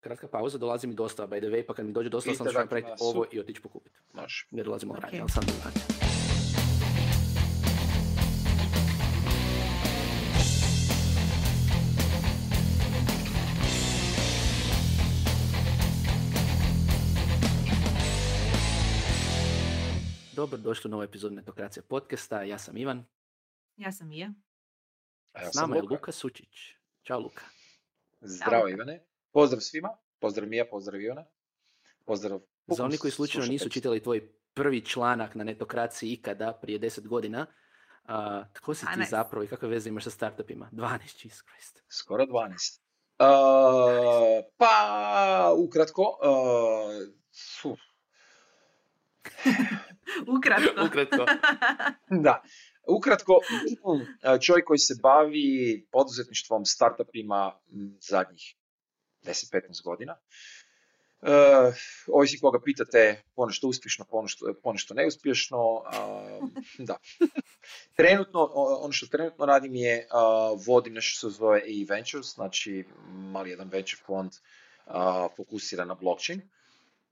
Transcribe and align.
kratka 0.00 0.28
pauza, 0.28 0.58
dolazi 0.58 0.86
mi 0.86 0.94
dostava, 0.94 1.28
by 1.28 1.40
the 1.40 1.48
way, 1.48 1.66
pa 1.66 1.74
kad 1.74 1.86
mi 1.86 1.92
dođe 1.92 2.08
dostava 2.08 2.36
sam 2.36 2.46
ću 2.46 2.58
napraviti 2.58 2.90
ovo 3.00 3.26
i 3.32 3.40
otići 3.40 3.62
pokupiti. 3.62 3.98
Može. 4.12 4.46
Ne 4.50 4.62
dolazimo 4.62 4.94
okay. 4.94 5.06
Ok. 5.06 5.20
ali 5.20 5.30
sam 5.30 5.42
vraćam. 5.62 5.82
Dobro, 20.36 20.58
došli 20.58 20.88
u 20.88 20.90
novu 20.90 21.02
epizodu 21.02 21.34
Netokracija 21.34 21.82
podcasta. 21.82 22.42
Ja 22.42 22.58
sam 22.58 22.76
Ivan. 22.76 23.04
Ja 23.76 23.92
sam 23.92 24.12
Ija. 24.12 24.32
A 25.32 25.42
ja 25.42 25.50
S 25.50 25.54
sam 25.54 25.62
nama 25.62 25.76
je 25.76 25.82
Luka. 25.82 25.94
Luka 25.94 26.12
Sučić. 26.12 26.74
Ćao 27.02 27.20
Luka. 27.20 27.44
Zdravo 28.20 28.62
Luka. 28.64 28.74
Ivane. 28.74 29.07
Pozdrav 29.38 29.60
svima. 29.60 29.88
Pozdrav 30.20 30.48
Mija, 30.48 30.64
pozdrav 30.70 31.00
Ivana. 31.00 31.24
Pozdrav. 32.06 32.40
Za 32.66 32.84
oni 32.84 32.98
koji 32.98 33.10
slučajno 33.10 33.46
nisu 33.46 33.68
čitali 33.68 34.02
tvoj 34.02 34.32
prvi 34.54 34.84
članak 34.84 35.34
na 35.34 35.44
netokraciji 35.44 36.12
ikada, 36.12 36.58
prije 36.62 36.80
10 36.80 37.06
godina, 37.06 37.46
a, 38.04 38.44
tko 38.52 38.74
si 38.74 38.86
ti 38.86 38.92
12. 39.00 39.10
zapravo 39.10 39.44
i 39.44 39.46
kakve 39.46 39.68
veze 39.68 39.88
imaš 39.88 40.04
sa 40.04 40.10
startupima? 40.10 40.70
12, 40.72 41.24
Jesus 41.24 41.42
Christ. 41.42 41.82
Skoro 41.88 42.24
12. 42.24 42.80
Uh, 43.18 44.44
pa, 44.56 45.54
ukratko, 45.56 46.02
uh, 46.02 47.08
Ukratko. 50.36 50.86
Ukratko. 50.86 51.26
da, 52.26 52.42
ukratko, 52.88 53.38
čovjek 54.40 54.66
koji 54.66 54.78
se 54.78 54.94
bavi 55.02 55.86
poduzetništvom, 55.92 56.64
startupima 56.64 57.60
zadnjih 58.00 58.57
10-15 59.22 59.82
godina. 59.84 60.16
Uh, 61.20 61.74
ovisi 62.06 62.38
koga 62.40 62.60
pitate, 62.64 63.22
ponešto 63.34 63.68
uspješno, 63.68 64.04
ponešto, 64.04 64.54
ponešto 64.62 64.94
neuspješno. 64.94 65.58
um, 65.60 66.54
da. 66.86 66.96
Trenutno, 67.96 68.50
ono 68.54 68.92
što 68.92 69.06
trenutno 69.06 69.46
radim 69.46 69.74
je, 69.74 70.06
uh, 70.06 70.66
vodim 70.66 70.94
nešto 70.94 71.16
što 71.18 71.30
se 71.30 71.36
zove 71.36 71.60
AI 71.62 71.84
Ventures, 71.88 72.34
znači 72.34 72.84
mali 73.08 73.50
jedan 73.50 73.68
venture 73.68 74.02
fond 74.06 74.32
uh, 74.86 74.94
fokusiran 75.36 75.88
na 75.88 75.94
blockchain. 75.94 76.42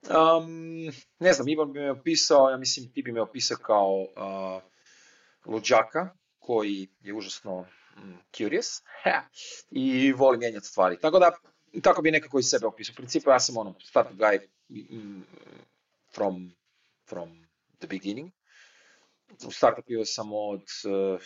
Um, 0.03 0.93
ne 1.19 1.33
znam, 1.33 1.49
Ivan 1.49 1.73
bi 1.73 1.81
me 1.81 1.91
opisao, 1.91 2.51
ja 2.51 2.57
mislim 2.57 2.93
ti 2.93 3.03
bi 3.03 3.13
me 3.13 3.21
opisao 3.21 3.57
kao 3.57 3.93
uh, 4.01 4.63
luđaka 5.47 6.09
koji 6.39 6.89
je 7.01 7.15
užasno 7.15 7.67
mm, 7.97 8.15
curious 8.37 8.83
i 9.71 10.13
voli 10.13 10.39
mijenjati 10.39 10.67
stvari. 10.67 10.99
Tako 11.01 11.19
da, 11.19 11.31
tako 11.83 12.03
bi 12.03 12.11
nekako 12.11 12.39
i 12.39 12.43
sebe 12.43 12.67
opisao. 12.67 12.93
U 12.93 12.97
principu 12.97 13.31
ja 13.31 13.41
sam 13.41 13.57
ono, 13.57 13.75
startup 13.81 14.19
guy 14.19 14.39
mm, 14.71 15.23
from, 16.15 16.53
from 17.09 17.47
the 17.79 17.87
beginning. 17.87 18.31
U 19.47 19.51
startup 19.51 19.87
bio 19.87 20.05
sam 20.05 20.33
od, 20.33 20.63
uh, 20.85 21.21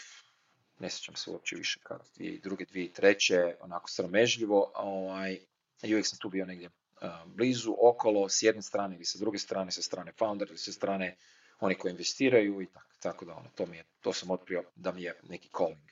ne 0.78 0.91
sjećam 0.91 1.16
se 1.16 1.30
uopće 1.30 1.56
više 1.56 1.80
kad, 1.82 2.00
dvije, 2.16 2.41
druge, 2.42 2.64
dvije, 2.64 2.92
treće, 2.92 3.56
onako 3.60 3.91
sramežljivo, 3.91 4.72
ovaj, 4.74 5.38
i 5.82 5.94
uvijek 5.94 6.06
sam 6.06 6.19
tu 6.19 6.28
bio 6.28 6.47
negdje 6.47 6.66
uh, 6.69 7.08
blizu, 7.27 7.75
okolo, 7.80 8.28
s 8.28 8.42
jedne 8.42 8.62
strane 8.62 8.97
ili 8.97 9.04
sa 9.04 9.19
druge 9.19 9.38
strane, 9.38 9.70
sa 9.70 9.82
strane 9.82 10.12
founder 10.19 10.48
ili 10.48 10.58
sa 10.58 10.72
strane 10.72 11.16
oni 11.60 11.75
koji 11.75 11.91
investiraju 11.91 12.62
i 12.62 12.66
tako, 12.66 12.97
tako 13.00 13.25
da 13.25 13.34
ono, 13.34 13.48
to, 13.54 13.66
mi 13.66 13.77
je, 13.77 13.84
to 14.00 14.12
sam 14.12 14.30
otkrio 14.30 14.64
da 14.75 14.92
mi 14.92 15.02
je 15.02 15.20
neki 15.28 15.48
calling. 15.56 15.91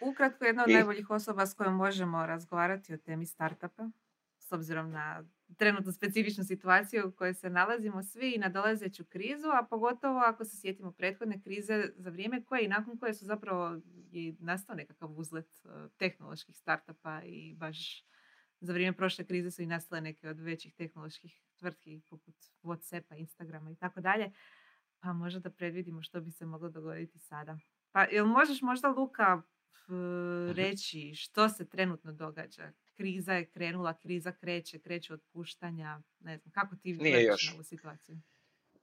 Ukratko, 0.00 0.44
jedna 0.44 0.62
od 0.64 0.70
I- 0.70 0.74
najboljih 0.74 1.10
osoba 1.10 1.46
s 1.46 1.54
kojom 1.54 1.74
možemo 1.76 2.26
razgovarati 2.26 2.94
o 2.94 2.98
temi 2.98 3.26
startupa, 3.26 3.90
s 4.38 4.52
obzirom 4.52 4.90
na 4.90 5.24
trenutnu 5.56 5.92
specifičnu 5.92 6.44
situaciju 6.44 7.08
u 7.08 7.12
kojoj 7.12 7.34
se 7.34 7.50
nalazimo 7.50 8.02
svi 8.02 8.32
i 8.32 8.38
nadolazeću 8.38 9.04
krizu, 9.04 9.48
a 9.48 9.66
pogotovo 9.70 10.18
ako 10.18 10.44
se 10.44 10.56
sjetimo 10.60 10.92
prethodne 10.92 11.40
krize 11.42 11.92
za 11.96 12.10
vrijeme 12.10 12.44
koje 12.44 12.64
i 12.64 12.68
nakon 12.68 12.98
koje 12.98 13.14
su 13.14 13.24
zapravo 13.24 13.78
i 14.12 14.36
nastao 14.40 14.76
nekakav 14.76 15.10
uzlet 15.18 15.46
eh, 15.64 15.88
tehnoloških 15.96 16.56
startupa 16.56 17.22
i 17.24 17.54
baš 17.54 18.04
za 18.60 18.72
vrijeme 18.72 18.96
prošle 18.96 19.24
krize 19.24 19.50
su 19.50 19.62
i 19.62 19.66
nastale 19.66 20.00
neke 20.00 20.28
od 20.28 20.40
većih 20.40 20.74
tehnoloških 20.74 21.42
tvrtki 21.58 22.00
poput 22.10 22.34
Whatsappa, 22.62 23.18
Instagrama 23.18 23.70
i 23.70 23.76
tako 23.76 24.00
dalje. 24.00 24.32
Pa 25.00 25.12
možda 25.12 25.40
da 25.40 25.50
predvidimo 25.50 26.02
što 26.02 26.20
bi 26.20 26.30
se 26.30 26.46
moglo 26.46 26.68
dogoditi 26.68 27.18
sada. 27.18 27.58
Pa 27.92 28.02
jel 28.04 28.26
možeš 28.26 28.62
možda 28.62 28.88
Luka 28.88 29.42
reći 30.54 31.14
što 31.14 31.48
se 31.48 31.68
trenutno 31.68 32.12
događa? 32.12 32.72
Kriza 32.96 33.32
je 33.32 33.50
krenula, 33.50 33.98
kriza 33.98 34.32
kreće, 34.32 34.78
kreće 34.78 35.14
otpuštanja, 35.14 36.02
ne 36.20 36.38
znam, 36.38 36.52
kako 36.52 36.76
ti 36.76 36.92
Nije 36.92 37.22
još. 37.22 37.48
na 37.48 37.54
ovu 37.54 37.62
situaciju? 37.62 38.18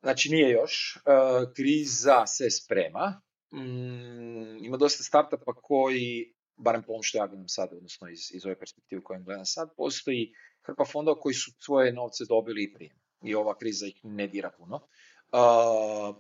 Znači 0.01 0.29
nije 0.29 0.51
još, 0.51 0.97
uh, 0.97 1.53
kriza 1.53 2.25
se 2.25 2.49
sprema, 2.49 3.21
Mm, 3.53 4.63
ima 4.65 4.77
dosta 4.77 5.03
startupa 5.03 5.53
koji, 5.53 6.33
barem 6.55 6.83
po 6.83 6.91
ovom 6.91 7.03
što 7.03 7.17
ja 7.17 7.27
gledam 7.27 7.47
sad, 7.47 7.69
odnosno 7.73 8.09
iz, 8.09 8.19
iz 8.33 8.45
ove 8.45 8.59
perspektive 8.59 9.03
koju 9.03 9.23
gledam 9.23 9.45
sad, 9.45 9.69
postoji 9.77 10.33
hrpa 10.61 10.85
fondova 10.85 11.19
koji 11.19 11.33
su 11.33 11.51
svoje 11.59 11.93
novce 11.93 12.23
dobili 12.29 12.63
i 12.63 12.73
prije. 12.73 12.95
I 13.23 13.35
ova 13.35 13.57
kriza 13.57 13.85
ih 13.85 13.99
ne 14.03 14.27
dira 14.27 14.51
puno. 14.57 14.75
Uh, 14.75 16.15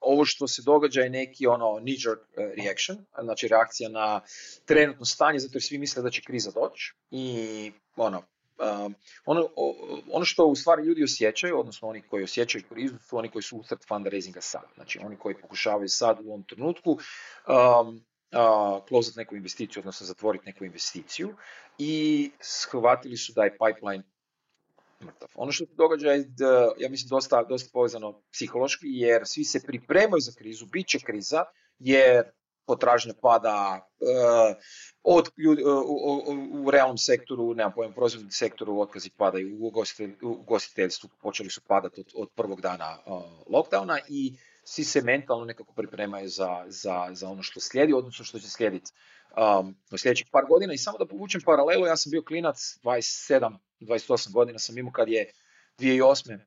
ovo 0.00 0.24
što 0.24 0.48
se 0.48 0.62
događa 0.62 1.00
je 1.00 1.10
neki 1.10 1.46
ono 1.46 1.66
knee-jerk 1.66 2.18
uh, 2.18 2.64
reaction, 2.64 3.04
znači 3.22 3.48
reakcija 3.48 3.88
na 3.88 4.20
trenutno 4.64 5.04
stanje, 5.04 5.38
zato 5.38 5.56
jer 5.56 5.62
svi 5.62 5.78
misle 5.78 6.02
da 6.02 6.10
će 6.10 6.22
kriza 6.22 6.50
doći 6.50 6.94
i 7.10 7.72
ono, 7.96 8.22
um, 8.58 8.94
ono, 9.24 9.48
ono 10.10 10.24
što 10.24 10.46
u 10.46 10.56
stvari 10.56 10.82
ljudi 10.82 11.04
osjećaju, 11.04 11.60
odnosno 11.60 11.88
oni 11.88 12.02
koji 12.02 12.24
osjećaju 12.24 12.64
krizu, 12.68 12.94
su 12.98 13.16
oni 13.16 13.30
koji 13.30 13.42
su 13.42 13.56
usred 13.56 13.78
fundraisinga 13.88 14.40
sad. 14.40 14.62
Znači 14.74 14.98
oni 15.02 15.16
koji 15.16 15.34
pokušavaju 15.34 15.88
sad 15.88 16.18
u 16.24 16.28
ovom 16.28 16.44
trenutku 16.44 16.90
um, 16.90 18.04
uh, 18.32 18.88
closati 18.88 19.18
neku 19.18 19.36
investiciju, 19.36 19.80
odnosno 19.80 20.06
zatvoriti 20.06 20.46
neku 20.46 20.64
investiciju 20.64 21.34
i 21.78 22.30
shvatili 22.40 23.16
su 23.16 23.32
da 23.32 23.44
je 23.44 23.56
pipeline 23.58 24.04
mrtav. 25.04 25.28
Ono 25.34 25.52
što 25.52 25.66
se 25.66 25.72
događa 25.74 26.10
je, 26.10 26.24
da, 26.24 26.72
ja 26.78 26.88
mislim, 26.88 27.08
dosta, 27.08 27.42
dosta 27.42 27.70
povezano 27.72 28.22
psihološki, 28.32 28.86
jer 28.86 29.22
svi 29.26 29.44
se 29.44 29.60
pripremaju 29.66 30.20
za 30.20 30.32
krizu, 30.38 30.66
bit 30.66 30.86
će 30.88 30.98
kriza, 30.98 31.44
jer 31.78 32.24
potražnja 32.66 33.14
pada 33.22 33.88
uh, 34.00 34.56
od 35.02 35.30
ljudi, 35.36 35.62
u, 35.64 35.68
u- 35.68 36.64
u 36.66 36.70
realnom 36.70 36.98
sektoru, 36.98 37.54
nemam 37.54 37.72
pojma, 37.74 37.90
u 37.90 37.94
proizvodnom 37.94 38.30
sektoru 38.30 38.80
otkazi 38.80 39.10
padaju, 39.16 39.56
u 39.60 39.70
ugostitelj- 39.70 40.22
u 40.22 40.30
ugostiteljstvu 40.30 41.10
počeli 41.20 41.50
su 41.50 41.60
padati 41.66 42.00
od, 42.00 42.06
od 42.14 42.28
prvog 42.34 42.60
dana 42.60 42.98
uh, 43.06 43.22
lockdowna 43.46 43.98
i 44.08 44.36
svi 44.64 44.84
se 44.84 45.02
mentalno 45.02 45.44
nekako 45.44 45.72
pripremaju 45.72 46.28
za, 46.28 46.64
za, 46.66 47.08
za 47.12 47.28
ono 47.28 47.42
što 47.42 47.60
slijedi, 47.60 47.92
odnosno 47.92 48.24
što 48.24 48.38
će 48.38 48.50
slijediti 48.50 48.92
um, 49.60 49.76
u 49.92 49.98
sljedećih 49.98 50.26
par 50.32 50.44
godina. 50.48 50.72
I 50.74 50.78
samo 50.78 50.98
da 50.98 51.06
povučem 51.06 51.40
paralelu, 51.44 51.86
ja 51.86 51.96
sam 51.96 52.10
bio 52.10 52.22
klinac 52.22 52.56
27, 52.82 53.56
28 53.80 54.32
godina 54.32 54.58
sam 54.58 54.78
imao 54.78 54.92
kad 54.92 55.08
je 55.08 55.32
2008. 55.78 56.38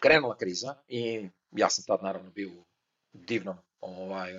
krenula 0.00 0.36
kriza 0.36 0.74
i 0.88 1.28
ja 1.52 1.70
sam 1.70 1.84
tad 1.86 2.02
naravno 2.02 2.30
bio 2.30 2.48
u 2.48 2.64
divnom 3.12 3.56
ovaj, 3.80 4.32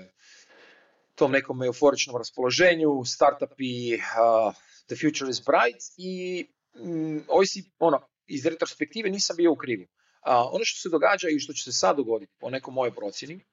tom 1.15 1.31
nekom 1.31 1.63
euforičnom 1.63 2.17
raspoloženju, 2.17 3.05
startupi, 3.05 3.95
uh, 3.95 4.53
the 4.87 4.95
future 4.95 5.29
is 5.29 5.41
bright 5.45 5.81
i 5.97 6.45
mm, 6.75 7.19
ovisi, 7.27 7.71
ono, 7.79 7.99
iz 8.27 8.45
retrospektive 8.45 9.09
nisam 9.09 9.35
bio 9.35 9.51
u 9.51 9.55
krivu. 9.55 9.85
A, 10.21 10.49
ono 10.51 10.63
što 10.63 10.79
se 10.81 10.89
događa 10.89 11.27
i 11.29 11.39
što 11.39 11.53
će 11.53 11.63
se 11.63 11.71
sad 11.71 11.97
dogoditi, 11.97 12.33
po 12.39 12.49
nekoj 12.49 12.73
mojoj 12.73 12.95
procjeni, 12.95 13.45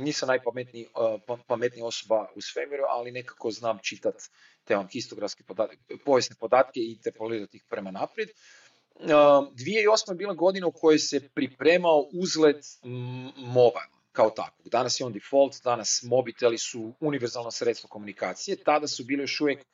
nisam 0.00 0.26
najpametniji 0.26 0.86
uh, 0.86 1.20
pa- 1.26 1.38
pametnija 1.46 1.86
osoba 1.86 2.26
u 2.36 2.40
svemiru, 2.40 2.84
ali 2.88 3.12
nekako 3.12 3.50
znam 3.50 3.78
čitat 3.82 4.14
te 4.64 4.76
vam 4.76 4.88
histografske 4.88 5.44
podatke, 5.44 5.76
povijesne 6.04 6.36
podatke 6.40 6.80
i 6.80 6.92
interpolirati 6.92 7.56
ih 7.56 7.64
prema 7.68 7.90
naprijed. 7.90 8.28
Uh, 8.94 9.10
2008. 9.10 10.10
je 10.10 10.14
bila 10.14 10.34
godina 10.34 10.66
u 10.66 10.72
kojoj 10.72 10.98
se 10.98 11.28
pripremao 11.34 12.08
uzlet 12.12 12.64
mm, 12.84 13.28
mobile 13.36 13.94
kao 14.12 14.30
takvog. 14.30 14.68
Danas 14.68 15.00
je 15.00 15.06
on 15.06 15.12
default, 15.12 15.62
danas 15.64 16.02
mobiteli 16.02 16.58
su 16.58 16.94
univerzalno 17.00 17.50
sredstvo 17.50 17.88
komunikacije, 17.88 18.56
tada 18.56 18.86
su 18.86 19.04
bili 19.04 19.22
još 19.22 19.40
uvijek 19.40 19.64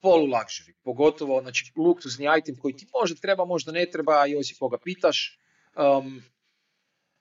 polu 0.00 0.26
luxury, 0.26 0.72
pogotovo 0.82 1.40
znači, 1.42 1.72
luksuzni 1.76 2.26
item 2.38 2.56
koji 2.56 2.76
ti 2.76 2.86
možda 3.00 3.20
treba, 3.20 3.44
možda 3.44 3.72
ne 3.72 3.86
treba 3.90 4.26
i 4.26 4.34
ovisi 4.34 4.56
koga 4.58 4.78
pitaš. 4.78 5.38
Um, 5.76 6.22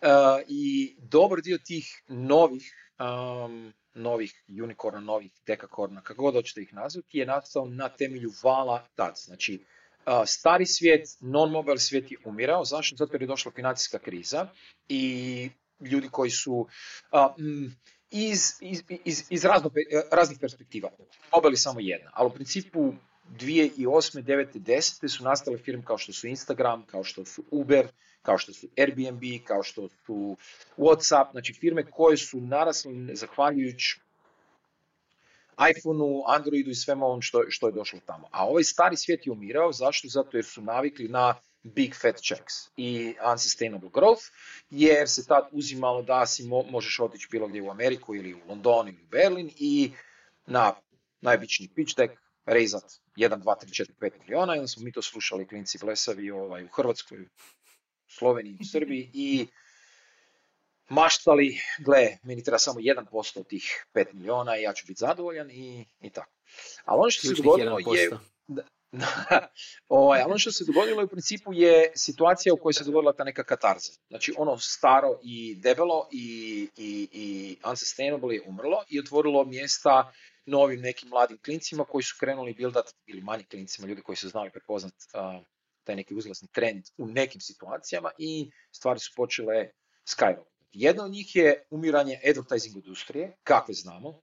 uh, 0.02 0.44
I 0.48 0.96
dobar 1.00 1.42
dio 1.42 1.58
tih 1.58 2.04
novih, 2.08 2.74
um, 3.00 3.74
novih 3.94 4.44
unicorna, 4.64 5.00
novih 5.00 5.32
dekakorna, 5.48 6.02
kako 6.02 6.22
god 6.22 6.34
hoćete 6.34 6.62
ih 6.62 6.74
nazvati, 6.74 7.18
je 7.18 7.26
nastao 7.26 7.66
na 7.66 7.90
temelju 7.90 8.32
vala 8.44 8.88
tad. 8.96 9.14
Znači, 9.18 9.66
uh, 10.06 10.14
stari 10.26 10.66
svijet, 10.66 11.08
non-mobile 11.22 11.78
svijet 11.78 12.12
je 12.12 12.18
umirao. 12.26 12.66
Zašto? 12.66 12.96
Zato 12.96 13.18
je 13.18 13.28
došla 13.28 13.52
financijska 13.52 14.00
kriza 14.00 14.48
i 14.90 15.50
ljudi 15.80 16.10
koji 16.12 16.30
su 16.30 16.68
mm, 17.40 17.66
iz, 18.12 18.54
iz, 18.62 18.84
iz, 19.06 19.24
iz 19.30 19.46
razno, 19.46 19.72
raznih 20.12 20.38
perspektiva. 20.42 20.90
Mobile 21.36 21.54
je 21.54 21.58
samo 21.58 21.80
jedna, 21.80 22.12
ali 22.14 22.28
u 22.28 22.34
principu 22.34 22.94
2008. 23.40 24.24
9. 24.24 24.60
10. 24.60 25.08
su 25.08 25.24
nastale 25.24 25.58
firme 25.58 25.84
kao 25.86 25.98
što 25.98 26.14
su 26.14 26.28
Instagram, 26.28 26.86
kao 26.86 27.04
što 27.04 27.26
su 27.26 27.44
Uber, 27.52 27.88
kao 28.22 28.38
što 28.38 28.54
su 28.54 28.68
Airbnb, 28.78 29.22
kao 29.46 29.64
što 29.64 29.90
su 30.06 30.38
Whatsapp, 30.78 31.32
znači 31.32 31.54
firme 31.54 31.84
koje 31.92 32.18
su 32.18 32.42
narasle 32.42 32.92
zahvaljujući 33.14 34.00
iPhoneu, 35.72 36.24
Androidu 36.28 36.70
i 36.70 36.76
svemu 36.76 37.06
ovom 37.06 37.22
što, 37.22 37.44
što 37.50 37.68
je 37.68 37.74
došlo 37.74 38.00
tamo. 38.06 38.28
A 38.32 38.48
ovaj 38.48 38.64
stari 38.64 38.98
svijet 38.98 39.28
je 39.28 39.32
umirao, 39.32 39.72
zašto? 39.72 40.08
Zato 40.08 40.38
jer 40.38 40.46
su 40.46 40.62
navikli 40.62 41.08
na 41.08 41.36
big 41.64 41.96
fat 42.02 42.16
checks 42.16 42.54
i 42.78 43.16
unsustainable 43.32 43.90
growth, 43.90 44.32
jer 44.70 45.10
se 45.10 45.26
tad 45.26 45.48
uzimalo 45.52 46.02
da 46.02 46.26
si 46.26 46.48
možeš 46.70 47.00
otići 47.00 47.28
bilo 47.32 47.48
gdje 47.48 47.62
u 47.62 47.72
Ameriku 47.72 48.16
ili 48.16 48.34
u 48.34 48.40
London 48.48 48.88
ili 48.88 48.98
u 49.04 49.08
Berlin 49.12 49.52
i 49.56 49.92
na 50.46 50.74
najobičniji 51.22 51.70
pitch 51.76 51.96
deck 51.98 52.14
rezat 52.48 52.84
1, 53.16 53.42
2, 53.44 53.56
3, 53.66 53.84
4, 53.84 53.92
5 54.00 54.12
miliona 54.20 54.56
i 54.56 54.60
onda 54.60 54.68
smo 54.68 54.84
mi 54.84 54.92
to 54.92 55.02
slušali 55.02 55.48
klinci 55.48 55.78
blesavi 55.82 56.32
ovaj, 56.32 56.64
u 56.64 56.68
Hrvatskoj, 56.68 57.30
Sloveniji, 58.08 58.58
u 58.62 58.66
Srbiji 58.72 59.12
i 59.14 59.48
maštali, 60.90 61.60
gle, 61.86 62.18
meni 62.24 62.44
treba 62.44 62.58
samo 62.58 62.80
1% 62.80 63.40
od 63.40 63.48
tih 63.48 63.86
5 63.94 64.14
miliona 64.14 64.58
i 64.58 64.62
ja 64.62 64.74
ću 64.74 64.86
biti 64.88 65.00
zadovoljan 65.00 65.52
i, 65.52 65.86
i 66.02 66.10
tako. 66.10 66.32
Ali 66.86 67.00
ono 67.00 67.10
što 67.10 67.28
se 67.28 67.34
dogodilo 67.44 67.80
je... 67.96 68.10
ovaj, 69.88 70.22
ali 70.22 70.30
ono 70.30 70.40
što 70.40 70.52
se 70.52 70.66
dogodilo 70.66 71.04
u 71.04 71.08
principu 71.08 71.54
je 71.54 71.92
situacija 71.96 72.54
u 72.54 72.58
kojoj 72.58 72.74
se 72.74 72.84
dogodila 72.84 73.14
ta 73.14 73.24
neka 73.24 73.44
katarza. 73.44 73.92
Znači 74.08 74.34
ono 74.38 74.58
staro 74.58 75.20
i 75.24 75.56
debelo 75.56 76.08
i, 76.12 76.68
i, 76.78 77.10
i 77.12 77.58
unsustainable 77.70 78.36
je 78.36 78.44
umrlo 78.46 78.84
i 78.90 79.00
otvorilo 79.00 79.46
mjesta 79.46 80.14
novim 80.48 80.82
nekim 80.82 81.10
mladim 81.10 81.38
klincima 81.46 81.86
koji 81.86 82.04
su 82.04 82.16
krenuli 82.20 82.54
buildat, 82.54 82.94
ili 83.06 83.22
manjim 83.22 83.48
klincima, 83.48 83.88
ljudi 83.88 84.02
koji 84.02 84.16
su 84.16 84.30
znali 84.30 84.52
prepoznat 84.52 84.94
uh, 84.94 85.46
taj 85.84 85.96
neki 85.96 86.16
uzlasni 86.16 86.48
trend 86.52 86.84
u 86.98 87.08
nekim 87.08 87.42
situacijama 87.42 88.12
i 88.18 88.52
stvari 88.72 89.00
su 89.00 89.12
počele 89.16 89.70
skyrocket. 90.06 90.58
Jedna 90.72 91.04
od 91.04 91.12
njih 91.12 91.36
je 91.36 91.66
umiranje 91.70 92.20
advertising 92.30 92.76
industrije, 92.76 93.38
kakve 93.44 93.74
znamo, 93.74 94.22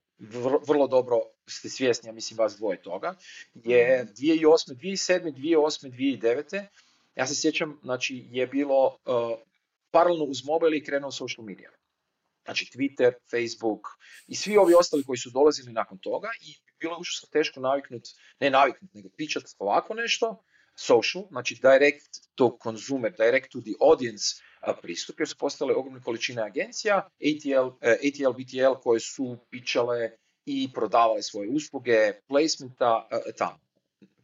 vrlo 0.67 0.87
dobro 0.87 1.19
ste 1.47 1.69
svjesni, 1.69 2.09
ja 2.09 2.13
mislim 2.13 2.37
vas 2.37 2.57
dvoje 2.57 2.81
toga, 2.81 3.15
je 3.53 4.07
2008, 4.17 4.75
2007, 4.75 5.33
2008, 5.33 5.91
2009. 5.91 6.65
Ja 7.15 7.27
se 7.27 7.35
sjećam, 7.35 7.79
znači 7.83 8.27
je 8.31 8.47
bilo 8.47 8.85
uh, 8.85 9.39
paralelno 9.91 10.23
uz 10.23 10.45
mobile 10.45 10.77
i 10.77 10.83
krenuo 10.83 11.11
social 11.11 11.45
media. 11.45 11.71
Znači 12.45 12.65
Twitter, 12.73 13.13
Facebook 13.31 13.87
i 14.27 14.35
svi 14.35 14.57
ovi 14.57 14.73
ostali 14.73 15.03
koji 15.03 15.17
su 15.17 15.29
dolazili 15.29 15.73
nakon 15.73 15.97
toga 15.97 16.29
i 16.41 16.55
bilo 16.79 16.93
je 16.93 16.99
užasno 16.99 17.29
teško 17.31 17.59
naviknut, 17.59 18.03
ne 18.39 18.49
naviknut, 18.49 18.93
nego 18.93 19.09
pričati 19.09 19.45
ovako 19.59 19.93
nešto, 19.93 20.43
social, 20.75 21.23
znači 21.29 21.55
direct 21.61 22.35
to 22.35 22.57
consumer, 22.63 23.11
direct 23.17 23.51
to 23.51 23.61
the 23.61 23.75
audience 23.81 24.25
pristup, 24.81 25.19
jer 25.19 25.27
su 25.27 25.37
postale 25.37 25.73
ogromne 25.75 26.01
količine 26.01 26.41
agencija, 26.41 26.97
ATL, 26.97 27.67
e, 27.81 27.91
ATL, 27.91 28.31
BTL 28.31 28.81
koje 28.83 28.99
su 28.99 29.37
pičale 29.49 30.11
i 30.45 30.69
prodavale 30.73 31.23
svoje 31.23 31.49
usluge, 31.49 32.13
placementa 32.27 33.07
e, 33.11 33.31
tamo. 33.37 33.59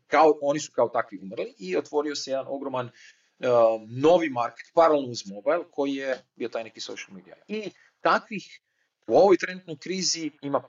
Kao, 0.07 0.37
oni 0.41 0.59
su 0.59 0.71
kao 0.71 0.89
takvi 0.89 1.19
umrli 1.21 1.55
i 1.59 1.77
otvorio 1.77 2.15
se 2.15 2.31
jedan 2.31 2.45
ogroman 2.47 2.87
e, 2.87 2.91
novi 3.89 4.29
market, 4.29 4.65
paralelno 4.73 5.09
uz 5.09 5.31
mobile, 5.31 5.63
koji 5.71 5.95
je 5.95 6.17
bio 6.35 6.49
taj 6.49 6.63
neki 6.63 6.79
social 6.79 7.15
media. 7.15 7.35
I 7.47 7.71
takvih 8.01 8.61
u 9.07 9.17
ovoj 9.17 9.37
trenutnoj 9.37 9.77
krizi 9.77 10.31
ima 10.41 10.63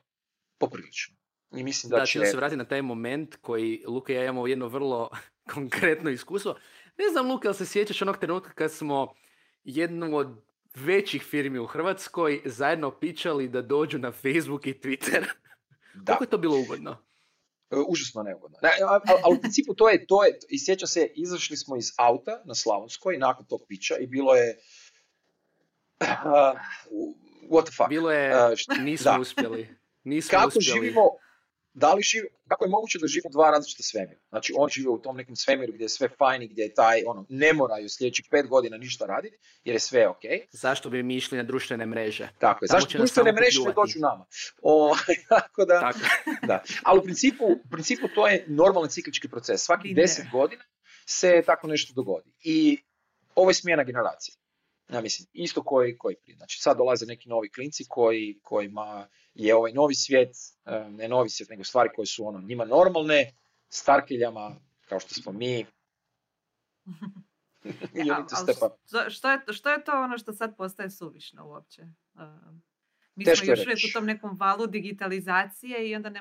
poprilično. 0.59 1.17
I 1.57 1.63
mislim 1.63 1.91
da, 1.91 1.97
da 1.97 2.07
će... 2.07 2.27
se 2.27 2.37
vratiti 2.37 2.57
na 2.57 2.65
taj 2.65 2.83
moment 2.83 3.37
koji 3.37 3.85
Luka 3.87 4.13
i 4.13 4.17
ja 4.17 4.25
imamo 4.25 4.47
jedno 4.47 4.69
vrlo 4.69 5.11
konkretno 5.55 6.11
iskustvo. 6.11 6.57
Ne 6.99 7.09
znam, 7.13 7.31
Luka, 7.31 7.49
ali 7.49 7.57
se 7.57 7.67
sjećaš 7.67 8.03
onog 8.03 8.19
trenutka 8.19 8.53
kad 8.53 8.73
smo 8.73 9.15
jednu 9.65 10.17
od 10.17 10.43
većih 10.75 11.23
firmi 11.23 11.59
u 11.59 11.67
Hrvatskoj 11.67 12.43
zajedno 12.45 12.91
pičali 12.91 13.49
da 13.49 13.63
dođu 13.63 13.99
na 13.99 14.13
Facebook 14.13 14.67
i 14.67 14.75
Twitter. 14.75 15.25
Da. 15.95 16.13
Kako 16.13 16.25
je 16.25 16.31
to 16.31 16.39
bilo 16.39 16.59
ugodno? 16.59 16.97
E, 17.71 17.77
užasno 17.89 18.23
neugodno. 18.23 18.59
Ali 19.25 19.37
u 19.37 19.41
principu 19.41 19.75
to 19.75 19.89
je, 19.89 20.07
to 20.07 20.25
je, 20.25 20.39
i 20.49 20.59
sjeća 20.59 20.87
se, 20.87 21.11
izašli 21.15 21.57
smo 21.57 21.77
iz 21.77 21.93
auta 21.97 22.43
na 22.45 22.55
Slavonskoj 22.55 23.19
nakon 23.19 23.47
tog 23.47 23.61
pića 23.69 23.97
i 24.01 24.07
bilo 24.07 24.35
je 24.35 24.59
uh, 26.03 26.61
what 27.51 27.65
the 27.65 27.73
fuck. 27.77 27.89
Bilo 27.89 28.11
je, 28.11 28.53
uh, 28.53 28.79
nismo 28.89 29.21
uspjeli. 29.21 29.69
Nismo 30.05 30.39
Kako 30.39 30.59
uspjeli. 30.59 30.81
živimo, 30.81 31.03
da 31.75 31.95
li 31.95 32.03
živi, 32.03 32.29
kako 32.49 32.65
je 32.65 32.71
moguće 32.71 32.99
da 32.99 33.07
živimo 33.07 33.31
dva 33.31 33.51
različita 33.51 33.83
svemira? 33.83 34.21
Znači 34.29 34.53
on 34.57 34.69
živi 34.69 34.89
u 34.89 34.99
tom 34.99 35.17
nekom 35.17 35.37
svemiru 35.37 35.73
gdje 35.73 35.85
je 35.85 35.89
sve 35.89 36.09
fajni, 36.19 36.49
gdje 36.49 36.63
je 36.63 36.75
taj, 36.75 37.03
ono, 37.07 37.27
ne 37.29 37.53
moraju 37.53 37.89
sljedećih 37.89 38.27
pet 38.31 38.47
godina 38.47 38.77
ništa 38.77 39.07
raditi, 39.07 39.39
jer 39.65 39.75
je 39.77 39.81
sve 39.81 40.09
ok. 40.09 40.23
Zašto 40.53 40.91
bi 40.91 41.03
mi 41.03 41.17
išli 41.17 41.39
na 41.39 41.45
društvene 41.45 41.87
mreže? 41.87 42.29
Tako 42.39 42.65
je, 42.65 42.67
zašto 42.67 42.99
društvene 42.99 43.33
mreže 43.33 43.61
ne 43.67 43.73
dođu 43.73 43.99
nama? 43.99 44.27
O, 44.63 44.97
tako 45.29 45.65
da, 45.65 45.81
tako. 45.81 45.99
da. 46.51 46.63
Ali 46.83 46.99
u 46.99 47.03
principu, 47.03 47.45
u 47.45 47.71
principu 47.71 48.09
to 48.15 48.27
je 48.29 48.45
normalni 48.49 48.91
ciklički 48.91 49.29
proces. 49.29 49.61
Svaki 49.65 49.95
deset 49.95 50.27
godina 50.33 50.65
se 51.07 51.43
tako 51.47 51.67
nešto 51.67 51.93
dogodi. 51.95 52.33
I 52.43 52.79
ovo 53.35 53.51
je 53.51 53.55
smjena 53.55 53.85
generacije. 53.85 54.35
Ja 54.93 55.01
mislim, 55.01 55.29
isto 55.33 55.63
koji, 55.63 55.99
koji 55.99 56.17
prije. 56.23 56.37
Znači 56.37 56.59
sad 56.61 56.77
dolaze 56.77 57.07
neki 57.07 57.29
novi 57.29 57.51
klinci 57.51 57.85
koji, 57.89 58.39
kojima 58.43 59.09
je 59.35 59.55
ovaj 59.55 59.73
novi 59.73 59.95
svijet, 59.95 60.31
e, 60.65 60.91
ne 60.91 61.09
novi 61.09 61.31
svijet, 61.31 61.51
nego 61.51 61.65
stvari 61.65 61.91
koje 61.95 62.07
su 62.07 62.27
ono 62.27 62.41
njima 62.41 62.65
normalne, 62.65 63.33
starkiljama, 63.69 64.57
kao 64.89 65.01
što 65.01 65.15
smo 65.15 65.33
mi. 65.33 65.67
ja, 68.09 68.27
što, 69.09 69.31
je, 69.31 69.41
što 69.53 69.71
je 69.71 69.85
to 69.85 69.93
ono 69.93 70.19
što 70.19 70.33
sad 70.33 70.57
postaje 70.57 70.91
suvišno 70.91 71.47
uopće? 71.47 71.83
Uh, 72.15 72.23
mi 73.15 73.25
Teško 73.25 73.45
smo 73.45 73.53
još 73.53 73.61
uvijek 73.61 73.79
u 73.91 73.93
tom 73.93 74.05
nekom 74.05 74.37
valu 74.39 74.67
digitalizacije 74.67 75.91
i 75.91 75.95
onda 75.95 76.11
ne, 76.11 76.21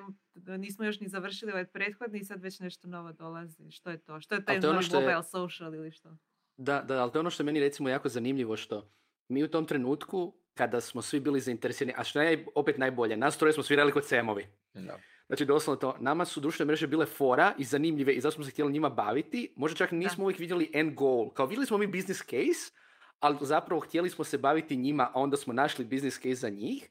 nismo 0.58 0.86
još 0.86 1.00
ni 1.00 1.08
završili 1.08 1.52
ovaj 1.52 1.66
prethodni 1.66 2.20
i 2.20 2.26
sad 2.26 2.42
već 2.42 2.60
nešto 2.60 2.88
novo 2.88 3.12
dolazi. 3.12 3.72
Što 3.72 3.90
je 3.90 3.98
to? 3.98 4.22
Što 4.22 4.36
je 4.36 4.46
taj 4.46 4.60
novi 4.60 4.78
ono 4.78 4.88
mobile 4.94 5.24
social 5.24 5.76
ili 5.76 5.92
što? 5.92 6.18
Da, 6.62 6.82
da, 6.82 7.02
ali 7.02 7.12
to 7.12 7.18
je 7.18 7.20
ono 7.20 7.30
što 7.30 7.44
je 7.44 7.46
meni 7.46 7.60
recimo 7.60 7.90
jako 7.90 8.10
zanimljivo 8.10 8.58
što 8.58 8.92
mi 9.28 9.44
u 9.44 9.48
tom 9.48 9.66
trenutku 9.66 10.34
kada 10.54 10.82
smo 10.82 11.02
svi 11.02 11.20
bili 11.20 11.40
zainteresirani, 11.40 11.94
a 11.98 12.04
što 12.04 12.22
je 12.22 12.46
opet 12.56 12.78
najbolje, 12.78 13.18
nas 13.18 13.38
troje 13.38 13.54
smo 13.54 13.64
svirali 13.64 13.92
kod 13.92 14.06
semovi. 14.06 14.48
Da. 14.74 15.00
Znači 15.28 15.46
doslovno 15.46 15.80
to, 15.80 15.96
nama 16.00 16.26
su 16.26 16.40
društvene 16.40 16.68
mreže 16.68 16.88
bile 16.88 17.06
fora 17.06 17.54
i 17.58 17.64
zanimljive 17.64 18.14
i 18.14 18.22
zato 18.22 18.32
smo 18.32 18.44
se 18.44 18.52
htjeli 18.52 18.72
njima 18.72 18.90
baviti. 18.90 19.54
Možda 19.56 19.78
čak 19.78 19.92
nismo 19.92 20.24
uvijek 20.24 20.40
vidjeli 20.40 20.70
end 20.74 20.94
goal. 20.94 21.30
Kao 21.34 21.46
vidjeli 21.46 21.66
smo 21.66 21.78
mi 21.78 21.88
business 21.88 22.22
case, 22.22 22.72
ali 23.20 23.38
zapravo 23.42 23.82
htjeli 23.82 24.10
smo 24.10 24.24
se 24.24 24.38
baviti 24.38 24.78
njima, 24.78 25.04
a 25.14 25.20
onda 25.20 25.38
smo 25.38 25.54
našli 25.54 25.86
business 25.86 26.18
case 26.18 26.36
za 26.36 26.50
njih. 26.50 26.90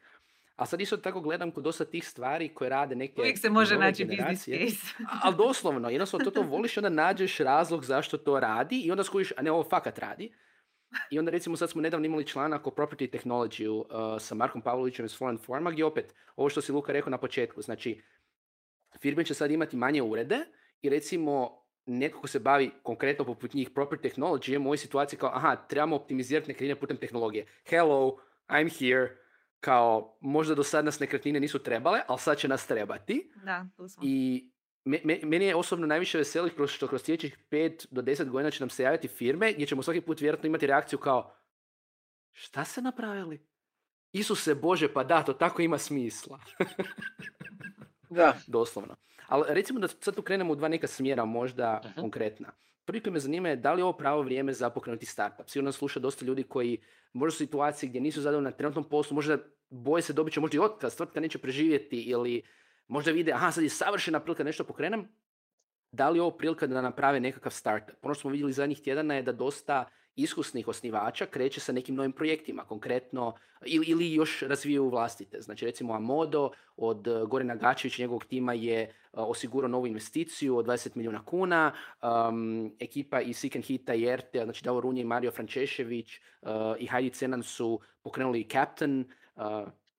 A 0.61 0.67
sad 0.67 0.81
isto 0.81 0.97
tako 0.97 1.21
gledam 1.21 1.51
kod 1.51 1.65
dosta 1.65 1.85
tih 1.85 2.09
stvari 2.09 2.49
koje 2.55 2.71
rade 2.71 2.95
neke 2.95 3.21
Uvijek 3.21 3.39
se 3.39 3.51
može 3.51 3.79
naći 3.79 4.05
business 4.05 4.45
case. 4.45 4.95
ali 5.23 5.37
doslovno, 5.37 5.91
jednostavno 5.91 6.25
to 6.25 6.31
to 6.31 6.43
voliš, 6.43 6.77
onda 6.77 6.89
nađeš 6.89 7.39
razlog 7.39 7.85
zašto 7.85 8.19
to 8.19 8.41
radi 8.41 8.81
i 8.81 8.91
onda 8.91 9.05
skužiš, 9.05 9.33
a 9.37 9.43
ne 9.43 9.51
ovo 9.51 9.65
fakat 9.65 9.99
radi. 9.99 10.33
I 11.11 11.19
onda 11.19 11.31
recimo 11.31 11.57
sad 11.57 11.71
smo 11.71 11.83
nedavno 11.83 12.07
imali 12.07 12.27
članak 12.27 12.67
o 12.67 12.71
property 12.71 13.19
technology 13.19 13.69
uh, 13.69 13.85
sa 14.23 14.35
Markom 14.35 14.63
Pavlovićem 14.63 15.07
iz 15.07 15.17
Foreign 15.19 15.39
Forma 15.39 15.71
gdje 15.71 15.85
opet, 15.85 16.15
ovo 16.37 16.49
što 16.49 16.61
si 16.61 16.73
Luka 16.73 16.93
rekao 16.93 17.11
na 17.11 17.19
početku, 17.19 17.63
znači 17.63 18.03
firme 19.01 19.25
će 19.25 19.35
sad 19.35 19.51
imati 19.51 19.77
manje 19.77 20.03
urede 20.03 20.39
i 20.83 20.89
recimo 20.89 21.63
neko 21.87 22.21
ko 22.21 22.27
se 22.27 22.39
bavi 22.39 22.71
konkretno 22.83 23.25
poput 23.25 23.55
njih 23.55 23.71
property 23.71 24.11
technology 24.11 24.51
je 24.51 24.59
u 24.59 24.63
ovoj 24.63 24.77
situaciji 24.77 25.19
kao 25.19 25.31
aha, 25.35 25.57
trebamo 25.57 25.97
optimizirati 25.97 26.49
nekretnine 26.49 26.81
putem 26.81 26.97
tehnologije. 26.97 27.47
Hello, 27.71 28.17
I'm 28.49 28.79
here, 28.79 29.17
kao 29.61 30.17
možda 30.21 30.55
do 30.55 30.63
sad 30.63 30.85
nas 30.85 31.01
nekretnine 31.01 31.41
nisu 31.41 31.59
trebale, 31.59 32.01
ali 32.07 32.19
sad 32.19 32.39
će 32.39 32.49
nas 32.49 32.67
trebati. 32.67 33.33
Da, 33.45 33.67
tu 33.77 33.89
smo. 33.89 34.03
I 34.07 34.51
meni 35.25 35.45
je 35.45 35.57
osobno 35.57 35.87
najviše 35.87 36.19
veseli 36.19 36.55
kroz 36.55 36.71
što 36.71 36.89
kroz 36.89 37.03
sljedećih 37.03 37.39
5 37.51 37.87
do 37.91 38.03
10 38.03 38.29
godina 38.29 38.51
će 38.51 38.63
nam 38.63 38.71
se 38.71 38.83
javiti 38.83 39.09
firme 39.09 39.53
gdje 39.53 39.67
ćemo 39.67 39.83
svaki 39.83 40.01
put 40.01 40.21
vjerojatno 40.21 40.47
imati 40.47 40.67
reakciju 40.67 40.99
kao 40.99 41.35
šta 42.33 42.65
se 42.65 42.83
napravili? 42.83 43.47
Isuse 44.13 44.55
Bože, 44.55 44.93
pa 44.93 45.05
da, 45.05 45.23
to 45.23 45.33
tako 45.33 45.63
ima 45.63 45.79
smisla. 45.79 46.41
da. 48.11 48.37
Doslovno. 48.47 48.97
Ali 49.31 49.45
recimo 49.49 49.81
da 49.81 49.89
sad 49.89 50.15
tu 50.15 50.23
krenemo 50.23 50.53
u 50.53 50.57
dva 50.57 50.69
neka 50.69 50.87
smjera 50.87 51.25
možda 51.25 51.81
uh 51.85 52.03
konkretna. 52.03 52.53
Prvi 52.85 53.03
koji 53.03 53.13
me 53.13 53.21
zanima 53.21 53.49
je 53.49 53.57
da 53.57 53.73
li 53.73 53.81
je 53.81 53.85
ovo 53.85 53.93
pravo 53.93 54.23
vrijeme 54.23 54.53
za 54.53 54.71
pokrenuti 54.71 55.07
startup. 55.07 55.49
Sigurno 55.49 55.73
sluša 55.73 56.01
dosta 56.01 56.25
ljudi 56.25 56.43
koji 56.43 56.79
možda 57.13 57.37
su 57.37 57.45
u 57.45 57.47
situaciji 57.47 57.89
gdje 57.89 58.01
nisu 58.01 58.21
zadovoljni 58.21 58.51
na 58.51 58.57
trenutnom 58.57 58.85
poslu, 58.85 59.15
možda 59.15 59.39
boje 59.71 60.03
se 60.03 60.13
dobit 60.13 60.35
će 60.35 60.41
možda 60.41 60.57
i 60.57 60.61
otkaz, 60.61 60.97
tvrtka 60.97 61.21
neće 61.21 61.39
preživjeti 61.39 62.03
ili 62.03 62.43
možda 62.89 63.11
vide, 63.11 63.33
aha, 63.33 63.53
sad 63.53 63.65
je 63.65 63.71
savršena 63.71 64.21
prilika 64.21 64.45
nešto 64.45 64.65
pokrenem, 64.65 65.09
da 65.93 66.11
li 66.11 66.19
je 66.19 66.23
ovo 66.23 66.31
prilika 66.31 66.67
da 66.67 66.83
naprave 66.83 67.21
nekakav 67.21 67.53
startup. 67.53 68.05
Ono 68.05 68.15
što 68.15 68.21
smo 68.21 68.31
vidjeli 68.31 68.53
zadnjih 68.53 68.81
tjedana 68.81 69.15
je 69.15 69.23
da 69.23 69.33
dosta 69.33 69.89
iskusnih 70.23 70.69
osnivača 70.69 71.27
kreće 71.27 71.61
sa 71.61 71.73
nekim 71.73 71.95
novim 71.95 72.13
projektima, 72.13 72.65
konkretno, 72.65 73.35
ili, 73.67 73.87
ili 73.87 74.15
još 74.15 74.43
razvijaju 74.43 74.89
vlastite. 74.89 75.41
Znači 75.41 75.65
recimo 75.65 75.95
Amodo 75.95 76.51
od 76.77 77.09
Gorina 77.29 77.55
Gačevića 77.55 78.03
i 78.03 78.05
njegovog 78.05 78.25
tima 78.25 78.53
je 78.53 78.95
uh, 79.13 79.21
osigurao 79.29 79.69
novu 79.69 79.87
investiciju 79.87 80.57
od 80.57 80.67
20 80.67 80.97
milijuna 80.97 81.25
kuna, 81.25 81.73
um, 82.03 82.73
ekipa 82.79 83.21
iz 83.21 83.39
Seek 83.39 83.57
and 83.57 83.65
Hita 83.65 83.95
i 83.95 84.17
RT, 84.17 84.37
znači 84.45 84.65
Davo 84.65 84.81
Runje 84.81 85.01
i 85.01 85.05
Mario 85.05 85.31
Frančešević 85.31 86.21
uh, 86.43 86.51
i 86.79 86.87
Heidi 86.87 87.11
Cenan 87.11 87.43
su 87.43 87.81
pokrenuli 88.03 88.49
Captain, 88.53 89.05
uh, 89.37 89.45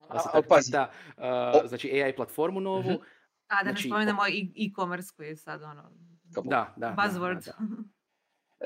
A, 0.10 0.42
da, 0.72 0.92
uh, 1.18 1.70
znači 1.70 2.02
AI 2.04 2.16
platformu 2.16 2.60
novu. 2.60 2.80
Mhm. 2.80 3.04
A 3.48 3.64
da 3.64 3.64
ne 3.64 3.72
Znači, 3.72 3.88
spomenemo 3.88 4.22
i 4.28 4.68
e-commerce 4.68 5.10
koji 5.16 5.28
je 5.28 5.36
sad 5.36 5.64
ono. 5.64 5.92
Da, 6.24 6.42
da. 6.42 6.74
da, 6.78 6.96
buzzword. 6.98 7.46
da, 7.46 7.54
da. 7.60 7.92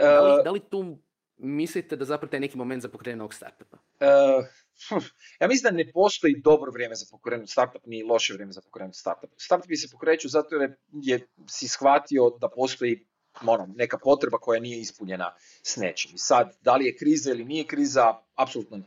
Da 0.02 0.22
li, 0.22 0.40
E, 0.40 0.44
da 0.44 0.52
li 0.52 0.60
tu 0.60 0.98
mislite 1.38 1.96
da 1.96 2.06
zapravo 2.06 2.32
taj 2.32 2.40
neki 2.40 2.58
moment 2.58 2.82
za 2.82 2.90
pokretanje 2.90 3.16
novog 3.16 3.34
startupa? 3.34 3.78
e, 4.00 4.06
ja 5.42 5.48
mislim 5.48 5.72
da 5.72 5.78
ne 5.78 5.92
postoji 5.92 6.42
dobro 6.44 6.72
vrijeme 6.72 6.96
za 6.96 7.06
pokrenut 7.12 7.50
startup, 7.50 7.82
ni 7.86 8.04
loše 8.04 8.34
vrijeme 8.34 8.52
za 8.52 8.62
pokrenut 8.62 8.96
startup. 8.96 9.30
Startupi 9.38 9.76
se 9.76 9.92
pokreću 9.92 10.30
zato 10.30 10.56
jer 10.56 10.76
je 10.94 11.28
si 11.50 11.68
shvatio 11.68 12.30
da 12.42 12.50
postoji 12.50 13.06
ono, 13.48 13.74
neka 13.76 13.98
potreba 13.98 14.38
koja 14.38 14.60
nije 14.60 14.80
ispunjena 14.80 15.36
s 15.64 15.78
nečim. 15.78 16.12
I 16.16 16.18
sad, 16.18 16.58
da 16.62 16.76
li 16.76 16.86
je 16.86 16.98
kriza 16.98 17.32
ili 17.32 17.46
nije 17.46 17.64
kriza, 17.68 18.14
apsolutno 18.36 18.84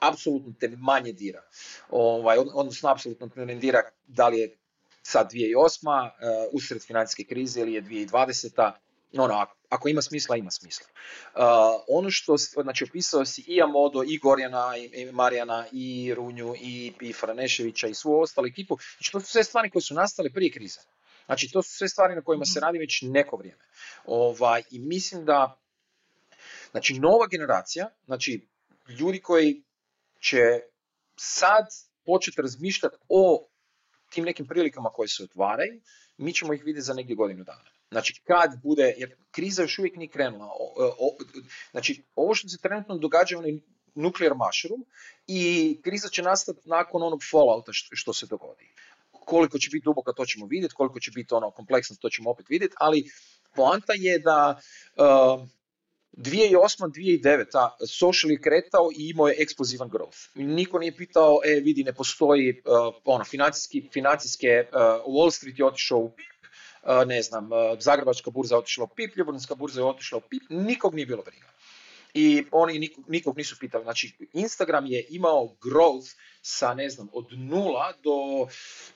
apsolutno 0.00 0.52
te 0.60 0.68
manje 0.68 1.12
dira. 1.12 1.42
Ovaj, 1.90 2.38
od- 2.38 2.50
odnosno, 2.54 2.88
apsolutno 2.88 3.28
te 3.28 3.46
ne 3.46 3.54
dira 3.54 3.82
da 4.06 4.28
li 4.28 4.38
je 4.38 4.56
sad 5.02 5.32
2008. 5.32 6.10
Uh, 6.10 6.10
usred 6.52 6.82
financijske 6.82 7.24
krize 7.24 7.60
ili 7.60 7.72
je 7.72 7.82
2020. 7.82 8.72
Ono, 9.18 9.34
ako, 9.34 9.56
ako 9.70 9.88
ima 9.88 10.02
smisla, 10.02 10.36
ima 10.36 10.50
smisla. 10.50 10.86
Uh, 11.34 11.40
ono 11.88 12.10
što, 12.10 12.36
znači, 12.36 12.84
opisao 12.84 13.24
si 13.24 13.44
i 13.46 13.62
Amodo, 13.62 14.02
i 14.02 14.18
Gorjana, 14.18 14.76
i, 14.76 14.84
i 14.84 15.12
Marijana, 15.12 15.66
i 15.72 16.14
Runju, 16.16 16.54
i, 16.60 16.92
i 17.00 17.12
Franeševića, 17.12 17.86
i 17.88 17.94
svu 17.94 18.20
ostalu 18.20 18.46
ekipu. 18.46 18.78
Znači, 18.96 19.12
to 19.12 19.20
su 19.20 19.26
sve 19.26 19.44
stvari 19.44 19.70
koje 19.70 19.82
su 19.82 19.94
nastale 19.94 20.30
prije 20.30 20.52
krize. 20.52 20.80
Znači, 21.26 21.50
to 21.52 21.62
su 21.62 21.70
sve 21.70 21.88
stvari 21.88 22.14
na 22.14 22.22
kojima 22.22 22.44
se 22.44 22.58
Mhm. 22.58 22.64
radi 22.64 22.78
već 22.78 23.02
neko 23.02 23.36
vrijeme. 23.36 23.62
Ovaj, 24.04 24.62
I 24.70 24.78
mislim 24.78 25.24
da, 25.24 25.60
znači, 26.70 26.94
nova 26.94 27.26
generacija, 27.26 27.90
znači, 28.06 28.48
ljudi 28.88 29.20
koji 29.20 29.62
će 30.20 30.60
sad 31.16 31.66
početi 32.06 32.42
razmišljati 32.42 32.96
o 33.08 33.46
tim 34.10 34.24
nekim 34.24 34.46
prilikama 34.46 34.90
koje 34.90 35.08
se 35.08 35.22
otvaraju, 35.22 35.80
mi 36.16 36.32
ćemo 36.32 36.54
ih 36.54 36.64
vidjeti 36.64 36.84
za 36.84 36.94
negdje 36.94 37.16
godinu 37.16 37.44
dana. 37.44 37.70
Znači 37.90 38.20
kad 38.24 38.50
bude, 38.62 38.94
jer 38.98 39.16
kriza 39.30 39.62
još 39.62 39.78
uvijek 39.78 39.96
nije 39.96 40.08
krenula, 40.08 40.46
o- 40.46 40.94
o- 40.98 41.16
znači 41.70 42.02
ovo 42.14 42.34
što 42.34 42.48
se 42.48 42.58
trenutno 42.58 42.98
događa 42.98 43.38
onaj 43.38 43.58
nuclear 43.94 44.34
mushroom 44.34 44.84
i 45.26 45.40
kriza 45.84 46.08
će 46.08 46.22
nastati 46.22 46.60
nakon 46.64 47.02
onog 47.02 47.20
fallouta 47.30 47.72
što, 47.72 48.12
se 48.12 48.26
dogodi. 48.26 48.68
Koliko 49.10 49.58
će 49.58 49.70
biti 49.72 49.84
duboka 49.84 50.12
to 50.12 50.26
ćemo 50.26 50.46
vidjeti, 50.46 50.74
koliko 50.74 51.00
će 51.00 51.10
biti 51.10 51.34
ono 51.34 51.50
kompleksno 51.50 51.96
to 52.00 52.08
ćemo 52.10 52.30
opet 52.30 52.46
vidjeti, 52.48 52.74
ali 52.78 53.04
poanta 53.54 53.92
je 53.96 54.18
da 54.18 54.60
uh, 54.96 55.48
2008. 56.12 56.90
2009. 56.90 57.70
social 57.88 58.30
je 58.30 58.40
kretao 58.40 58.90
i 58.98 59.08
imao 59.08 59.28
je 59.28 59.36
eksplozivan 59.38 59.90
growth. 59.90 60.28
Niko 60.34 60.78
nije 60.78 60.96
pitao, 60.96 61.40
e 61.44 61.60
vidi 61.60 61.84
ne 61.84 61.92
postoji 61.92 62.50
uh, 62.50 62.94
ono, 63.04 63.24
financijski, 63.24 63.88
financijske, 63.92 64.64
uh, 64.72 64.78
Wall 65.14 65.30
Street 65.30 65.58
je 65.58 65.64
otišao 65.64 65.98
u 65.98 66.12
ne 67.06 67.22
znam, 67.22 67.52
uh, 67.52 67.58
Zagrebačka 67.78 68.30
burza 68.30 68.54
je 68.54 68.58
otišla 68.58 68.84
u 68.84 68.88
pip, 68.88 69.16
Ljubljanska 69.16 69.54
burza 69.54 69.80
je 69.80 69.84
otišla 69.84 70.18
u 70.18 70.20
pip, 70.20 70.42
nikog 70.48 70.94
nije 70.94 71.06
bilo 71.06 71.22
briga. 71.22 71.46
I 72.14 72.44
oni 72.50 72.78
nikog, 72.78 73.04
nikog 73.08 73.36
nisu 73.36 73.56
pitali. 73.60 73.84
Znači, 73.84 74.28
Instagram 74.32 74.86
je 74.86 75.06
imao 75.10 75.56
growth 75.62 76.16
sa, 76.42 76.74
ne 76.74 76.88
znam, 76.88 77.08
od 77.12 77.26
nula 77.32 77.92
do 78.02 78.46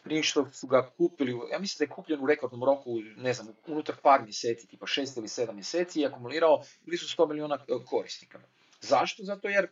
prije 0.03 0.23
što 0.23 0.51
su 0.53 0.67
ga 0.67 0.91
kupili, 0.91 1.39
ja 1.53 1.59
mislim 1.59 1.79
da 1.79 1.85
je 1.85 1.97
kupljen 1.97 2.21
u 2.21 2.27
rekordnom 2.27 2.65
roku, 2.65 2.91
ne 3.17 3.33
znam, 3.33 3.49
unutar 3.67 3.97
par 4.03 4.23
mjeseci, 4.23 4.67
tipa 4.67 4.87
šest 4.87 5.17
ili 5.17 5.29
sedam 5.29 5.55
mjeseci 5.55 6.01
i 6.01 6.07
akumulirao 6.07 6.63
blizu 6.81 7.07
100 7.07 7.29
milijuna 7.29 7.55
e, 7.55 7.85
korisnika. 7.87 8.41
Zašto? 8.81 9.23
Zato 9.23 9.49
jer 9.49 9.69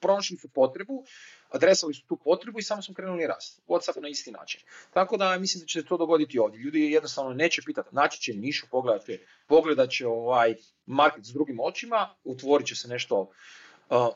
pronašli 0.00 0.36
su 0.36 0.48
potrebu, 0.48 1.04
adresali 1.52 1.94
su 1.94 2.06
tu 2.06 2.16
potrebu 2.16 2.58
i 2.58 2.62
samo 2.62 2.82
smo 2.82 2.94
krenuli 2.94 3.26
rast. 3.26 3.60
Whatsapp 3.68 4.02
na 4.02 4.08
isti 4.08 4.30
način. 4.30 4.60
Tako 4.90 5.16
da 5.16 5.38
mislim 5.38 5.60
da 5.60 5.66
će 5.66 5.80
se 5.80 5.86
to 5.86 5.96
dogoditi 5.96 6.38
ovdje. 6.38 6.58
Ljudi 6.58 6.90
jednostavno 6.90 7.34
neće 7.34 7.62
pitati, 7.66 7.88
naći 7.92 8.20
će 8.20 8.34
nišu, 8.34 8.66
pogledat 8.70 9.06
će, 9.06 9.18
pogledat 9.46 9.90
će 9.90 10.06
ovaj 10.06 10.54
market 10.86 11.24
s 11.24 11.32
drugim 11.32 11.60
očima, 11.60 12.14
utvorit 12.24 12.66
će 12.66 12.74
se 12.74 12.88
nešto 12.88 13.20
uh, 13.20 13.28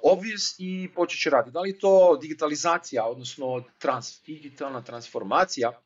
obvious 0.03 0.55
i 0.59 0.89
počet 0.95 1.21
će 1.21 1.31
raditi. 1.31 1.53
Da 1.53 1.61
li 1.61 1.79
to 1.79 2.19
digitalizacija, 2.23 3.07
odnosno 3.07 3.65
trans, 3.79 4.23
digitalna 4.27 4.83
transformacija 4.85 5.83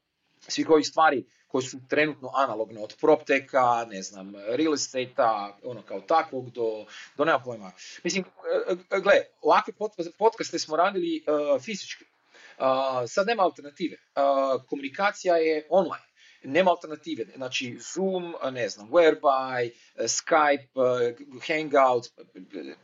svih 0.48 0.70
ovih 0.70 0.86
stvari 0.86 1.24
koje 1.50 1.62
su 1.62 1.78
trenutno 1.88 2.30
analogne, 2.34 2.80
od 2.80 2.94
propteka, 3.00 3.86
ne 3.90 4.02
znam, 4.02 4.32
real 4.36 4.74
estate 4.74 5.14
ono 5.62 5.82
kao 5.82 6.00
takvog, 6.00 6.50
do, 6.50 6.86
do 7.16 7.24
nema 7.24 7.38
pojma. 7.38 7.72
Mislim, 8.04 8.24
e, 8.68 8.96
e, 8.96 9.00
gle, 9.00 9.12
ovakve 9.42 9.72
pod- 9.72 10.12
podcaste 10.18 10.58
smo 10.58 10.76
radili 10.76 11.16
e, 11.16 11.58
fizički. 11.60 12.04
Uh, 12.60 12.66
sad 13.08 13.26
nema 13.26 13.42
alternative. 13.42 13.96
Uh, 13.96 14.62
komunikacija 14.66 15.36
je 15.36 15.66
online. 15.70 16.04
Nema 16.42 16.70
alternative. 16.70 17.24
Znači, 17.36 17.78
Zoom, 17.94 18.34
ne 18.52 18.68
znam, 18.68 18.88
Whereby, 18.90 19.70
Skype, 19.96 20.66
Hangout, 21.46 22.06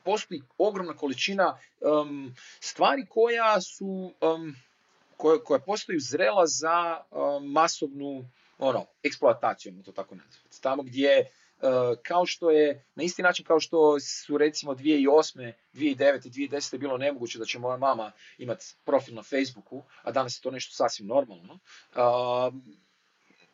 postoji 0.04 0.42
ogromna 0.58 0.96
količina 0.96 1.58
um, 1.80 2.34
stvari 2.60 3.06
koja 3.08 3.60
su, 3.60 4.12
um, 4.20 4.56
koje, 5.16 5.44
koja 5.44 5.60
postaju 5.60 6.00
zrela 6.00 6.46
za 6.46 7.00
um, 7.10 7.52
masovnu 7.52 8.24
ono, 8.58 8.86
eksploataciju, 9.02 9.72
ajmo 9.72 9.82
to 9.82 9.92
tako 9.92 10.14
nazvati. 10.14 10.62
Tamo 10.62 10.82
gdje 10.82 11.30
Uh, 11.56 11.98
kao 12.02 12.26
što 12.26 12.50
je, 12.50 12.84
na 12.94 13.02
isti 13.02 13.22
način 13.22 13.44
kao 13.44 13.60
što 13.60 14.00
su 14.00 14.38
recimo 14.38 14.74
2008. 14.74 15.52
2009. 15.72 16.28
2010. 16.28 16.78
bilo 16.78 16.98
nemoguće 16.98 17.38
da 17.38 17.44
će 17.44 17.58
moja 17.58 17.76
mama 17.76 18.12
imati 18.38 18.74
profil 18.84 19.14
na 19.14 19.22
Facebooku, 19.22 19.82
a 20.02 20.12
danas 20.12 20.38
je 20.38 20.42
to 20.42 20.50
nešto 20.50 20.74
sasvim 20.74 21.06
normalno, 21.06 21.58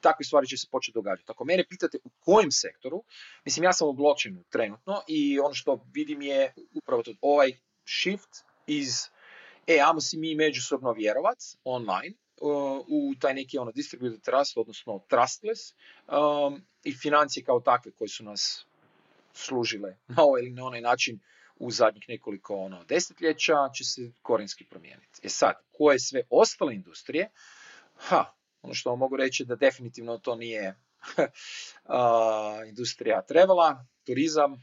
takve 0.00 0.24
stvari 0.24 0.46
će 0.46 0.56
se 0.56 0.66
početi 0.70 0.94
događati. 0.94 1.32
Ako 1.32 1.44
mene 1.44 1.64
pitate 1.68 1.98
u 2.04 2.10
kojem 2.20 2.50
sektoru, 2.50 3.04
mislim 3.44 3.64
ja 3.64 3.72
sam 3.72 3.88
u 3.88 3.92
blockchainu 3.92 4.44
trenutno 4.50 5.02
i 5.08 5.40
ono 5.40 5.54
što 5.54 5.86
vidim 5.92 6.22
je 6.22 6.54
upravo 6.74 7.02
to, 7.02 7.14
ovaj 7.20 7.52
shift 7.86 8.30
iz 8.66 9.08
e, 9.66 9.78
ajmo 9.86 10.00
si 10.00 10.16
mi 10.16 10.34
međusobno 10.34 10.92
vjerovat 10.92 11.38
online 11.64 12.14
u 12.88 13.14
taj 13.20 13.34
neki 13.34 13.58
ono 13.58 13.72
distributed 13.72 14.20
trust, 14.20 14.56
odnosno 14.56 15.04
trustless 15.08 15.60
um, 15.72 16.62
i 16.84 16.92
financije 16.92 17.44
kao 17.44 17.60
takve 17.60 17.92
koje 17.92 18.08
su 18.08 18.24
nas 18.24 18.66
služile 19.32 19.96
na 20.08 20.22
ovaj 20.22 20.42
ili 20.42 20.50
na 20.50 20.64
onaj 20.64 20.80
način 20.80 21.20
u 21.56 21.70
zadnjih 21.70 22.04
nekoliko 22.08 22.54
ono, 22.54 22.84
desetljeća 22.84 23.54
će 23.74 23.84
se 23.84 24.12
korenski 24.22 24.64
promijeniti. 24.64 25.20
E 25.22 25.28
sad, 25.28 25.54
koje 25.72 25.98
sve 25.98 26.22
ostale 26.30 26.74
industrije, 26.74 27.30
ha, 27.94 28.24
ono 28.62 28.74
što 28.74 28.90
vam 28.90 28.98
mogu 28.98 29.16
reći 29.16 29.44
da 29.44 29.56
definitivno 29.56 30.18
to 30.18 30.36
nije 30.36 30.68
uh, 31.18 32.68
industrija 32.68 33.22
travela, 33.22 33.86
turizam, 34.06 34.62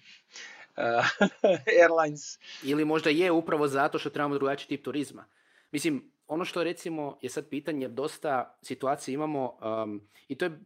airlines. 1.82 2.40
Ili 2.64 2.86
možda 2.86 3.10
je 3.10 3.32
upravo 3.32 3.68
zato 3.68 4.00
što 4.00 4.10
trebamo 4.10 4.36
drugačiji 4.36 4.68
tip 4.68 4.84
turizma. 4.84 5.26
Mislim, 5.72 6.12
ono 6.30 6.46
što 6.46 6.64
recimo 6.64 7.18
je 7.22 7.30
sad 7.30 7.50
pitanje, 7.50 7.88
dosta 7.88 8.58
situacije 8.62 9.14
imamo 9.14 9.58
um, 9.84 10.02
i 10.28 10.36
to 10.36 10.46
je 10.46 10.60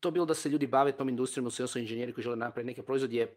to 0.00 0.10
bilo 0.10 0.26
da 0.26 0.34
se 0.34 0.48
ljudi 0.48 0.66
bave 0.66 0.92
tom 0.92 1.08
industrijom, 1.08 1.50
da 1.58 1.66
su 1.66 1.78
inženjeri 1.78 2.12
koji 2.12 2.22
žele 2.22 2.36
napraviti 2.36 2.66
neke 2.66 2.82
proizvode 2.82 3.16
je 3.16 3.36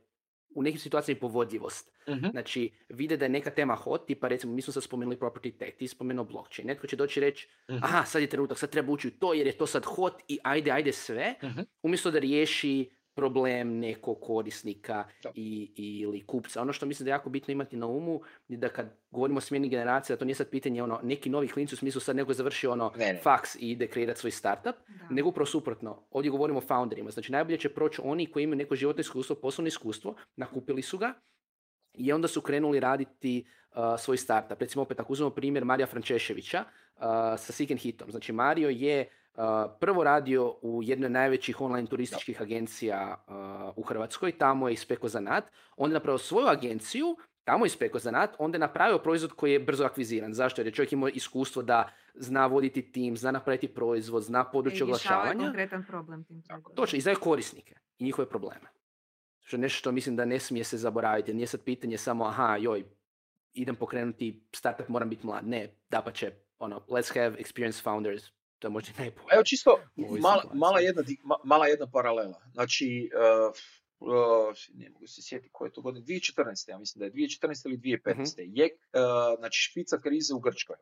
u 0.56 0.64
nekim 0.64 0.80
situacijama 0.80 1.18
i 1.18 1.22
povodljivost. 1.22 1.92
Mhm. 2.10 2.28
Znači, 2.32 2.72
vide 2.90 3.18
da 3.18 3.26
je 3.26 3.30
neka 3.30 3.50
tema 3.50 3.76
hot, 3.76 4.08
tipa 4.08 4.28
recimo, 4.28 4.54
mi 4.54 4.62
smo 4.62 4.74
sad 4.74 4.84
spomenuli 4.84 5.18
property 5.18 5.58
tech, 5.58 5.78
ti 5.78 5.88
spomenuo 5.88 6.26
blockchain. 6.26 6.68
Netko 6.68 6.88
će 6.88 6.96
doći 6.96 7.20
i 7.20 7.22
reći, 7.22 7.48
Mhm. 7.70 7.84
aha, 7.84 8.06
sad 8.06 8.22
je 8.22 8.28
trenutak, 8.30 8.58
sad 8.58 8.70
treba 8.70 8.92
ući 8.92 9.08
u 9.08 9.12
to 9.12 9.34
jer 9.34 9.48
je 9.48 9.58
to 9.58 9.68
sad 9.68 9.86
hot 9.86 10.14
i 10.28 10.40
ajde, 10.44 10.72
ajde 10.72 10.92
sve, 10.92 11.36
Mhm. 11.44 11.60
umjesto 11.84 12.12
da 12.12 12.20
riješi 12.20 12.90
problem 13.22 13.80
nekog 13.80 14.18
korisnika 14.22 15.04
i, 15.36 15.72
ili 15.78 16.22
kupca. 16.26 16.62
Ono 16.62 16.74
što 16.74 16.86
mislim 16.86 17.06
da 17.06 17.10
je 17.12 17.14
jako 17.14 17.30
bitno 17.30 17.52
imati 17.52 17.78
na 17.78 17.88
umu 17.88 18.22
je 18.48 18.58
da 18.58 18.70
kad 18.70 18.86
govorimo 19.12 19.38
o 19.38 19.42
smjeni 19.42 19.70
generacija, 19.70 20.16
to 20.18 20.26
nije 20.26 20.36
sad 20.36 20.50
pitanje 20.50 20.84
ono, 20.84 21.00
neki 21.04 21.30
novi 21.30 21.48
klinci 21.48 21.76
u 21.76 21.78
smislu 21.78 22.02
sad 22.02 22.16
neko 22.16 22.32
je 22.32 22.36
završio 22.36 22.72
ono 22.72 22.92
Ne, 22.98 23.14
ne. 23.14 23.20
faks 23.24 23.56
i 23.56 23.72
ide 23.72 23.88
kreirati 23.88 24.20
svoj 24.20 24.32
startup, 24.32 24.76
Da. 24.88 25.08
nego 25.16 25.30
upravo 25.30 25.46
suprotno. 25.46 26.04
Ovdje 26.12 26.32
govorimo 26.32 26.60
o 26.60 26.62
founderima. 26.62 27.12
Znači 27.12 27.32
najbolje 27.32 27.58
će 27.58 27.70
proći 27.70 28.02
oni 28.04 28.26
koji 28.26 28.44
imaju 28.44 28.58
neko 28.58 28.76
životno 28.76 29.02
iskustvo, 29.02 29.36
poslovno 29.36 29.68
iskustvo, 29.68 30.16
nakupili 30.36 30.82
su 30.82 30.98
ga 30.98 31.14
i 31.94 32.14
onda 32.14 32.28
su 32.28 32.42
krenuli 32.42 32.80
raditi 32.80 33.46
uh, 33.72 33.78
svoj 34.00 34.18
startup. 34.18 34.62
Recimo 34.62 34.82
opet 34.82 35.00
ako 35.00 35.14
uzmemo 35.14 35.30
primjer 35.30 35.66
Marija 35.66 35.88
Frančeševića 35.88 36.64
uh, 36.96 37.02
sa 37.38 37.54
Seek 37.54 37.70
Hitom. 37.78 38.12
Znači 38.12 38.32
Mario 38.32 38.70
je 38.70 39.10
prvo 39.80 40.04
radio 40.04 40.56
u 40.62 40.84
jednoj 40.84 41.06
od 41.06 41.12
najvećih 41.12 41.62
online 41.62 41.88
turističkih 41.88 42.42
agencija 42.42 43.26
u 43.76 43.82
Hrvatskoj, 43.82 44.32
tamo 44.32 44.68
je 44.68 44.74
ispekao 44.74 45.10
zanat, 45.10 45.44
onda 45.78 45.94
je 45.94 46.00
napravio 46.00 46.18
svoju 46.18 46.48
agenciju, 46.48 47.18
tamo 47.44 47.66
je 47.66 47.68
ispekao 47.68 48.00
zanat, 48.00 48.36
onda 48.40 48.56
je 48.56 48.60
napravio 48.60 48.98
proizvod 49.00 49.32
koji 49.32 49.52
je 49.52 49.60
brzo 49.60 49.86
akviziran. 49.86 50.34
Zašto? 50.34 50.62
Jer 50.62 50.68
je 50.68 50.72
čovjek 50.72 50.94
imao 50.94 51.10
iskustvo 51.10 51.62
da 51.62 51.90
zna 52.16 52.46
voditi 52.48 52.92
tim, 52.92 53.18
zna 53.18 53.32
napraviti 53.32 53.68
proizvod, 53.68 54.24
zna 54.24 54.44
područje 54.44 54.84
oglašavanja. 54.84 55.44
konkretan 55.44 55.86
problem 55.88 56.24
tim 56.24 56.44
Točno, 56.76 56.98
i 56.98 57.02
znaje 57.02 57.16
korisnike 57.16 57.76
i 57.98 58.04
njihove 58.04 58.30
probleme. 58.30 58.68
Što 59.40 59.58
je 59.58 59.62
nešto 59.62 59.78
što 59.78 59.92
mislim 59.92 60.16
da 60.16 60.26
ne 60.26 60.40
smije 60.40 60.64
se 60.64 60.78
zaboraviti. 60.78 61.34
Nije 61.34 61.48
sad 61.48 61.64
pitanje 61.64 61.98
samo, 61.98 62.26
aha, 62.26 62.58
joj, 62.58 62.84
idem 63.54 63.76
pokrenuti 63.76 64.48
startup, 64.56 64.90
moram 64.90 65.10
biti 65.10 65.26
mlad. 65.26 65.48
Ne, 65.48 65.76
da 65.90 66.02
pa 66.02 66.12
će, 66.12 66.32
ono, 66.60 66.80
let's 66.80 67.14
have 67.14 67.38
experienced 67.38 67.84
founders. 67.84 68.24
To 68.62 68.68
je 68.68 68.72
možda 68.72 68.92
najbolje. 68.98 69.28
Evo 69.34 69.44
čisto, 69.44 69.80
mala, 69.96 70.44
mala, 70.54 70.80
jedna, 70.80 71.04
mala 71.44 71.68
jedna 71.68 71.88
paralela. 71.88 72.42
Znači, 72.54 73.10
uh, 73.14 73.54
uh, 74.00 74.56
ne 74.74 74.90
mogu 74.90 75.08
se 75.08 75.22
sjetiti 75.22 75.50
koje 75.52 75.68
je 75.68 75.74
to 75.74 75.82
godine, 75.82 76.06
2014. 76.06 76.70
Ja 76.70 76.78
mislim 76.78 77.00
da 77.00 77.06
je 77.06 77.12
2014. 77.12 77.66
ili 77.66 77.78
2015. 77.78 78.02
Uh-huh. 78.06 78.48
Mhm. 78.48 78.58
Je, 78.58 78.66
uh, 78.66 79.40
znači, 79.40 79.62
špica 79.62 79.98
krize 79.98 80.34
u 80.34 80.40
Grčkoj 80.40 80.78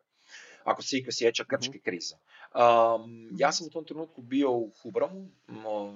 ako 0.64 0.82
se 0.82 0.98
iko 0.98 1.12
sjeća 1.12 1.44
mhm. 1.44 1.50
grčke 1.50 1.80
krize. 1.80 2.16
Um, 2.16 3.30
ja 3.38 3.52
sam 3.52 3.68
u 3.68 3.70
tom 3.70 3.86
trenutku 3.86 4.22
bio 4.22 4.52
u 4.52 4.72
Hubromu, 4.82 5.30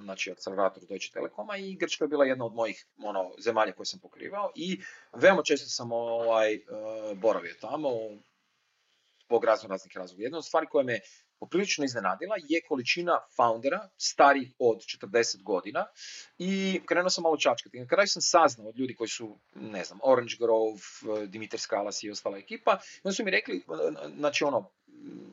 znači 0.03 0.31
akcelerator 0.31 0.83
Deutsche 0.89 1.13
Telekoma 1.13 1.57
i 1.57 1.75
Grčka 1.75 2.05
je 2.05 2.09
bila 2.09 2.25
jedna 2.25 2.45
od 2.45 2.53
mojih 2.53 2.87
ono, 2.97 3.31
zemalja 3.39 3.71
koje 3.71 3.85
sam 3.85 3.99
pokrivao 3.99 4.51
i 4.55 4.81
veoma 5.13 5.43
često 5.43 5.69
sam 5.69 5.91
ovaj, 5.91 6.55
uh, 6.55 7.17
boravio 7.17 7.53
tamo 7.61 7.89
zbog 9.25 9.45
razno 9.45 9.69
raznih 9.69 9.97
razloga. 9.97 10.23
Jedna 10.23 10.37
od 10.37 10.45
stvari 10.45 10.67
koja 10.67 10.83
me 10.83 10.99
poprilično 11.43 11.85
iznenadila 11.85 12.35
je 12.49 12.61
količina 12.67 13.19
foundera 13.35 13.89
starih 13.97 14.53
od 14.59 14.77
40 14.77 15.43
godina 15.43 15.85
i 16.37 16.81
krenuo 16.85 17.09
sam 17.09 17.21
malo 17.21 17.37
čačkati. 17.37 17.79
Na 17.79 17.87
kraju 17.87 18.07
sam 18.07 18.21
saznao 18.21 18.67
od 18.69 18.79
ljudi 18.79 18.95
koji 18.95 19.07
su, 19.07 19.39
ne 19.55 19.83
znam, 19.83 19.99
Orange 20.03 20.35
Grove, 20.39 21.27
Dimitar 21.27 21.59
Skalas 21.59 22.03
i 22.03 22.11
ostala 22.11 22.37
ekipa, 22.37 22.77
oni 23.03 23.15
su 23.15 23.25
mi 23.25 23.31
rekli, 23.31 23.63
znači 24.17 24.43
ono, 24.43 24.69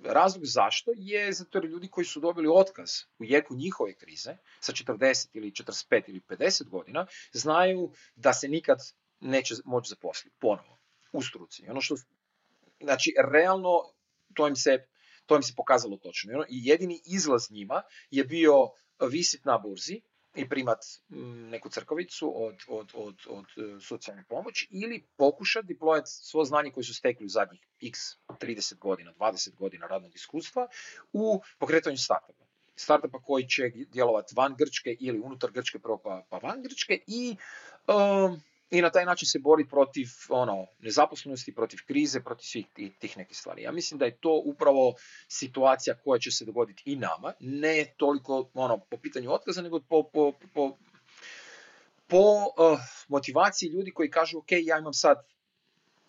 razlog 0.04 0.44
zašto 0.44 0.90
je 0.96 1.32
zato 1.32 1.58
jer 1.58 1.64
ljudi 1.64 1.88
koji 1.88 2.04
su 2.04 2.20
dobili 2.20 2.48
otkaz 2.54 2.90
u 3.18 3.24
jeku 3.24 3.54
njihove 3.54 3.94
krize 3.94 4.36
sa 4.60 4.72
40 4.72 5.28
ili 5.32 5.50
45 5.50 6.02
ili 6.08 6.20
50 6.28 6.68
godina 6.68 7.06
znaju 7.32 7.92
da 8.16 8.32
se 8.32 8.48
nikad 8.48 8.78
neće 9.20 9.54
moći 9.64 9.88
zaposliti 9.88 10.36
ponovo 10.38 10.78
u 11.12 11.22
struci. 11.22 11.68
Ono 11.68 11.80
što, 11.80 11.94
znači, 12.80 13.14
realno 13.32 13.70
to 14.34 14.48
im 14.48 14.56
se 14.56 14.86
to 15.30 15.36
im 15.36 15.42
se 15.42 15.52
pokazalo 15.56 15.96
točno. 15.96 16.44
I 16.48 16.66
jedini 16.66 17.00
izlaz 17.06 17.50
njima 17.50 17.82
je 18.10 18.24
bio 18.24 18.54
visit 19.10 19.44
na 19.44 19.58
burzi 19.58 20.00
i 20.34 20.48
primat 20.48 20.78
mm, 21.08 21.48
neku 21.50 21.68
crkovicu 21.68 22.32
od, 22.44 22.56
od, 22.68 22.90
od, 22.94 23.16
od 23.28 23.44
e, 23.44 23.80
socijalne 23.80 24.24
pomoći 24.28 24.68
ili 24.70 25.06
pokušati 25.16 25.74
deployati 25.74 26.06
svo 26.06 26.44
znanje 26.44 26.70
koje 26.70 26.84
su 26.84 26.94
stekli 26.94 27.26
u 27.26 27.28
zadnjih 27.28 27.60
x 27.82 27.98
30 28.28 28.78
godina, 28.78 29.12
20 29.18 29.54
godina 29.54 29.86
radnog 29.86 30.14
iskustva 30.14 30.68
u 31.12 31.40
pokretanju 31.58 31.96
startupa. 31.96 32.44
Startupa 32.76 33.22
koji 33.22 33.48
će 33.48 33.62
djelovati 33.92 34.34
van 34.36 34.54
Grčke 34.58 34.96
ili 35.00 35.20
unutar 35.20 35.50
Grčke, 35.50 35.78
pa, 35.78 36.24
pa 36.30 36.38
van 36.38 36.62
Grčke 36.62 37.02
i 37.06 37.36
um, 37.86 38.40
i 38.70 38.82
na 38.82 38.90
taj 38.90 39.04
način 39.04 39.26
se 39.26 39.38
bori 39.38 39.68
protiv 39.68 40.06
ono, 40.28 40.66
nezaposlenosti, 40.78 41.54
protiv 41.54 41.78
krize, 41.86 42.20
protiv 42.20 42.44
svih 42.44 42.66
tih, 42.74 42.92
tih 42.98 43.16
nekih 43.16 43.36
stvari. 43.36 43.62
Ja 43.62 43.72
mislim 43.72 43.98
da 43.98 44.04
je 44.04 44.16
to 44.16 44.42
upravo 44.44 44.94
situacija 45.28 45.96
koja 46.04 46.18
će 46.18 46.30
se 46.30 46.44
dogoditi 46.44 46.82
i 46.86 46.96
nama, 46.96 47.32
ne 47.40 47.94
toliko 47.96 48.50
ono, 48.54 48.78
po 48.78 48.96
pitanju 48.96 49.32
otkaza, 49.32 49.62
nego 49.62 49.80
po, 49.80 50.02
po, 50.12 50.32
po, 50.54 50.76
po 52.06 52.18
uh, 52.18 52.78
motivaciji 53.08 53.68
ljudi 53.68 53.90
koji 53.90 54.10
kažu 54.10 54.38
ok, 54.38 54.52
ja 54.52 54.78
imam 54.78 54.92
sad 54.92 55.16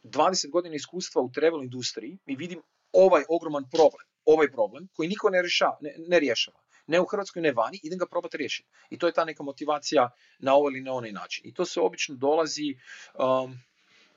20 0.04 0.50
godina 0.50 0.76
iskustva 0.76 1.22
u 1.22 1.32
travel 1.32 1.64
industriji 1.64 2.18
i 2.26 2.36
vidim 2.36 2.62
ovaj 2.94 3.24
ogroman 3.30 3.64
problem, 3.72 4.08
ovaj 4.26 4.52
problem 4.52 4.88
koji 4.96 5.10
niko 5.10 5.30
ne, 5.30 5.42
rješava, 5.42 5.78
ne, 5.82 5.96
ne 5.98 6.20
rješava 6.20 6.61
ne 6.88 7.02
u 7.02 7.06
Hrvatskoj, 7.06 7.42
ne 7.42 7.52
vani, 7.52 7.80
idem 7.84 8.00
ga 8.00 8.06
probati 8.06 8.38
riješiti. 8.38 8.70
I 8.90 9.00
to 9.00 9.08
je 9.08 9.14
ta 9.14 9.26
neka 9.26 9.44
motivacija 9.44 10.10
na 10.40 10.56
ovaj 10.56 10.72
ili 10.72 10.82
na 10.82 10.94
onaj 10.94 11.12
način. 11.12 11.48
I 11.48 11.54
to 11.54 11.66
se 11.66 11.82
obično 11.82 12.16
dolazi 12.16 12.76
um, 13.14 13.58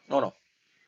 ono, 0.09 0.33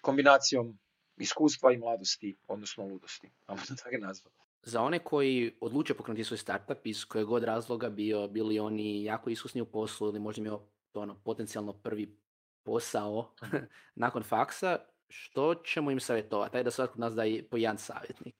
kombinacijom 0.00 0.78
iskustva 1.16 1.72
i 1.72 1.76
mladosti, 1.76 2.36
odnosno 2.48 2.84
ludosti. 2.84 3.30
Ajmo 3.46 3.62
da 3.68 3.74
tako 3.74 3.96
nazvati. 3.98 4.36
Za 4.62 4.82
one 4.82 4.98
koji 4.98 5.56
odluče 5.60 5.94
pokrenuti 5.94 6.24
svoj 6.24 6.38
startup 6.38 6.86
iz 6.86 7.04
kojeg 7.04 7.26
god 7.26 7.44
razloga 7.44 7.88
bio, 7.88 8.28
bili 8.28 8.58
oni 8.58 9.04
jako 9.04 9.30
iskusni 9.30 9.60
u 9.60 9.66
poslu 9.66 10.08
ili 10.08 10.20
možda 10.20 10.42
imao 10.42 10.68
to 10.92 11.00
ono, 11.00 11.20
potencijalno 11.24 11.72
prvi 11.72 12.18
posao 12.62 13.34
nakon 14.04 14.22
faksa, 14.22 14.78
što 15.08 15.54
ćemo 15.54 15.90
im 15.90 16.00
savjetovati? 16.00 16.52
Taj 16.52 16.62
da 16.62 16.70
svatko 16.70 16.94
od 16.94 17.00
nas 17.00 17.14
da 17.14 17.24
je 17.24 17.48
po 17.48 17.56
jedan 17.56 17.78
savjetnik. 17.78 18.34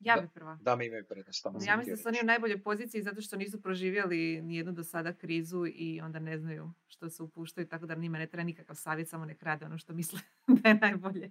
Ja 0.00 0.16
bi 0.20 0.28
prva. 0.34 0.58
Da, 0.62 0.76
mi 0.76 0.86
imaju 0.86 1.04
prednost. 1.08 1.46
Ja 1.66 1.76
mislim 1.76 1.96
da 1.96 2.02
su 2.02 2.08
oni 2.08 2.18
u 2.22 2.26
najboljoj 2.26 2.62
poziciji 2.62 3.02
zato 3.02 3.20
što 3.20 3.36
nisu 3.36 3.62
proživjeli 3.62 4.42
nijednu 4.42 4.72
do 4.72 4.84
sada 4.84 5.12
krizu 5.12 5.66
i 5.66 6.00
onda 6.00 6.18
ne 6.18 6.38
znaju 6.38 6.72
što 6.86 7.10
se 7.10 7.22
upuštaju, 7.22 7.66
tako 7.66 7.86
da 7.86 7.94
njima 7.94 8.18
ne 8.18 8.26
treba 8.26 8.44
nikakav 8.44 8.76
savjet, 8.76 9.08
samo 9.08 9.24
nek 9.24 9.42
rade 9.42 9.64
ono 9.64 9.78
što 9.78 9.92
misle 9.92 10.20
da 10.62 10.68
je 10.68 10.74
najbolje. 10.74 11.30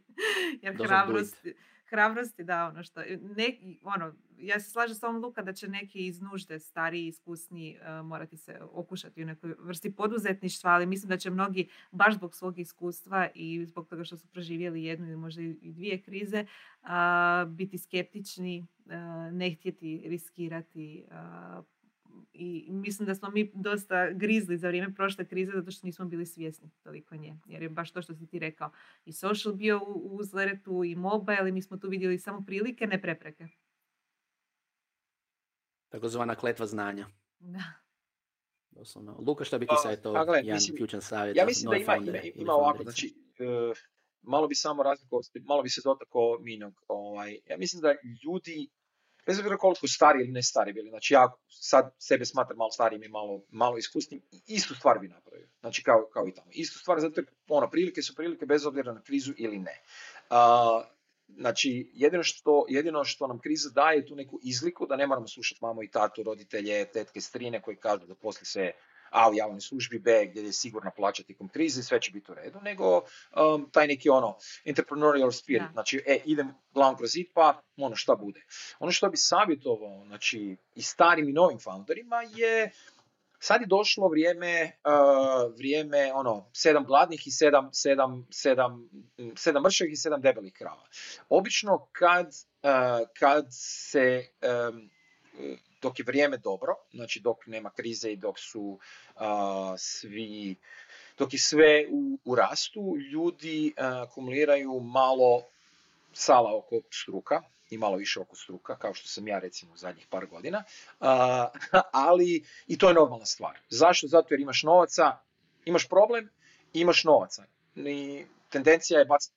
Jer 0.62 0.76
hrabrost, 0.76 1.46
hrabrosti, 1.90 2.44
da, 2.44 2.68
ono 2.68 2.84
što, 2.84 3.02
neki, 3.36 3.80
ono, 3.84 4.14
ja 4.38 4.60
se 4.60 4.70
slažem 4.70 4.96
s 4.96 5.04
ovom 5.04 5.24
Luka 5.24 5.42
da 5.42 5.54
će 5.54 5.68
neki 5.68 6.08
iz 6.08 6.22
nužde, 6.22 6.60
stariji, 6.60 7.08
iskusni, 7.08 7.78
uh, 7.82 8.06
morati 8.06 8.38
se 8.38 8.60
okušati 8.72 9.24
u 9.24 9.26
nekoj 9.26 9.56
vrsti 9.60 9.96
poduzetništva, 9.96 10.72
ali 10.72 10.86
mislim 10.86 11.10
da 11.10 11.18
će 11.18 11.30
mnogi, 11.30 11.70
baš 11.92 12.16
zbog 12.16 12.36
svog 12.36 12.60
iskustva 12.60 13.28
i 13.36 13.66
zbog 13.66 13.88
toga 13.88 14.04
što 14.04 14.18
su 14.18 14.28
proživjeli 14.28 14.84
jednu 14.84 15.08
ili 15.08 15.18
možda 15.18 15.42
i 15.42 15.72
dvije 15.72 16.02
krize, 16.02 16.46
uh, 16.82 16.90
biti 17.52 17.78
skeptični, 17.78 18.68
uh, 18.86 18.94
ne 19.34 19.52
htjeti 19.52 20.04
riskirati, 20.06 21.06
i 22.38 22.72
mislim 22.72 23.06
da 23.06 23.16
smo 23.16 23.30
mi 23.30 23.52
dosta 23.54 24.12
grizli 24.12 24.58
za 24.58 24.68
vrijeme 24.68 24.96
prošle 24.96 25.28
krize 25.28 25.52
zato 25.52 25.72
što 25.72 25.88
nismo 25.88 26.06
bili 26.06 26.26
svjesni 26.26 26.70
toliko 26.84 27.16
nje. 27.16 27.36
Jer 27.46 27.62
je 27.62 27.70
baš 27.70 27.92
to 27.92 28.02
što 28.02 28.14
si 28.14 28.28
ti 28.28 28.40
rekao. 28.40 28.72
I 29.06 29.14
social 29.14 29.54
bio 29.54 29.78
u, 29.88 29.92
u 29.92 30.16
uzleretu 30.16 30.84
i 30.84 30.96
mobile 30.96 31.50
i 31.50 31.52
mi 31.52 31.62
smo 31.62 31.78
tu 31.78 31.90
vidjeli 31.90 32.20
samo 32.20 32.44
prilike, 32.46 32.88
ne 32.88 33.02
prepreke. 33.02 33.48
Takozvana 35.90 36.36
kletva 36.36 36.66
znanja. 36.66 37.08
Da. 37.40 37.64
Doslovno. 38.72 39.24
Luka, 39.28 39.44
šta 39.44 39.58
bi 39.58 39.66
ti 39.66 39.74
pa, 39.76 39.76
savjetovao 39.76 40.26
pa, 40.26 40.38
jedan 40.38 40.60
ključan 40.78 41.02
savjet? 41.02 41.38
Ja 41.38 41.46
mislim 41.46 41.72
da 41.72 41.78
ima, 41.78 41.96
ima, 41.96 42.18
ima 42.36 42.54
ovako, 42.54 42.84
znači, 42.84 43.14
uh, 43.40 43.78
malo 44.22 44.48
bi 44.48 44.56
samo 44.56 44.84
razlikovao, 44.84 45.22
malo 45.44 45.64
bi 45.64 45.70
se 45.70 45.82
dotakao 45.84 46.38
Minog. 46.40 46.74
Ovaj, 46.88 47.40
ja 47.46 47.58
mislim 47.58 47.82
da 47.82 47.96
ljudi 48.24 48.70
bez 49.28 49.40
obzira 49.40 49.58
koliko 49.58 49.88
stari 49.88 50.20
ili 50.20 50.32
ne 50.32 50.44
stari 50.44 50.74
bili, 50.74 50.90
znači 50.90 51.14
ja 51.14 51.32
sad 51.48 51.96
sebe 52.00 52.26
smatram 52.26 52.58
malo 52.58 52.72
starijim 52.72 53.04
i 53.04 53.08
malo, 53.08 53.42
malo 53.50 53.78
iskusnim, 53.78 54.22
istu 54.48 54.76
stvar 54.76 55.00
bi 55.00 55.08
napravio, 55.08 55.48
znači 55.60 55.84
kao, 55.84 56.10
kao 56.14 56.28
i 56.28 56.34
tamo. 56.34 56.48
Istu 56.52 56.80
stvar, 56.80 57.00
zato 57.00 57.22
ono, 57.48 57.70
prilike 57.70 58.02
su 58.02 58.16
prilike 58.16 58.46
bez 58.46 58.66
obzira 58.66 58.94
na 58.94 59.02
krizu 59.02 59.34
ili 59.38 59.60
ne. 59.60 59.82
Uh, 60.30 60.86
znači, 61.28 61.92
jedino 61.94 62.24
što, 62.24 62.66
jedino 62.70 63.04
što 63.04 63.28
nam 63.28 63.40
kriza 63.40 63.70
daje 63.70 63.98
je 63.98 64.06
tu 64.06 64.16
neku 64.16 64.40
izliku 64.44 64.86
da 64.86 64.96
ne 64.96 65.08
moramo 65.08 65.28
slušati 65.28 65.60
mamu 65.62 65.84
i 65.84 65.92
tatu, 65.92 66.24
roditelje, 66.24 66.86
tetke, 66.86 67.22
strine 67.22 67.62
koji 67.62 67.78
kažu 67.78 68.08
da 68.08 68.16
poslije 68.16 68.46
se 68.46 68.72
a 69.10 69.30
u 69.30 69.34
javnoj 69.34 69.62
službi, 69.62 70.00
B 70.00 70.26
gdje 70.26 70.42
je 70.42 70.54
sigurno 70.54 70.92
plaća 70.96 71.24
tijekom 71.24 71.50
krize, 71.50 71.84
sve 71.84 72.02
će 72.02 72.12
biti 72.12 72.32
u 72.32 72.36
redu, 72.36 72.60
nego 72.62 72.98
um, 72.98 73.70
taj 73.72 73.88
neki 73.88 74.10
ono 74.10 74.38
entrepreneurial 74.66 75.32
spirit, 75.32 75.62
da. 75.62 75.72
znači 75.74 76.04
e, 76.06 76.20
idem 76.26 76.54
glavom 76.74 76.98
kroz 76.98 77.12
zid 77.12 77.26
pa 77.34 77.62
ono 77.78 77.96
šta 77.96 78.16
bude. 78.16 78.46
Ono 78.80 78.92
što 78.92 79.10
bi 79.10 79.18
savjetovao 79.18 80.04
znači, 80.08 80.58
i 80.76 80.82
starim 80.82 81.30
i 81.30 81.34
novim 81.34 81.60
founderima 81.60 82.22
je 82.36 82.72
sad 83.40 83.62
je 83.62 83.68
došlo 83.68 84.08
vrijeme, 84.08 84.72
uh, 84.86 85.56
vrijeme 85.58 86.14
ono, 86.14 86.50
sedam 86.54 86.84
gladnih 86.84 87.28
i 87.28 87.32
sedam, 87.32 87.70
sedam, 87.74 88.28
sedam, 88.32 88.90
sedam 89.36 89.64
mršavih 89.64 89.94
i 89.94 89.96
sedam 89.96 90.22
debelih 90.22 90.54
krava. 90.54 90.84
Obično 91.30 91.88
kad, 91.92 92.28
uh, 92.28 93.08
kad 93.20 93.46
se 93.52 94.26
um, 94.70 94.90
dok 95.82 96.00
je 96.00 96.06
vrijeme 96.06 96.38
dobro, 96.38 96.76
znači 96.92 97.20
dok 97.20 97.48
nema 97.48 97.70
krize 97.70 98.12
i 98.12 98.16
dok 98.16 98.40
su 98.40 98.80
svi, 99.78 100.56
dok 101.18 101.34
je 101.34 101.40
sve 101.40 101.86
u, 101.92 102.20
u 102.26 102.36
rastu, 102.36 102.98
ljudi 103.12 103.74
akumuliraju 103.78 104.80
malo 104.80 105.44
sala 106.14 106.58
oko 106.58 106.76
struka 106.92 107.42
i 107.70 107.78
malo 107.78 107.98
više 107.98 108.20
oko 108.20 108.36
struka, 108.36 108.78
kao 108.78 108.94
što 108.94 109.08
sam 109.08 109.28
ja 109.28 109.40
recimo 109.40 109.74
u 109.74 109.78
zadnjih 109.78 110.08
par 110.10 110.26
godina, 110.26 110.64
ali 112.08 112.46
i 112.68 112.78
to 112.78 112.88
je 112.88 112.94
normalna 112.94 113.26
stvar. 113.26 113.60
Zašto? 113.70 114.08
Zato 114.08 114.34
jer 114.34 114.42
imaš 114.42 114.64
novaca, 114.64 115.18
imaš 115.66 115.88
problem, 115.88 116.30
imaš 116.74 117.04
novaca. 117.04 117.44
I 117.76 118.26
tendencija 118.50 119.00
je 119.00 119.06
baciti 119.06 119.37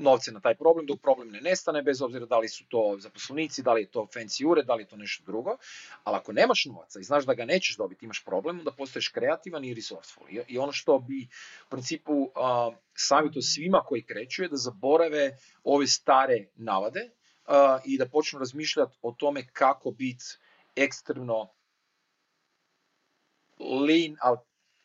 novce 0.00 0.32
na 0.32 0.40
taj 0.40 0.54
problem 0.54 0.86
dok 0.86 1.00
problem 1.00 1.30
ne 1.30 1.40
nestane, 1.40 1.82
bez 1.82 2.02
obzira 2.02 2.26
da 2.26 2.38
li 2.38 2.48
su 2.48 2.64
to 2.68 2.96
zaposlenici, 2.98 3.62
da 3.62 3.72
li 3.72 3.82
je 3.82 3.90
to 3.90 4.06
fancy 4.14 4.46
ured, 4.46 4.66
da 4.66 4.74
li 4.74 4.82
je 4.82 4.88
to 4.88 4.96
nešto 4.96 5.24
drugo. 5.26 5.56
Ali 6.04 6.16
ako 6.16 6.32
nemaš 6.32 6.64
novaca 6.64 7.00
i 7.00 7.04
znaš 7.04 7.26
da 7.26 7.34
ga 7.34 7.44
nećeš 7.44 7.76
dobiti, 7.76 8.04
imaš 8.04 8.24
problem, 8.24 8.58
onda 8.58 8.72
postaješ 8.72 9.08
kreativan 9.08 9.64
i 9.64 9.74
resourceful. 9.74 10.26
I 10.48 10.58
ono 10.58 10.72
što 10.72 10.98
bi 10.98 11.28
u 11.66 11.70
principu 11.70 12.12
uh, 12.12 12.30
savjetu 12.94 13.42
svima 13.42 13.82
koji 13.86 14.02
kreću 14.02 14.42
je 14.42 14.48
da 14.48 14.56
zaborave 14.56 15.36
ove 15.64 15.86
stare 15.86 16.46
navade 16.54 17.10
i 17.84 17.98
da 17.98 18.08
počnu 18.08 18.38
razmišljati 18.38 18.98
o 19.02 19.12
tome 19.12 19.46
kako 19.52 19.90
biti 19.90 20.24
ekstremno 20.76 21.48
lean, 23.58 24.16
ali 24.20 24.38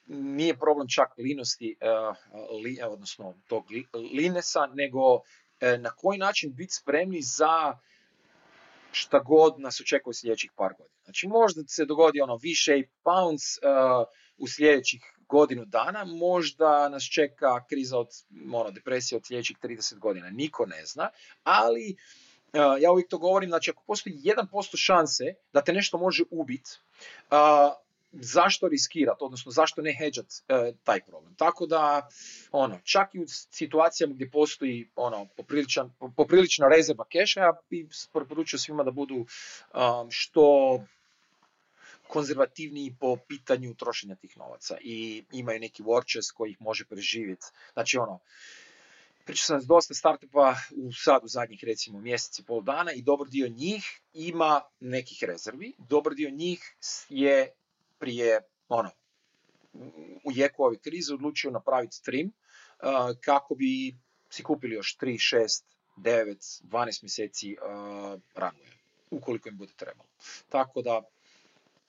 nije 0.07 0.57
problem 0.57 0.87
čak 0.95 1.17
linosti, 1.17 1.77
uh, 1.81 2.91
odnosno 2.91 3.33
tog 3.47 3.65
linesa, 3.93 4.67
nego 4.73 4.99
e, 5.59 5.77
na 5.77 5.89
koji 5.89 6.17
način 6.19 6.53
biti 6.53 6.73
spremni 6.73 7.21
za 7.21 7.77
šta 8.91 9.19
god 9.19 9.59
nas 9.59 9.81
očekuje 9.81 10.11
u 10.11 10.13
sljedećih 10.13 10.51
par 10.55 10.73
godina. 10.77 10.99
Znači 11.03 11.27
možda 11.27 11.61
se 11.67 11.85
dogodi 11.85 12.21
ono 12.21 12.35
V-shape 12.35 12.91
bounce 13.03 13.45
uh, 13.61 14.07
u 14.37 14.47
sljedećih 14.47 15.01
godinu 15.29 15.65
dana, 15.65 16.05
možda 16.05 16.89
nas 16.89 17.03
čeka 17.03 17.65
kriza 17.69 17.97
od 17.97 18.07
ono, 18.53 18.71
depresije 18.71 19.17
od 19.17 19.25
sljedećih 19.25 19.57
30 19.63 19.99
godina, 19.99 20.29
niko 20.29 20.65
ne 20.65 20.85
zna, 20.85 21.09
ali 21.43 21.95
ja 22.79 22.91
uvijek 22.91 23.09
to 23.09 23.17
govorim, 23.17 23.49
znači 23.49 23.71
ako 23.71 23.83
postoji 23.87 24.15
1% 24.15 24.77
šanse 24.77 25.23
da 25.53 25.61
te 25.61 25.73
nešto 25.73 25.97
može 25.97 26.23
ubiti, 26.31 26.71
zašto 28.11 28.67
riskirati, 28.67 29.23
odnosno 29.23 29.51
zašto 29.51 29.81
ne 29.81 29.93
hedžat 29.99 30.25
e, 30.47 30.73
taj 30.83 31.01
problem. 31.01 31.35
Tako 31.35 31.65
da, 31.65 32.07
ono, 32.51 32.79
čak 32.83 33.15
i 33.15 33.19
u 33.19 33.25
situacijama 33.27 34.13
gdje 34.13 34.31
postoji 34.31 34.89
ono, 34.95 35.27
popriličan, 35.37 35.93
poprilična 36.17 36.67
rezerva 36.67 37.05
keša, 37.11 37.39
ja 37.39 37.53
bi 37.69 37.87
preporučio 38.13 38.59
svima 38.59 38.83
da 38.83 38.91
budu 38.91 39.15
um, 39.15 40.07
što 40.09 40.79
konzervativniji 42.07 42.95
po 42.99 43.17
pitanju 43.27 43.73
trošenja 43.73 44.15
tih 44.15 44.37
novaca 44.37 44.77
i 44.81 45.23
imaju 45.31 45.59
neki 45.59 45.83
war 45.83 46.33
koji 46.33 46.51
ih 46.51 46.61
može 46.61 46.85
preživjeti. 46.85 47.45
Znači 47.73 47.97
ono, 47.97 48.19
pričao 49.25 49.45
sam 49.45 49.61
s 49.61 49.65
dosta 49.65 49.93
startupa 49.93 50.55
u 50.75 50.93
sad 50.93 51.23
u 51.23 51.27
zadnjih 51.27 51.63
recimo 51.63 52.01
mjeseci 52.01 52.43
pol 52.43 52.61
dana 52.61 52.93
i 52.93 53.01
dobar 53.01 53.27
dio 53.27 53.47
njih 53.47 54.01
ima 54.13 54.61
nekih 54.79 55.23
rezervi, 55.23 55.73
dobar 55.77 56.13
dio 56.13 56.29
njih 56.29 56.75
je 57.09 57.53
prije 57.97 58.41
ono, 58.67 58.89
u 60.23 60.31
jeku 60.35 60.63
ove 60.63 60.77
krize 60.77 61.13
odlučio 61.13 61.51
napraviti 61.51 61.95
stream 61.95 62.27
uh, 62.27 63.17
kako 63.21 63.55
bi 63.55 63.95
si 64.29 64.43
kupili 64.43 64.75
još 64.75 64.97
3, 64.97 65.37
6, 65.37 65.63
9, 65.97 66.63
12 66.63 67.03
mjeseci 67.03 67.55
uh, 67.55 68.21
ranuje, 68.35 68.71
ukoliko 69.11 69.49
im 69.49 69.57
bude 69.57 69.73
trebalo. 69.75 70.09
Tako 70.49 70.81
da... 70.81 71.01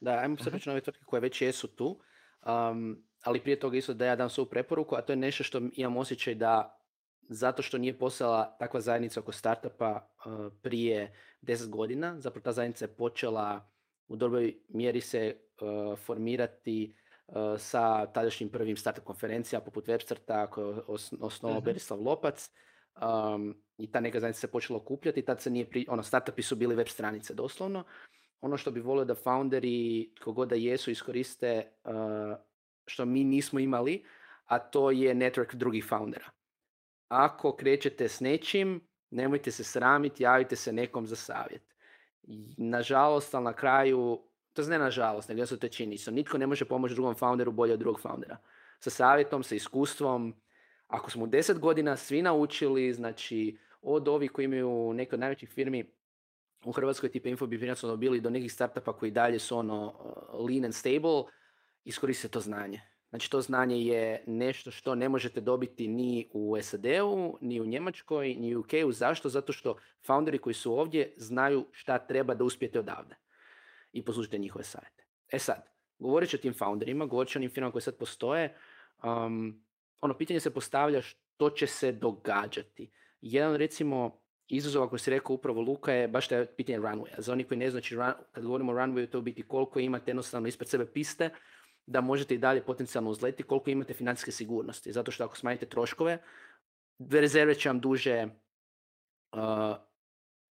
Da, 0.01 0.11
ajmo 0.11 0.37
se 0.39 0.51
reći 0.51 0.69
na 0.69 0.73
ove 0.73 0.81
tvrtke 0.81 1.05
koje 1.05 1.21
već 1.21 1.43
jesu 1.43 1.69
tu, 1.69 2.01
um, 2.47 3.03
ali 3.23 3.41
prije 3.41 3.61
toga 3.61 3.77
isto 3.77 3.95
da 3.95 4.07
ja 4.07 4.17
dam 4.17 4.31
svoju 4.31 4.47
preporuku, 4.47 4.97
a 4.97 5.03
to 5.03 5.13
je 5.13 5.17
nešto 5.17 5.45
što 5.45 5.61
imam 5.73 5.97
osjećaj 5.97 6.35
da 6.35 6.79
zato 7.29 7.63
što 7.63 7.79
nije 7.79 7.99
postala 7.99 8.57
takva 8.59 8.81
zajednica 8.81 9.21
oko 9.21 9.33
startupa 9.33 10.09
uh, 10.27 10.53
prije 10.63 11.15
10 11.43 11.69
godina, 11.69 12.21
zapravo 12.21 12.43
ta 12.43 12.53
zajednica 12.53 12.85
je 12.85 12.95
počela 12.95 13.69
u 14.09 14.17
dobroj 14.17 14.57
mjeri 14.69 15.01
se 15.01 15.37
uh, 15.61 15.99
formirati 15.99 16.95
uh, 17.27 17.35
sa 17.59 18.07
tadašnjim 18.07 18.49
prvim 18.49 18.77
startup 18.77 19.05
konferencija 19.05 19.61
poput 19.61 19.87
Websterta 19.87 20.51
koje 20.51 20.77
je 20.77 20.83
osnovao 21.21 21.59
uh 21.59 21.65
Berislav 21.65 22.03
Lopac 22.03 22.51
um, 23.03 23.63
i 23.79 23.91
ta 23.91 24.01
neka 24.01 24.21
zajednica 24.21 24.41
se 24.41 24.51
počela 24.51 24.77
okupljati, 24.77 25.23
tad 25.23 25.41
se 25.41 25.51
nije, 25.51 25.71
pri, 25.71 25.87
ono, 25.89 26.03
startupi 26.03 26.43
su 26.43 26.57
bili 26.57 26.75
web 26.75 26.89
stranice 26.89 27.35
doslovno. 27.35 27.85
Ono 28.41 28.57
što 28.57 28.71
bi 28.71 28.81
volio 28.81 29.05
da 29.05 29.15
founderi, 29.15 30.11
kogod 30.25 30.49
da 30.49 30.55
jesu, 30.55 30.91
iskoriste 30.91 31.73
uh, 31.85 31.93
što 32.87 33.05
mi 33.05 33.25
nismo 33.25 33.59
imali, 33.59 34.05
a 34.45 34.59
to 34.59 34.91
je 34.91 35.15
network 35.15 35.55
drugih 35.55 35.85
foundera. 35.85 36.31
Ako 37.09 37.57
krećete 37.57 38.09
s 38.09 38.21
nečim, 38.21 38.89
nemojte 39.11 39.51
se 39.51 39.65
sramiti, 39.65 40.23
javite 40.23 40.57
se 40.57 40.73
nekom 40.73 41.07
za 41.07 41.17
savjet 41.17 41.76
nažalost, 42.57 43.35
ali 43.35 43.45
na 43.45 43.53
kraju, 43.53 44.23
to 44.53 44.63
ne 44.63 44.79
nažalost, 44.79 45.29
nego 45.29 45.47
su 45.47 45.59
to 45.59 45.69
činjenice. 45.69 46.13
Nitko 46.13 46.39
ne 46.39 46.47
može 46.47 46.65
pomoći 46.65 46.95
drugom 46.95 47.15
founderu 47.15 47.53
bolje 47.53 47.73
od 47.73 47.79
drugog 47.79 48.01
foundera. 48.01 48.37
Sa 48.81 48.91
savjetom, 48.91 49.43
sa 49.43 49.55
iskustvom. 49.55 50.35
Ako 50.87 51.11
smo 51.11 51.25
u 51.25 51.27
deset 51.27 51.59
godina 51.59 51.97
svi 51.97 52.23
naučili, 52.23 52.93
znači 52.93 53.59
od 53.83 54.09
ovih 54.09 54.31
koji 54.31 54.45
imaju 54.45 54.93
neke 54.93 55.15
od 55.15 55.21
najvećih 55.21 55.49
firmi 55.49 55.85
u 56.65 56.73
Hrvatskoj 56.73 57.09
tipa 57.09 57.29
Infobip 57.29 57.77
su 57.77 57.97
bili 57.97 58.21
do 58.21 58.31
nekih 58.31 58.53
startupa 58.53 58.93
koji 58.93 59.11
dalje 59.11 59.39
su 59.39 59.59
ono 59.59 59.87
uh, 59.87 60.49
lean 60.49 60.65
and 60.65 60.75
stable, 60.75 61.23
iskoristite 61.85 62.29
to 62.29 62.41
znanje. 62.41 62.81
Znači 63.17 63.31
to 63.31 63.41
znanje 63.41 63.81
je 63.81 64.25
nešto 64.27 64.71
što 64.71 64.95
ne 64.95 65.09
možete 65.09 65.41
dobiti 65.41 65.89
ni 65.89 66.29
u 66.33 66.57
SAD-u, 66.63 67.39
ni 67.41 67.61
u 67.61 67.67
Njemačkoj, 67.67 68.35
ni 68.35 68.57
u 68.57 68.61
UK-u. 68.61 68.93
Zašto? 68.93 69.29
Zato 69.29 69.53
što 69.53 69.77
founderi 70.07 70.39
koji 70.39 70.55
su 70.55 70.79
ovdje 70.79 71.15
znaju 71.17 71.67
šta 71.73 71.99
treba 71.99 72.35
da 72.35 72.45
uspijete 72.45 72.79
odavde 72.79 73.17
i 73.93 74.05
poslušajte 74.05 74.39
njihove 74.39 74.65
savjete. 74.65 75.05
E 75.33 75.39
sad, 75.39 75.71
govorit 75.99 76.35
o 76.35 76.37
tim 76.37 76.55
founderima, 76.55 77.07
govorit 77.07 77.37
o 77.37 77.39
onim 77.39 77.51
firmama 77.51 77.73
koje 77.73 77.83
sad 77.83 77.97
postoje, 77.97 78.57
um, 79.05 79.65
ono 80.01 80.15
pitanje 80.15 80.41
se 80.41 80.55
postavlja 80.55 81.03
što 81.03 81.51
će 81.51 81.67
se 81.67 81.93
događati. 81.93 82.91
Jedan 83.21 83.57
recimo 83.57 84.21
izazov, 84.49 84.83
ako 84.83 84.99
si 84.99 85.11
rekao 85.11 85.35
upravo 85.35 85.61
Luka, 85.61 85.93
je 85.93 86.09
baš 86.09 86.29
taj 86.29 86.47
pitanje 86.47 86.79
runwaya. 86.79 87.21
Za 87.21 87.33
oni 87.33 87.45
koji 87.45 87.59
ne 87.59 87.71
znači, 87.71 87.97
kad 88.33 88.45
govorimo 88.45 88.73
o 88.73 88.75
runwayu, 88.75 89.11
to 89.11 89.21
biti 89.21 89.43
koliko 89.43 89.81
imate 89.81 90.11
jednostavno 90.11 90.49
ispred 90.49 90.69
sebe 90.69 90.87
piste, 90.87 91.31
da 91.87 92.01
možete 92.01 92.35
i 92.35 92.39
dalje 92.39 92.63
potencijalno 92.63 93.11
uzleti 93.11 93.43
koliko 93.43 93.71
imate 93.71 93.95
financijske 93.95 94.33
sigurnosti. 94.33 94.93
Zato 94.93 95.11
što 95.11 95.25
ako 95.25 95.37
smanjite 95.37 95.67
troškove, 95.67 96.19
rezerve 96.99 97.55
će 97.55 97.69
vam 97.69 97.81
duže 97.81 98.27
uh, 99.33 99.77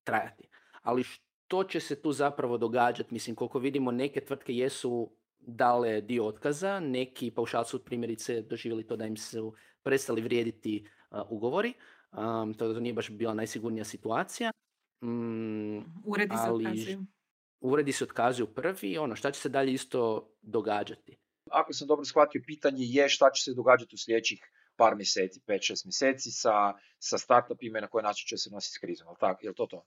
trajati. 0.03 0.47
Ali 0.81 1.03
što 1.03 1.63
će 1.63 1.79
se 1.79 2.01
tu 2.01 2.11
zapravo 2.11 2.57
događati? 2.57 3.13
Mislim, 3.13 3.35
koliko 3.35 3.59
vidimo, 3.59 3.91
neke 3.91 4.21
tvrtke 4.21 4.53
jesu 4.53 5.11
dale 5.39 6.01
dio 6.01 6.27
otkaza, 6.27 6.79
neki 6.79 7.31
paušalci 7.31 7.69
su 7.69 7.85
primjerice 7.85 8.41
doživjeli 8.41 8.87
to 8.87 8.95
da 8.95 9.05
im 9.05 9.17
su 9.17 9.53
prestali 9.83 10.21
vrijediti 10.21 10.87
uh, 11.11 11.19
ugovori. 11.29 11.73
Um, 12.11 12.53
to, 12.53 12.73
to 12.73 12.79
nije 12.79 12.93
baš 12.93 13.09
bila 13.09 13.33
najsigurnija 13.33 13.85
situacija. 13.85 14.51
Mm, 15.03 15.77
uredi 16.05 16.35
se 16.45 16.51
otkazuju. 16.51 17.05
Uredi 17.61 17.91
se 17.91 18.03
otkazuju 18.03 18.47
prvi. 18.47 18.97
Ono, 18.97 19.15
šta 19.15 19.31
će 19.31 19.39
se 19.39 19.49
dalje 19.49 19.73
isto 19.73 20.29
događati? 20.41 21.17
Ako 21.51 21.73
sam 21.73 21.87
dobro 21.87 22.05
shvatio, 22.05 22.41
pitanje 22.45 22.85
je 22.85 23.09
šta 23.09 23.31
će 23.31 23.43
se 23.43 23.53
događati 23.53 23.95
u 23.95 23.97
sljedećih 23.97 24.51
par 24.75 24.95
mjeseci, 24.95 25.39
5-6 25.47 25.85
mjeseci 25.85 26.31
sa, 26.31 26.73
sa 26.99 27.17
startupima 27.17 27.77
i 27.77 27.81
na 27.81 27.87
koji 27.87 28.03
način 28.03 28.27
će 28.27 28.37
se 28.37 28.49
nositi 28.49 28.73
s 28.73 28.77
krizom. 28.77 29.07
Je 29.07 29.15
tako? 29.19 29.45
Je 29.45 29.53
to 29.53 29.65
to? 29.65 29.85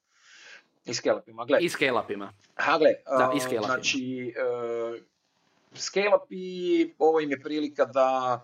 I 0.84 0.94
scale-upima. 0.94 1.46
Gle. 1.46 1.58
I 1.60 1.68
scale-upima. 1.68 2.32
Ha, 2.54 2.78
gle, 2.78 2.90
da, 3.18 3.32
i 3.36 3.40
scale 3.40 3.66
Znači, 3.66 4.34
uh, 4.36 5.00
scale-upi, 5.74 6.94
ovo 6.98 7.20
im 7.20 7.30
je 7.30 7.40
prilika 7.40 7.84
da 7.84 8.40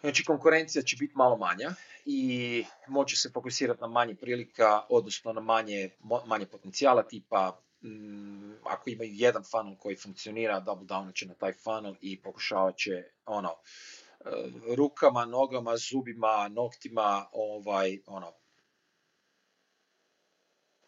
Znači, 0.00 0.24
konkurencija 0.24 0.82
će 0.82 0.96
biti 0.96 1.12
malo 1.16 1.36
manja 1.36 1.70
i 2.04 2.64
moći 2.86 3.16
se 3.16 3.30
fokusirati 3.34 3.80
na 3.80 3.86
manje 3.86 4.14
prilika, 4.14 4.80
odnosno 4.88 5.32
na 5.32 5.40
manje, 5.40 5.90
manje 6.26 6.46
potencijala 6.46 7.02
tipa 7.02 7.60
Mm, 7.86 8.54
ako 8.64 8.90
imaju 8.90 9.10
jedan 9.12 9.42
funnel 9.50 9.76
koji 9.76 9.96
funkcionira, 9.96 10.60
double 10.60 10.86
down 10.86 11.14
će 11.14 11.26
na 11.26 11.34
taj 11.34 11.52
funnel 11.52 11.94
i 12.00 12.22
pokušavat 12.22 12.76
će 12.76 13.02
ono, 13.26 13.50
e, 13.50 14.30
rukama, 14.76 15.24
nogama, 15.24 15.76
zubima, 15.76 16.48
noktima 16.48 17.26
ovaj, 17.32 17.98
ono, 18.06 18.32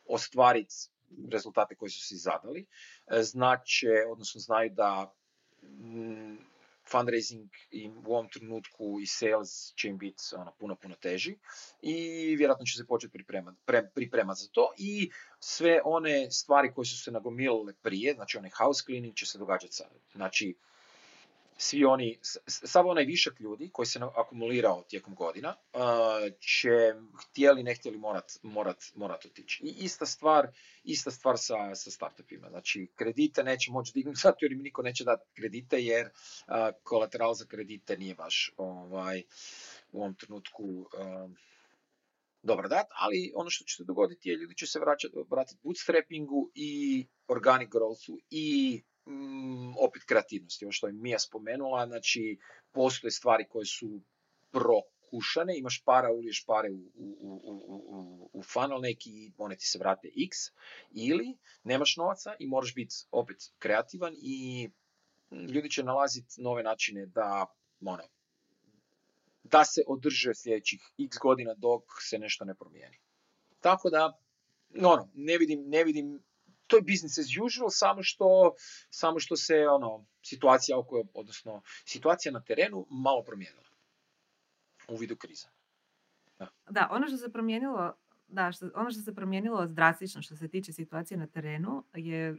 ostvariti 0.04 0.74
rezultate 1.32 1.74
koji 1.74 1.90
su 1.90 2.00
si 2.00 2.16
zadali. 2.16 2.66
Znače, 3.20 4.04
odnosno 4.10 4.40
znaju 4.40 4.70
da 4.70 5.14
mm, 5.62 6.36
fundraising 6.90 7.50
i 7.70 7.88
u 7.88 8.14
ovom 8.14 8.28
trenutku 8.28 9.00
i 9.02 9.06
sales 9.06 9.74
će 9.74 9.88
im 9.88 9.98
biti 9.98 10.22
ono, 10.36 10.52
puno, 10.58 10.76
puno 10.76 10.96
teži 10.96 11.36
i 11.82 11.94
vjerojatno 12.36 12.66
će 12.66 12.76
se 12.76 12.86
početi 12.86 13.12
pripremati 13.12 13.58
pripremat 13.94 14.36
za 14.36 14.48
to 14.52 14.72
i 14.78 15.10
sve 15.40 15.80
one 15.84 16.30
stvari 16.30 16.72
koje 16.74 16.86
su 16.86 17.02
se 17.02 17.10
nagomilile 17.10 17.74
prije, 17.82 18.14
znači 18.14 18.38
onaj 18.38 18.50
house 18.50 18.82
cleaning 18.86 19.14
će 19.14 19.26
se 19.26 19.38
događati 19.38 19.72
sad. 19.72 19.90
Znači, 20.12 20.56
svi 21.60 21.84
oni, 21.84 22.18
sav 22.46 22.88
onaj 22.88 23.04
višak 23.04 23.40
ljudi 23.40 23.70
koji 23.72 23.86
se 23.86 24.00
akumulirao 24.16 24.82
tijekom 24.88 25.14
godina 25.14 25.54
će 26.40 26.94
htjeli, 27.22 27.62
ne 27.62 27.74
htjeli 27.74 27.98
morat, 27.98 28.32
morat, 28.42 28.84
morat 28.94 29.24
otići. 29.24 29.64
I 29.64 29.74
ista 29.84 30.06
stvar, 30.06 30.48
ista 30.84 31.10
stvar 31.10 31.38
sa, 31.38 31.74
sa 31.74 31.90
startupima. 31.90 32.48
Znači, 32.48 32.90
kredite 32.94 33.42
neće 33.42 33.70
moći 33.70 33.92
dignuti 33.94 34.20
zato 34.22 34.44
jer 34.44 34.52
im 34.52 34.62
niko 34.62 34.82
neće 34.82 35.04
dati 35.04 35.30
kredite 35.34 35.82
jer 35.82 36.08
kolateral 36.82 37.34
za 37.34 37.44
kredite 37.44 37.96
nije 37.96 38.14
baš 38.14 38.52
ovaj, 38.56 39.22
u 39.92 40.00
ovom 40.00 40.14
trenutku 40.14 40.86
dobar 42.42 42.68
dat, 42.68 42.86
ali 42.94 43.32
ono 43.34 43.50
što 43.50 43.64
će 43.64 43.76
se 43.76 43.84
dogoditi 43.84 44.28
je 44.28 44.36
ljudi 44.36 44.54
će 44.54 44.66
se 44.66 44.80
vraćati, 44.80 45.14
vratiti 45.30 45.60
bootstrappingu 45.62 46.50
i 46.54 47.06
organic 47.28 47.68
growthu 47.68 48.18
i 48.30 48.82
mm, 49.08 49.74
opet 49.78 50.02
kreativnosti, 50.04 50.64
ovo 50.64 50.72
što 50.72 50.86
je 50.86 50.92
Mija 50.92 51.18
spomenula, 51.18 51.86
znači 51.86 52.38
postoje 52.72 53.10
stvari 53.10 53.46
koje 53.48 53.66
su 53.66 54.00
prokušane, 54.50 55.58
imaš 55.58 55.82
para, 55.84 56.12
uliješ 56.12 56.44
pare 56.46 56.70
u, 56.70 56.80
u, 56.94 57.40
u, 57.44 57.52
u, 57.66 58.30
u 58.32 58.42
funnel 58.42 58.80
neki 58.80 59.10
i 59.10 59.32
one 59.38 59.56
ti 59.56 59.66
se 59.66 59.78
vrate 59.78 60.08
x, 60.08 60.36
ili 60.90 61.36
nemaš 61.64 61.96
novaca 61.96 62.34
i 62.38 62.46
moraš 62.46 62.74
biti 62.74 62.94
opet 63.10 63.36
kreativan 63.58 64.14
i 64.22 64.68
ljudi 65.30 65.70
će 65.70 65.82
nalaziti 65.82 66.42
nove 66.42 66.62
načine 66.62 67.06
da 67.06 67.46
ono, 67.80 68.02
da 69.42 69.64
se 69.64 69.82
održe 69.86 70.34
sljedećih 70.34 70.80
x 70.98 71.16
godina 71.18 71.54
dok 71.54 71.82
se 72.00 72.18
nešto 72.18 72.44
ne 72.44 72.54
promijeni. 72.54 72.98
Tako 73.60 73.90
da, 73.90 74.20
ono, 74.82 75.10
ne 75.14 75.38
vidim, 75.38 75.64
ne 75.66 75.84
vidim, 75.84 76.22
to 76.68 76.76
je 76.76 76.82
business 76.82 77.18
as 77.18 77.26
usual, 77.46 77.70
samo 77.70 78.02
što, 78.02 78.54
samo 78.90 79.20
što 79.20 79.36
se 79.36 79.66
ono, 79.68 80.06
situacija 80.22 80.78
oko, 80.78 81.04
odnosno 81.14 81.62
situacija 81.84 82.32
na 82.32 82.40
terenu 82.40 82.86
malo 82.90 83.22
promijenila 83.22 83.68
u 84.88 84.96
vidu 84.96 85.16
krize. 85.16 85.46
Da. 86.38 86.48
da, 86.70 86.88
ono 86.90 87.08
što 87.08 87.16
se 87.16 87.32
promijenilo, 87.32 87.92
da, 88.28 88.52
što, 88.52 88.70
ono 88.74 88.90
što 88.90 89.00
se 89.00 89.14
promijenilo 89.14 89.66
drastično 89.66 90.22
što 90.22 90.36
se 90.36 90.48
tiče 90.48 90.72
situacije 90.72 91.18
na 91.18 91.26
terenu 91.26 91.84
je 91.94 92.36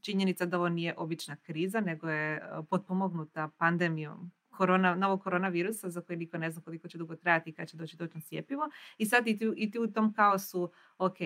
činjenica 0.00 0.46
da 0.46 0.56
ovo 0.56 0.68
nije 0.68 0.94
obična 0.96 1.36
kriza, 1.36 1.80
nego 1.80 2.08
je 2.08 2.36
e, 2.36 2.42
potpomognuta 2.70 3.50
pandemijom 3.58 4.32
korona, 4.50 4.94
novog 4.94 5.22
koronavirusa 5.22 5.90
za 5.90 6.00
koji 6.00 6.16
niko 6.16 6.38
ne 6.38 6.50
zna 6.50 6.62
koliko 6.62 6.88
će 6.88 6.98
dugo 6.98 7.16
trajati 7.16 7.50
i 7.50 7.52
kad 7.52 7.68
će 7.68 7.76
doći 7.76 7.96
točno 7.96 8.20
sjepivo. 8.20 8.70
I 8.98 9.06
sad 9.06 9.26
i 9.26 9.38
ti, 9.38 9.52
i 9.56 9.70
ti 9.70 9.78
u 9.78 9.92
tom 9.92 10.12
kaosu, 10.12 10.72
ok, 10.98 11.16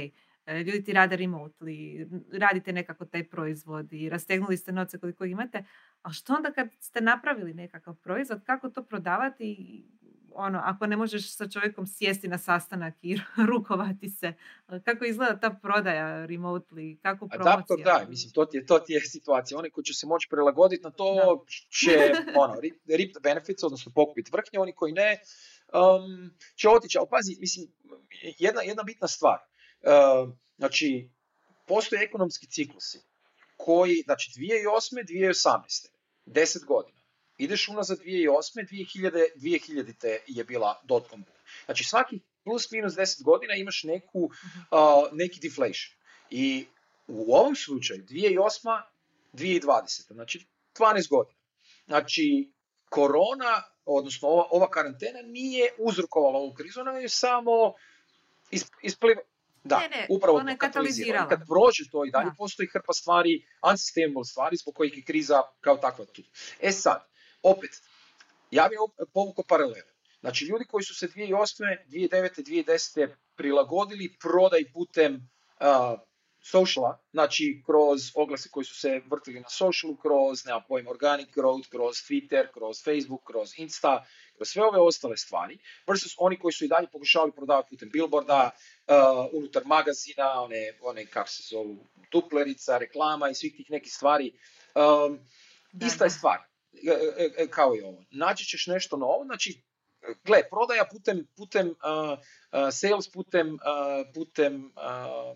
ljudi 0.67 0.85
ti 0.85 0.93
rade 0.93 1.17
remotely, 1.17 2.07
radite 2.33 2.73
nekako 2.73 3.05
taj 3.05 3.29
proizvod 3.29 3.93
i 3.93 4.09
rastegnuli 4.09 4.57
ste 4.57 4.73
novce 4.73 4.99
koliko 4.99 5.25
imate, 5.25 5.65
a 6.03 6.13
što 6.13 6.35
onda 6.35 6.53
kad 6.53 6.69
ste 6.81 7.01
napravili 7.01 7.55
nekakav 7.55 7.95
proizvod, 7.95 8.45
kako 8.45 8.71
to 8.71 8.85
prodavati 8.85 9.83
ono, 10.37 10.61
ako 10.65 10.87
ne 10.87 10.97
možeš 10.97 11.37
sa 11.37 11.49
čovjekom 11.49 11.87
sjesti 11.87 12.29
na 12.29 12.39
sastanak 12.39 12.95
i 13.03 13.19
rukovati 13.51 14.09
se, 14.11 14.33
kako 14.85 15.05
izgleda 15.05 15.41
ta 15.41 15.51
prodaja 15.63 16.27
remotely, 16.27 16.99
kako 17.03 17.29
promocija? 17.29 17.53
Adaptor, 17.55 17.79
da, 17.85 18.07
mislim, 18.09 18.33
to 18.33 18.45
ti 18.45 18.57
je, 18.57 18.67
to 18.67 18.79
ti 18.79 18.93
je 18.93 19.01
situacija. 19.01 19.59
Oni 19.59 19.71
koji 19.71 19.85
će 19.85 19.95
se 19.95 20.07
moći 20.07 20.29
prilagoditi 20.31 20.83
na 20.83 20.91
to 20.91 21.45
će, 21.71 22.13
ono, 22.43 22.55
rip 22.87 23.13
the 23.13 23.21
benefits, 23.23 23.63
odnosno 23.63 23.93
pokupiti 23.95 24.31
vrhnje, 24.33 24.59
oni 24.59 24.73
koji 24.73 24.93
ne, 24.93 25.19
um, 25.73 26.31
će 26.57 26.69
otići. 26.69 26.99
Ali 26.99 27.07
pazi, 27.11 27.37
mislim, 27.41 27.67
jedna, 28.39 28.63
jedna 28.63 28.83
bitna 28.83 29.09
stvar. 29.09 29.39
Uh, 29.87 30.35
znači, 30.57 31.11
postoje 31.67 32.03
ekonomski 32.03 32.47
ciklusi 32.47 32.99
koji, 33.57 34.03
znači 34.05 34.31
2008. 34.31 35.05
2018. 35.09 35.89
10 36.27 36.65
godina 36.65 36.97
ideš 37.39 37.69
unazad 37.69 37.99
2008. 37.99 38.69
2000, 38.71 39.25
2000 39.37 40.19
je 40.27 40.45
bila 40.45 40.81
dotcom 40.85 41.23
boom. 41.23 41.37
Znači 41.65 41.85
svaki 41.85 42.21
plus 42.45 42.71
minus 42.71 42.93
10 42.93 43.23
godina 43.23 43.55
imaš 43.55 43.85
neku, 43.85 44.21
uh, 44.21 44.31
neki 45.13 45.41
deflation. 45.41 45.97
I 46.31 46.67
u 47.07 47.35
ovom 47.35 47.57
slučaju 47.57 48.05
2008. 48.05 48.83
2020. 49.33 50.13
Znači 50.13 50.47
12 50.79 51.09
godina. 51.09 51.41
Znači 51.87 52.53
korona, 52.89 53.63
odnosno 53.85 54.29
ova, 54.29 54.45
ova 54.51 54.71
karantena 54.71 55.23
nije 55.23 55.73
uzrokovala 55.79 56.39
ovu 56.39 56.55
krizu, 56.55 56.81
ona 56.81 56.93
je 56.93 57.09
samo 57.09 57.75
ispliva, 58.83 59.21
da, 59.67 59.79
ne, 59.79 59.89
ne, 59.89 60.07
upravo 60.11 60.39
ona 60.39 60.51
je 60.51 60.59
katalizirala. 60.59 61.29
Kad 61.29 61.39
prođe 61.39 61.85
to 61.93 62.05
i 62.05 62.11
dalje, 62.11 62.31
da. 62.31 62.35
postoji 62.39 62.69
hrpa 62.73 62.93
stvari, 62.93 63.47
unsustainable 63.71 64.25
stvari, 64.25 64.57
zbog 64.57 64.75
kojih 64.75 64.97
je 64.97 65.05
kriza 65.05 65.43
kao 65.61 65.77
takva 65.77 66.05
tu. 66.05 66.23
E 66.61 66.73
sad, 66.73 67.01
opet, 67.43 67.71
ja 68.51 68.69
bih 68.69 68.79
povukao 69.13 69.45
paralele. 69.49 69.97
Znači, 70.21 70.45
ljudi 70.45 70.65
koji 70.65 70.85
su 70.85 70.95
se 70.95 71.09
2008. 71.09 71.77
2009. 71.89 72.43
2010. 72.43 73.09
prilagodili 73.37 74.17
prodaj 74.21 74.73
putem 74.73 75.15
uh, 75.15 76.01
sociala, 76.51 76.99
znači 77.13 77.63
kroz 77.67 78.01
oglase 78.15 78.49
koji 78.53 78.65
su 78.65 78.75
se 78.75 79.01
vrtili 79.11 79.41
na 79.41 79.49
socialu, 79.49 79.97
kroz, 79.97 80.47
nema 80.47 80.61
pojma, 80.69 80.91
organic 80.91 81.29
growth, 81.29 81.69
kroz 81.69 81.97
Twitter, 81.97 82.45
kroz 82.55 82.77
Facebook, 82.85 83.23
kroz 83.27 83.59
Insta, 83.59 84.05
kroz 84.37 84.49
sve 84.49 84.63
ove 84.65 84.81
ostale 84.81 85.17
stvari, 85.17 85.59
versus 85.89 86.15
oni 86.19 86.39
koji 86.39 86.53
su 86.53 86.65
i 86.65 86.69
dalje 86.69 86.89
pokušavali 86.93 87.33
prodavati 87.33 87.69
putem 87.71 87.91
billboarda, 87.93 88.51
uh, 88.89 89.29
unutar 89.33 89.63
magazina, 89.67 90.41
one, 90.43 90.73
one 90.81 91.07
kako 91.07 91.29
se 91.29 91.43
zovu, 91.51 91.77
tuplerica, 92.11 92.79
reklama 92.79 93.29
i 93.29 93.35
svih 93.35 93.57
tih 93.57 93.71
nekih 93.71 93.93
stvari. 93.93 94.33
Um, 94.75 95.21
ista 95.87 96.05
je 96.05 96.11
stvar. 96.11 96.39
E, 96.73 97.25
e, 97.25 97.31
e, 97.39 97.47
kao 97.49 97.77
i 97.77 97.83
ovo. 97.83 98.05
Naći 98.11 98.45
ćeš 98.45 98.67
nešto 98.67 98.97
novo, 98.97 99.25
znači, 99.25 99.63
gle, 100.25 100.43
prodaja 100.51 100.85
putem, 100.93 101.27
putem 101.37 101.69
uh, 101.69 101.75
uh, 101.75 102.69
sales, 102.73 103.09
putem, 103.13 103.55
uh, 103.55 104.13
putem 104.15 104.73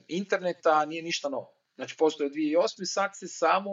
interneta 0.08 0.84
nije 0.84 1.02
ništa 1.02 1.28
novo. 1.28 1.54
Znači, 1.74 1.96
postoje 1.96 2.30
2008. 2.30 2.84
sad 2.84 3.10
se 3.14 3.28
samo 3.28 3.70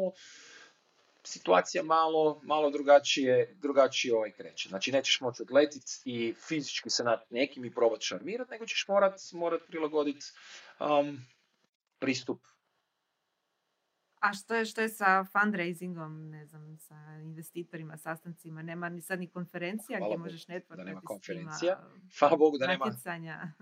situacija 1.27 1.83
malo, 1.83 2.41
malo 2.43 2.69
drugačije, 2.69 3.55
drugačije 3.61 4.15
ovaj 4.15 4.31
kreće. 4.31 4.69
Znači, 4.69 4.91
nećeš 4.91 5.21
moći 5.21 5.41
odletiti 5.41 5.91
i 6.05 6.33
fizički 6.47 6.89
se 6.89 7.03
nad 7.03 7.23
nekim 7.29 7.65
i 7.65 7.73
probati 7.73 8.05
šarmirati, 8.05 8.51
nego 8.51 8.65
ćeš 8.65 8.85
morat, 8.87 9.19
morat 9.33 9.61
prilagoditi 9.67 10.25
um, 10.79 11.17
pristup 11.99 12.39
a 14.19 14.33
što 14.33 14.55
je, 14.55 14.65
što 14.65 14.81
je 14.81 14.89
sa 14.89 15.23
fundraisingom, 15.23 16.29
ne 16.29 16.45
znam, 16.45 16.77
sa 16.77 16.95
investitorima, 17.21 17.97
sastancima? 17.97 18.61
Nema 18.61 18.89
ni 18.89 19.01
sad 19.01 19.19
ni 19.19 19.27
konferencija 19.29 19.97
Hvala 19.97 20.09
gdje 20.09 20.17
Bogu, 20.17 20.23
možeš 20.23 20.45
networkati 20.45 20.77
da 20.77 20.83
nema 20.83 21.01
konferencija. 21.01 21.79
Hvala 22.19 22.37
Bogu 22.37 22.57
da 22.57 22.67
nema. 22.67 23.53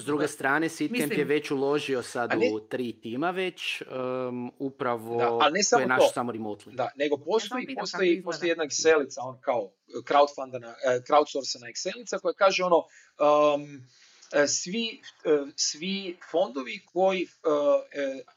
S 0.00 0.04
druge 0.04 0.28
strane, 0.28 0.68
Sitcamp 0.68 1.12
je 1.12 1.24
već 1.24 1.50
uložio 1.50 2.02
sad 2.02 2.30
ne, 2.38 2.50
u 2.54 2.60
tri 2.60 3.00
tima 3.00 3.30
već, 3.30 3.82
um, 3.82 4.52
upravo 4.58 5.16
da, 5.16 5.32
ali 5.32 5.52
ne 5.52 5.62
samo 5.62 5.82
je 5.82 5.86
naš 5.86 6.00
to. 6.00 6.12
samo 6.14 6.32
remotely. 6.32 6.74
Da, 6.74 6.90
nego 6.96 7.16
postoji, 7.16 7.66
ja 7.68 7.80
postoji, 7.80 8.22
postoji 8.22 8.48
jedna 8.48 8.64
Excelica, 8.64 9.20
on 9.22 9.40
kao 9.40 9.72
crowdfundana, 9.88 10.68
uh, 10.68 11.04
crowdsourcena 11.08 11.66
Excelica 11.68 12.20
koja 12.20 12.34
kaže 12.34 12.64
ono, 12.64 12.76
um, 12.76 13.86
svi, 14.46 15.00
svi 15.56 16.16
fondovi 16.30 16.80
koji 16.92 17.22
e, 17.22 17.26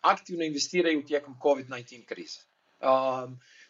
aktivno 0.01 0.43
investiraju 0.43 1.05
tijekom 1.05 1.35
COVID-19 1.41 2.05
krize. 2.05 2.39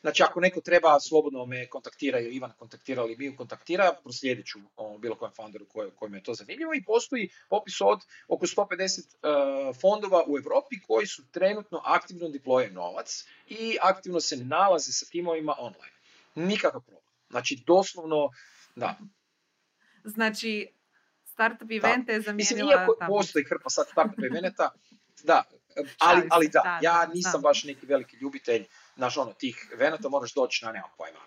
Znači, 0.03 0.23
ako 0.23 0.39
neko 0.39 0.61
treba, 0.61 0.99
slobodno 0.99 1.45
me 1.45 1.69
kontaktira 1.69 2.19
ili 2.19 2.35
Ivan 2.35 2.51
kontaktira 2.57 3.03
ili 3.03 3.15
mi 3.17 3.35
kontaktira, 3.35 3.93
proslijedit 4.03 4.45
ću 4.45 4.59
bilo 4.99 5.15
kojem 5.15 5.33
fonderu 5.33 5.65
kojem 5.95 6.13
je 6.13 6.23
to 6.23 6.33
zanimljivo 6.33 6.73
i 6.73 6.83
postoji 6.83 7.29
popis 7.49 7.81
od 7.81 7.99
oko 8.27 8.45
150 8.45 9.81
fondova 9.81 10.23
u 10.27 10.37
Europi 10.37 10.81
koji 10.87 11.07
su 11.07 11.23
trenutno 11.31 11.81
aktivno 11.85 12.27
deploye 12.27 12.71
novac 12.71 13.25
i 13.47 13.77
aktivno 13.81 14.19
se 14.19 14.37
nalaze 14.37 14.91
sa 14.91 15.05
timovima 15.05 15.55
online. 15.59 15.93
Nikakav 16.35 16.81
problem. 16.81 17.03
Znači, 17.29 17.63
doslovno, 17.67 18.29
da. 18.75 18.97
Znači, 20.03 20.67
startup 21.25 21.71
evente 21.71 22.13
je 22.13 22.21
zamijenila... 22.21 22.35
Mislim, 22.35 22.67
iako 22.67 22.97
postoji 23.07 23.45
hrpa 23.45 23.69
sad 23.69 23.87
startup 23.91 24.23
eventa, 24.31 24.71
da, 25.23 25.43
ali, 26.07 26.27
ali 26.29 26.47
da, 26.47 26.79
ja 26.81 27.09
nisam 27.13 27.41
baš 27.41 27.63
neki 27.63 27.85
veliki 27.85 28.17
ljubitelj, 28.17 28.65
znaš 28.95 29.17
ono, 29.17 29.33
tih 29.33 29.69
evenata 29.73 30.09
moraš 30.09 30.33
doći 30.33 30.65
na, 30.65 30.71
nemam 30.71 30.89
pojma, 30.97 31.19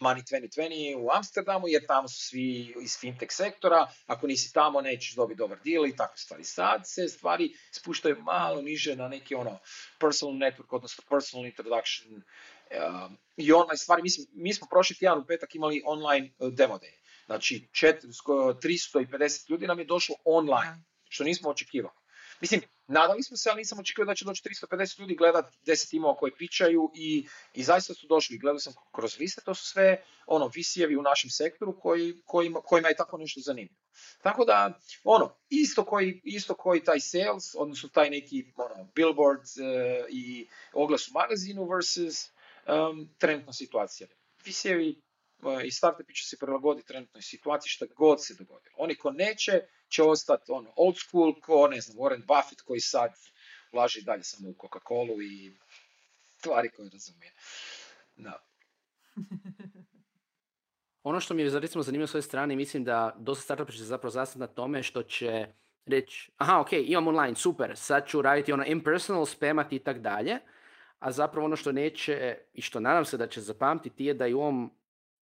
Money 0.00 0.22
2020 0.22 0.96
u 0.96 1.10
Amsterdamu, 1.10 1.68
jer 1.68 1.86
tamo 1.86 2.08
su 2.08 2.26
svi 2.26 2.74
iz 2.82 2.98
fintech 3.00 3.32
sektora, 3.32 3.86
ako 4.06 4.26
nisi 4.26 4.52
tamo 4.52 4.80
nećeš 4.80 5.14
dobiti 5.14 5.38
dobar 5.38 5.58
deal 5.64 5.86
i 5.86 5.96
takve 5.96 6.16
stvari. 6.16 6.44
Sad 6.44 6.82
se 6.84 7.08
stvari 7.08 7.54
spuštaju 7.72 8.16
malo 8.22 8.62
niže 8.62 8.96
na 8.96 9.08
neki 9.08 9.34
ono 9.34 9.58
personal 10.00 10.34
network, 10.34 10.66
odnosno 10.70 11.04
personal 11.08 11.46
introduction 11.46 12.14
uh, 12.16 12.22
i 13.36 13.52
online 13.52 13.76
stvari. 13.76 14.02
Mislim, 14.02 14.26
mi 14.32 14.54
smo 14.54 14.66
prošli 14.70 14.96
tjedan 14.96 15.18
u 15.18 15.26
petak 15.26 15.54
imali 15.54 15.82
online 15.84 16.30
uh, 16.38 16.52
demo 16.52 16.74
day. 16.74 16.94
Znači, 17.26 17.68
350 17.72 19.50
ljudi 19.50 19.66
nam 19.66 19.78
je 19.78 19.84
došlo 19.84 20.14
online, 20.24 20.84
što 21.08 21.24
nismo 21.24 21.50
očekivali. 21.50 21.94
Mislim, 22.40 22.60
nadali 22.86 23.22
smo 23.22 23.36
se, 23.36 23.50
ali 23.50 23.58
nisam 23.58 23.78
očekivao 23.78 24.06
da 24.06 24.14
će 24.14 24.24
doći 24.24 24.42
350 24.42 25.00
ljudi 25.00 25.14
gledat 25.14 25.44
10 25.66 25.90
timova 25.90 26.16
koji 26.16 26.32
pičaju 26.38 26.90
i, 26.94 27.26
i 27.54 27.62
zaista 27.62 27.94
su 27.94 28.06
došli. 28.06 28.38
Gledao 28.38 28.58
sam 28.58 28.72
kroz 28.94 29.18
liste, 29.18 29.40
to 29.44 29.54
su 29.54 29.66
sve 29.66 30.04
ono, 30.26 30.50
visijevi 30.54 30.96
u 30.96 31.02
našem 31.02 31.30
sektoru 31.30 31.80
koji, 31.80 32.22
kojima, 32.24 32.60
kojima 32.60 32.88
je 32.88 32.96
tako 32.96 33.18
nešto 33.18 33.40
zanimljivo. 33.40 33.80
Tako 34.22 34.44
da, 34.44 34.78
ono, 35.04 35.36
isto 35.48 35.84
koji, 35.84 36.20
isto 36.24 36.54
koji 36.54 36.84
taj 36.84 37.00
sales, 37.00 37.54
odnosno 37.54 37.88
taj 37.88 38.10
neki 38.10 38.44
ono, 38.56 38.88
billboard 38.94 39.40
uh, 39.40 40.06
i 40.10 40.48
oglas 40.72 41.08
u 41.08 41.12
magazinu 41.12 41.68
versus 41.68 42.30
um, 42.66 43.14
trenutna 43.18 43.52
situacija. 43.52 44.08
Visijevi 44.44 45.03
i 45.64 45.70
startupi 45.70 46.14
će 46.14 46.24
se 46.28 46.38
prilagoditi 46.38 46.88
trenutnoj 46.88 47.22
situaciji 47.22 47.70
šta 47.70 47.86
god 47.96 48.24
se 48.24 48.34
dogodilo. 48.34 48.74
Oni 48.78 48.94
ko 48.94 49.10
neće, 49.10 49.60
će 49.88 50.02
ostati 50.02 50.52
ono, 50.52 50.72
old 50.76 50.96
school, 50.98 51.34
ko 51.40 51.68
ne 51.68 51.80
znam, 51.80 51.98
Warren 51.98 52.26
Buffett 52.26 52.60
koji 52.60 52.80
sad 52.80 53.10
ulaži 53.72 54.02
dalje 54.02 54.22
samo 54.24 54.48
u 54.48 54.54
Coca-Colu 54.54 55.22
i 55.22 55.52
stvari 56.38 56.70
koje 56.76 56.90
razumije. 56.90 57.32
Da. 58.16 58.46
ono 61.10 61.20
što 61.20 61.34
mi 61.34 61.42
je 61.42 61.60
recimo 61.60 61.82
zanimljivo 61.82 62.06
s 62.06 62.10
svoje 62.10 62.22
strane, 62.22 62.56
mislim 62.56 62.84
da 62.84 63.16
dosta 63.18 63.42
startupa 63.42 63.72
će 63.72 63.84
zapravo 63.84 64.10
zastati 64.10 64.38
na 64.38 64.46
tome 64.46 64.82
što 64.82 65.02
će 65.02 65.46
reći, 65.86 66.30
aha, 66.36 66.60
ok, 66.60 66.72
imam 66.72 67.08
online, 67.08 67.34
super, 67.34 67.72
sad 67.76 68.06
ću 68.06 68.22
raditi 68.22 68.52
ono 68.52 68.64
impersonal, 68.64 69.26
spamati 69.26 69.76
i 69.76 69.78
tak 69.78 69.98
dalje, 69.98 70.38
a 70.98 71.12
zapravo 71.12 71.44
ono 71.44 71.56
što 71.56 71.72
neće 71.72 72.38
i 72.52 72.62
što 72.62 72.80
nadam 72.80 73.04
se 73.04 73.16
da 73.16 73.26
će 73.26 73.40
zapamtiti 73.40 74.04
je 74.04 74.14
da 74.14 74.26
i 74.26 74.34
u 74.34 74.40
ovom 74.40 74.72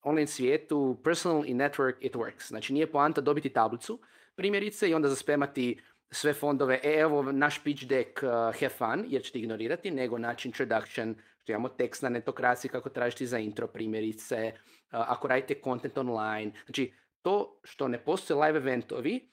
online 0.03 0.27
svijetu 0.27 1.01
personal 1.05 1.45
i 1.47 1.55
network 1.55 1.95
it 2.01 2.15
works. 2.15 2.49
Znači 2.49 2.73
nije 2.73 2.93
poanta 2.93 3.21
dobiti 3.21 3.49
tablicu, 3.49 3.99
primjerice, 4.35 4.91
i 4.91 4.95
onda 4.95 5.09
zaspemati 5.09 5.81
sve 6.11 6.35
fondove, 6.35 6.81
e, 6.83 6.93
evo 6.99 7.23
naš 7.23 7.65
pitch 7.65 7.85
deck, 7.85 8.23
uh, 8.23 8.29
have 8.31 8.69
fun, 8.69 9.05
jer 9.09 9.23
ćete 9.23 9.39
ignorirati, 9.39 9.91
nego 9.91 10.19
naći 10.19 10.49
introduction, 10.49 11.15
što 11.43 11.53
imamo 11.53 11.69
tekst 11.69 12.03
na 12.03 12.09
netokraciji 12.09 12.71
kako 12.71 12.89
tražiti 12.89 13.27
za 13.27 13.39
intro 13.39 13.67
primjerice, 13.67 14.53
uh, 14.55 14.61
ako 14.91 15.29
radite 15.29 15.61
content 15.65 15.99
online. 15.99 16.53
Znači, 16.65 16.93
to 17.23 17.61
što 17.65 17.89
ne 17.89 18.05
postoje 18.05 18.41
live 18.41 18.59
eventovi, 18.59 19.33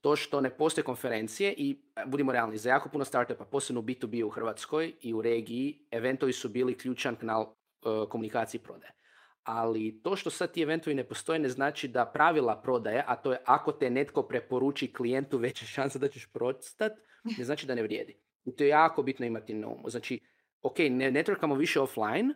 to 0.00 0.16
što 0.16 0.40
ne 0.40 0.50
postoje 0.50 0.84
konferencije 0.84 1.54
i 1.56 1.82
e, 1.96 2.06
budimo 2.06 2.32
realni, 2.32 2.58
za 2.58 2.70
jako 2.70 2.88
puno 2.88 3.04
startupa, 3.04 3.44
posebno 3.44 3.80
u 3.80 3.84
B2B 3.84 4.24
u 4.24 4.30
Hrvatskoj 4.30 4.92
i 5.00 5.14
u 5.14 5.22
regiji, 5.22 5.86
eventovi 5.90 6.32
su 6.32 6.48
bili 6.48 6.78
ključan 6.78 7.16
kanal 7.16 7.42
uh, 7.42 8.08
komunikacije 8.08 8.58
i 8.58 8.62
prodaje. 8.62 8.97
Ali 9.48 10.00
to 10.02 10.16
što 10.16 10.30
sad 10.30 10.52
ti 10.52 10.62
eventovi 10.62 10.94
ne 10.94 11.04
postoje 11.04 11.38
ne 11.38 11.48
znači 11.48 11.88
da 11.88 12.06
pravila 12.06 12.60
prodaje, 12.62 13.04
a 13.06 13.16
to 13.16 13.32
je 13.32 13.38
ako 13.44 13.72
te 13.72 13.90
netko 13.90 14.22
preporuči 14.22 14.92
klijentu 14.92 15.38
veća 15.44 15.66
šansa 15.66 15.98
da 15.98 16.08
ćeš 16.08 16.26
prostat, 16.32 16.92
ne 17.38 17.44
znači 17.44 17.66
da 17.66 17.74
ne 17.74 17.82
vrijedi. 17.82 18.16
I 18.44 18.56
to 18.56 18.64
je 18.64 18.68
jako 18.68 19.02
bitno 19.02 19.26
imati 19.26 19.54
na 19.54 19.68
umu. 19.68 19.90
Znači, 19.90 20.20
ok, 20.62 20.78
ne 20.78 21.12
networkamo 21.12 21.56
više 21.56 21.80
offline, 21.80 22.34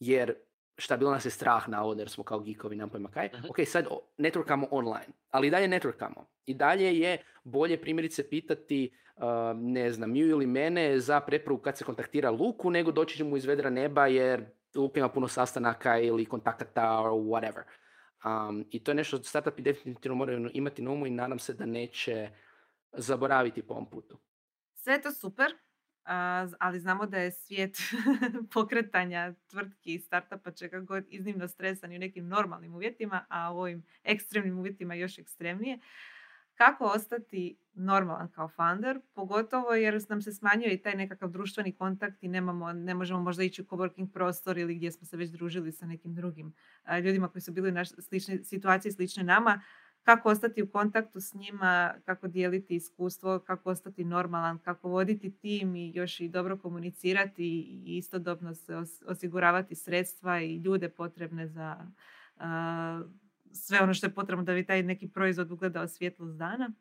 jer 0.00 0.34
šta 0.78 0.96
bilo 0.96 1.10
nas 1.10 1.24
je 1.24 1.30
strah 1.30 1.68
na 1.68 1.94
jer 1.98 2.08
smo 2.08 2.24
kao 2.24 2.40
geekovi, 2.40 2.76
nam 2.76 2.90
pojma 2.90 3.08
kaj. 3.08 3.28
Ok, 3.48 3.56
sad 3.66 3.86
networkamo 4.18 4.66
online, 4.70 5.12
ali 5.30 5.46
i 5.46 5.50
dalje 5.50 5.68
networkamo. 5.68 6.24
I 6.46 6.54
dalje 6.54 6.98
je 6.98 7.18
bolje 7.44 7.80
primjerice 7.80 8.28
pitati, 8.28 8.90
uh, 9.16 9.22
ne 9.54 9.90
znam, 9.90 10.16
ju 10.16 10.28
ili 10.28 10.46
mene 10.46 11.00
za 11.00 11.20
preporuku 11.20 11.62
kad 11.62 11.78
se 11.78 11.84
kontaktira 11.84 12.30
Luku, 12.30 12.70
nego 12.70 12.92
doći 12.92 13.24
mu 13.24 13.36
iz 13.36 13.44
vedra 13.44 13.70
neba 13.70 14.06
jer 14.06 14.44
Ima 14.94 15.08
puno 15.08 15.28
sastanaka 15.28 15.98
ili 15.98 16.24
kontakata 16.24 17.00
or 17.00 17.10
whatever. 17.10 17.62
Um, 18.24 18.64
I 18.70 18.84
to 18.84 18.90
je 18.90 18.94
nešto 18.94 19.16
što 19.16 19.24
startupi 19.24 19.62
definitivno 19.62 20.14
moraju 20.14 20.50
imati 20.52 20.82
na 20.82 20.90
umu 20.90 21.06
i 21.06 21.10
nadam 21.10 21.38
se 21.38 21.54
da 21.54 21.66
neće 21.66 22.30
zaboraviti 22.92 23.62
po 23.62 23.74
ovom 23.74 23.90
putu. 23.90 24.18
Sve 24.74 25.02
to 25.02 25.12
super, 25.12 25.52
ali 26.58 26.80
znamo 26.80 27.06
da 27.06 27.18
je 27.18 27.30
svijet 27.30 27.78
pokretanja 28.54 29.34
tvrtki 29.50 29.94
i 29.94 29.98
startupa 29.98 30.50
čega 30.50 30.80
god 30.80 31.04
iznimno 31.08 31.48
stresan 31.48 31.92
i 31.92 31.96
u 31.96 31.98
nekim 31.98 32.28
normalnim 32.28 32.74
uvjetima, 32.74 33.26
a 33.28 33.52
u 33.52 33.58
ovim 33.58 33.84
ekstremnim 34.04 34.58
uvjetima 34.58 34.94
još 34.94 35.18
ekstremnije. 35.18 35.78
Kako 36.56 36.84
ostati 36.84 37.58
normalan 37.74 38.28
kao 38.30 38.48
founder, 38.48 39.00
pogotovo 39.14 39.74
jer 39.74 40.02
nam 40.08 40.22
se 40.22 40.32
smanjuje 40.32 40.74
i 40.74 40.82
taj 40.82 40.94
nekakav 40.94 41.30
društveni 41.30 41.72
kontakt 41.72 42.22
i 42.22 42.28
nemamo, 42.28 42.72
ne 42.72 42.94
možemo 42.94 43.20
možda 43.20 43.42
ići 43.42 43.62
u 43.62 43.64
coworking 43.64 44.12
prostor 44.12 44.58
ili 44.58 44.74
gdje 44.74 44.92
smo 44.92 45.06
se 45.06 45.16
već 45.16 45.30
družili 45.30 45.72
sa 45.72 45.86
nekim 45.86 46.14
drugim 46.14 46.54
ljudima 47.04 47.28
koji 47.28 47.42
su 47.42 47.52
bili 47.52 47.68
u 47.68 47.72
naš, 47.72 47.88
slične 47.88 48.44
situacije 48.44 48.92
slične 48.92 49.22
nama. 49.22 49.60
Kako 50.02 50.28
ostati 50.28 50.62
u 50.62 50.70
kontaktu 50.70 51.20
s 51.20 51.34
njima, 51.34 51.94
kako 52.04 52.28
dijeliti 52.28 52.76
iskustvo, 52.76 53.38
kako 53.38 53.70
ostati 53.70 54.04
normalan, 54.04 54.58
kako 54.58 54.88
voditi 54.88 55.36
tim 55.38 55.76
i 55.76 55.92
još 55.94 56.20
i 56.20 56.28
dobro 56.28 56.58
komunicirati 56.58 57.44
i 57.86 57.96
istodobno 57.96 58.54
se 58.54 58.74
osiguravati 59.06 59.74
sredstva 59.74 60.40
i 60.40 60.56
ljude 60.56 60.88
potrebne 60.88 61.48
za 61.48 61.86
sve 63.52 63.80
ono 63.80 63.94
što 63.94 64.06
je 64.06 64.14
potrebno 64.14 64.44
da 64.44 64.54
bi 64.54 64.66
taj 64.66 64.82
neki 64.82 65.08
proizvod 65.08 65.50
ugledao 65.50 65.88
svjetlost 65.88 66.36
dana. 66.36 66.72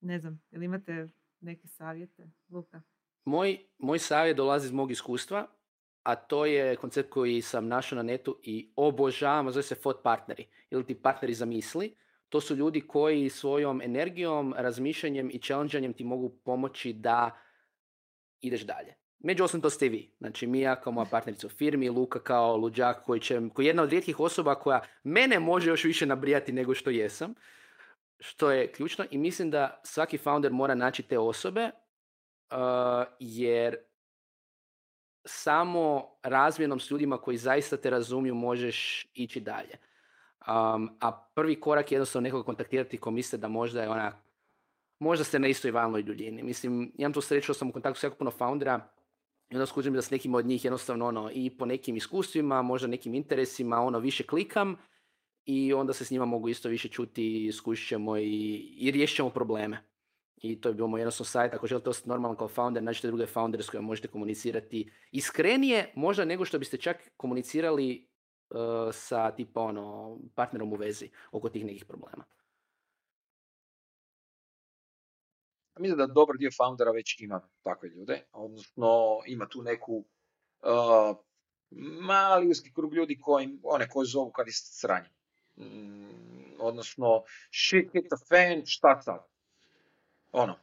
Ne 0.00 0.18
znam, 0.18 0.42
jel 0.50 0.62
imate 0.62 1.08
neke 1.40 1.68
savjete, 1.68 2.30
Luka? 2.48 2.82
Moj, 3.24 3.58
moj 3.78 3.98
savjet 3.98 4.36
dolazi 4.36 4.66
iz 4.66 4.72
mog 4.72 4.90
iskustva, 4.90 5.46
a 6.02 6.14
to 6.16 6.46
je 6.46 6.76
koncept 6.76 7.10
koji 7.10 7.42
sam 7.42 7.68
našao 7.68 7.96
na 7.96 8.02
netu 8.02 8.38
i 8.42 8.72
obožavam, 8.76 9.50
zove 9.50 9.62
se 9.62 9.74
FOD 9.74 9.96
partneri, 10.02 10.48
ili 10.70 10.86
ti 10.86 10.94
partneri 10.94 11.34
za 11.34 11.44
misli 11.44 11.96
to 12.30 12.40
su 12.40 12.56
ljudi 12.56 12.80
koji 12.80 13.28
svojom 13.28 13.82
energijom, 13.82 14.54
razmišljanjem 14.56 15.30
i 15.32 15.40
challengeanjem 15.40 15.92
ti 15.92 16.04
mogu 16.04 16.28
pomoći 16.44 16.92
da 16.92 17.40
ideš 18.40 18.60
dalje. 18.60 18.94
Među 19.20 19.44
osam 19.44 19.60
to 19.60 19.70
ste 19.70 19.88
vi. 19.88 20.10
Znači 20.18 20.46
mi 20.46 20.60
ja 20.60 20.76
kao 20.76 20.92
moja 20.92 21.06
partnerica 21.10 21.46
u 21.46 21.50
firmi, 21.50 21.88
Luka 21.88 22.18
kao 22.18 22.56
luđak 22.56 23.04
koji, 23.04 23.20
će, 23.20 23.40
koji 23.54 23.66
je 23.66 23.68
jedna 23.68 23.82
od 23.82 23.90
rijetkih 23.90 24.20
osoba 24.20 24.54
koja 24.54 24.80
mene 25.04 25.40
može 25.40 25.70
još 25.70 25.84
više 25.84 26.06
nabrijati 26.06 26.52
nego 26.52 26.74
što 26.74 26.90
jesam. 26.90 27.34
Što 28.18 28.50
je 28.50 28.72
ključno 28.72 29.04
i 29.10 29.18
mislim 29.18 29.50
da 29.50 29.80
svaki 29.84 30.18
founder 30.18 30.52
mora 30.52 30.74
naći 30.74 31.02
te 31.02 31.18
osobe 31.18 31.70
uh, 32.50 32.56
jer 33.18 33.76
samo 35.24 36.16
razmjenom 36.22 36.80
s 36.80 36.90
ljudima 36.90 37.18
koji 37.18 37.36
zaista 37.36 37.76
te 37.76 37.90
razumiju 37.90 38.34
možeš 38.34 39.06
ići 39.14 39.40
dalje. 39.40 39.78
Um, 40.40 40.96
a 41.00 41.28
prvi 41.34 41.60
korak 41.60 41.92
je 41.92 41.96
jednostavno 41.96 42.24
nekoga 42.24 42.44
kontaktirati 42.44 42.98
ko 42.98 43.10
misle 43.10 43.38
da 43.38 43.48
možda 43.48 43.82
je 43.82 43.88
ona, 43.88 44.12
možda 44.98 45.24
ste 45.24 45.38
na 45.38 45.48
istoj 45.48 45.70
valnoj 45.70 46.02
duljini. 46.02 46.42
Mislim, 46.42 46.92
imam 46.98 47.12
tu 47.12 47.20
sreću, 47.20 47.54
sam 47.54 47.68
u 47.68 47.72
kontaktu 47.72 48.00
s 48.00 48.02
jako 48.02 48.16
puno 48.16 48.30
foundera 48.30 48.80
i 49.50 49.56
onda 49.56 49.66
skužim 49.66 49.94
da 49.94 50.02
s 50.02 50.10
nekim 50.10 50.34
od 50.34 50.46
njih 50.46 50.64
jednostavno 50.64 51.06
ono, 51.06 51.30
i 51.34 51.50
po 51.50 51.66
nekim 51.66 51.96
iskustvima, 51.96 52.62
možda 52.62 52.88
nekim 52.88 53.14
interesima, 53.14 53.80
ono, 53.80 53.98
više 53.98 54.22
klikam 54.22 54.76
i 55.44 55.72
onda 55.72 55.92
se 55.92 56.04
s 56.04 56.10
njima 56.10 56.24
mogu 56.24 56.48
isto 56.48 56.68
više 56.68 56.88
čuti, 56.88 57.46
iskušit 57.46 57.88
ćemo 57.88 58.16
i, 58.16 58.56
i 58.78 58.90
riješit 58.90 59.34
probleme. 59.34 59.84
I 60.42 60.60
to 60.60 60.68
je 60.68 60.74
bilo 60.74 60.88
moj 60.88 61.00
jednostavno 61.00 61.28
sajt, 61.28 61.54
ako 61.54 61.66
želite 61.66 61.90
ostati 61.90 62.08
normalan 62.08 62.36
kao 62.36 62.48
founder, 62.48 62.82
nađite 62.82 63.06
druge 63.06 63.26
foundere 63.26 63.62
s 63.62 63.70
kojima 63.70 63.86
možete 63.86 64.08
komunicirati 64.08 64.90
iskrenije, 65.12 65.92
možda 65.94 66.24
nego 66.24 66.44
što 66.44 66.58
biste 66.58 66.76
čak 66.76 67.10
komunicirali 67.16 68.08
uh, 68.50 68.58
sa 68.92 69.30
tipa 69.30 69.60
ono, 69.60 70.18
partnerom 70.34 70.72
u 70.72 70.76
vezi 70.76 71.08
oko 71.32 71.48
tih 71.48 71.64
nekih 71.64 71.84
problema. 71.84 72.24
Mislim 75.80 75.98
da 75.98 76.06
dobar 76.06 76.36
dio 76.36 76.50
foundera 76.56 76.90
već 76.90 77.20
ima 77.20 77.40
takve 77.62 77.88
ljude, 77.88 78.22
odnosno 78.32 79.18
ima 79.26 79.48
tu 79.48 79.62
neku 79.62 80.04
uh, 80.62 81.16
mali 82.00 82.48
uski 82.48 82.72
krug 82.72 82.94
ljudi 82.94 83.18
koji, 83.20 83.58
one 83.62 83.88
koji 83.88 84.06
zovu 84.06 84.30
kad 84.30 84.46
je 84.46 84.52
sranje. 84.52 85.08
Mm, 85.56 86.60
odnosno, 86.60 87.22
shit 87.52 87.92
hit 87.92 88.04
the 88.04 88.24
fan, 88.28 88.66
šta 88.66 89.02
sad? 89.02 89.26
Ono, 90.32 90.58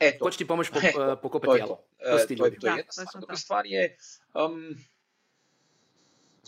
Eto. 0.00 0.24
Ko 0.24 0.30
će 0.30 0.38
ti 0.38 0.46
pomoći 0.46 0.70
po, 0.72 0.78
uh, 1.12 1.18
pokopati 1.22 1.58
jelo? 1.58 1.76
To, 1.98 2.18
to, 2.18 2.36
to, 2.36 2.46
je, 2.46 2.58
to 2.58 2.66
je 2.66 2.76
jedna 2.76 2.92
stvar. 2.92 3.20
Druga 3.20 3.36
stvar 3.36 3.66
je, 3.66 3.96
um, 4.34 4.76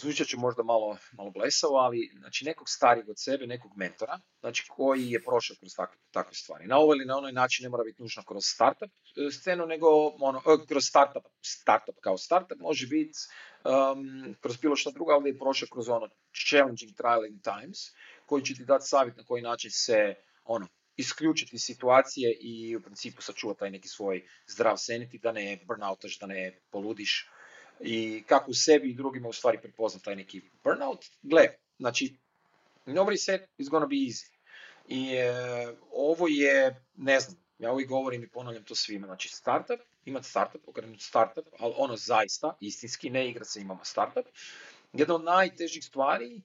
zvučat 0.01 0.27
će 0.27 0.37
možda 0.37 0.63
malo, 0.63 0.97
malo 1.13 1.31
blesavo, 1.31 1.77
ali 1.77 2.11
znači 2.19 2.45
nekog 2.45 2.69
starijeg 2.69 3.09
od 3.09 3.19
sebe, 3.19 3.47
nekog 3.47 3.73
mentora, 3.77 4.21
znači 4.41 4.65
koji 4.69 5.11
je 5.11 5.23
prošao 5.23 5.57
kroz 5.61 5.73
takve, 5.77 5.99
takve 6.11 6.35
stvari. 6.35 6.67
Na 6.67 6.79
ovaj 6.79 6.97
ili 6.97 7.07
na 7.07 7.17
onaj 7.17 7.33
način 7.33 7.63
ne 7.63 7.69
mora 7.69 7.85
biti 7.85 8.03
nužno 8.03 8.23
kroz 8.23 8.45
startup 8.47 8.91
e, 8.91 9.31
scenu, 9.31 9.67
nego 9.67 9.87
ono, 10.21 10.39
e, 10.39 10.67
kroz 10.69 10.85
startup, 10.85 11.25
startup 11.43 11.97
kao 12.01 12.19
startup 12.19 12.61
može 12.61 12.87
biti 12.87 13.19
um, 13.65 14.35
kroz 14.41 14.57
bilo 14.57 14.77
što 14.77 14.91
drugo, 14.91 15.13
ali 15.13 15.31
je 15.31 15.39
prošao 15.39 15.69
kroz 15.73 15.89
ono 15.89 16.09
challenging 16.49 16.93
trialing 16.97 17.43
times, 17.43 17.79
koji 18.27 18.45
će 18.45 18.55
ti 18.55 18.65
dati 18.65 18.87
savjet 18.87 19.17
na 19.17 19.25
koji 19.25 19.43
način 19.43 19.71
se 19.71 20.15
ono, 20.45 20.67
isključiti 20.97 21.59
situacije 21.59 22.39
i 22.41 22.77
u 22.77 22.81
principu 22.81 23.23
sačuvati 23.23 23.59
taj 23.59 23.71
neki 23.71 23.89
svoj 23.89 24.27
zdrav 24.47 24.77
sanity, 24.77 25.21
da 25.23 25.33
ne 25.33 25.59
burnoutaš, 25.67 26.19
da 26.19 26.27
ne 26.27 26.61
poludiš 26.71 27.31
i 27.81 28.23
kako 28.27 28.51
u 28.51 28.55
sebi 28.55 28.91
i 28.91 28.95
drugima 28.95 29.29
u 29.29 29.33
stvari 29.33 29.59
prepoznat 29.63 30.03
taj 30.05 30.17
neki 30.17 30.43
burnout. 30.65 31.07
Gle, 31.23 31.49
znači, 31.79 32.17
nobody 32.87 33.17
said 33.17 33.41
it's 33.59 33.71
gonna 33.71 33.87
be 33.87 33.97
easy. 33.97 34.27
I 34.89 35.15
e, 35.15 35.75
ovo 35.93 36.27
je, 36.29 36.85
ne 36.97 37.21
znam, 37.21 37.37
ja 37.59 37.73
uvijek 37.73 37.89
govorim 37.89 38.25
i 38.25 38.29
ponavljam 38.29 38.65
to 38.65 38.75
svima, 38.75 39.07
znači 39.07 39.29
startup, 39.29 39.81
imati 40.05 40.27
startup, 40.27 40.69
okrenuti 40.69 41.05
startup, 41.05 41.47
ali 41.59 41.75
ono 41.77 41.97
zaista, 41.97 42.57
istinski, 42.61 43.11
ne 43.11 43.29
igra 43.29 43.45
se 43.45 43.61
imamo 43.61 43.85
startup, 43.85 44.27
jedna 44.93 45.15
od 45.15 45.25
najtežih 45.25 45.85
stvari 45.85 46.43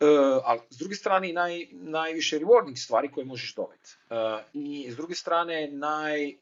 Uh, 0.00 0.42
ali 0.44 0.60
s 0.70 0.78
druge 0.78 0.94
strane 0.94 1.32
naj, 1.32 1.66
najviše 1.72 2.38
rewarding 2.38 2.76
stvari 2.76 3.10
koje 3.10 3.24
možeš 3.24 3.54
dobiti. 3.54 3.90
Uh, 4.10 4.16
I 4.52 4.90
s 4.90 4.96
druge 4.96 5.14
strane 5.14 5.68
naj, 5.72 6.34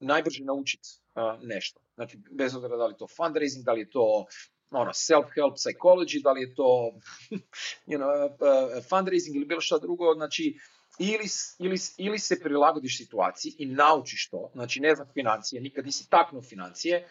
najbrže 0.00 0.44
naučiti 0.44 0.88
uh, 1.14 1.42
nešto. 1.42 1.80
Znači, 2.00 2.18
bez 2.30 2.54
obzira 2.54 2.76
da 2.76 2.86
li 2.86 2.94
je 2.94 2.98
to 2.98 3.06
fundraising, 3.16 3.64
da 3.64 3.72
li 3.72 3.80
je 3.80 3.90
to 3.90 4.26
ono, 4.70 4.90
self-help 4.90 5.54
psychology, 5.60 6.22
da 6.22 6.32
li 6.32 6.40
je 6.40 6.54
to 6.54 6.92
you 7.90 7.98
know, 7.98 8.26
uh, 8.26 8.84
fundraising 8.88 9.36
ili 9.36 9.44
bilo 9.44 9.60
što 9.60 9.78
drugo, 9.78 10.14
znači 10.14 10.58
ili, 10.98 11.26
ili, 11.58 11.76
ili 11.98 12.18
se 12.18 12.40
prilagodiš 12.40 12.98
situaciji 12.98 13.54
i 13.58 13.66
naučiš 13.66 14.30
to, 14.30 14.50
znači 14.54 14.80
ne 14.80 14.94
znam 14.94 15.08
financije, 15.14 15.62
nikad 15.62 15.84
nisi 15.84 16.10
taknuo 16.10 16.42
financije, 16.42 17.08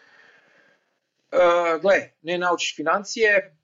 uh, 1.32 1.82
gle, 1.82 2.10
ne 2.22 2.38
naučiš 2.38 2.76
financije, 2.76 3.56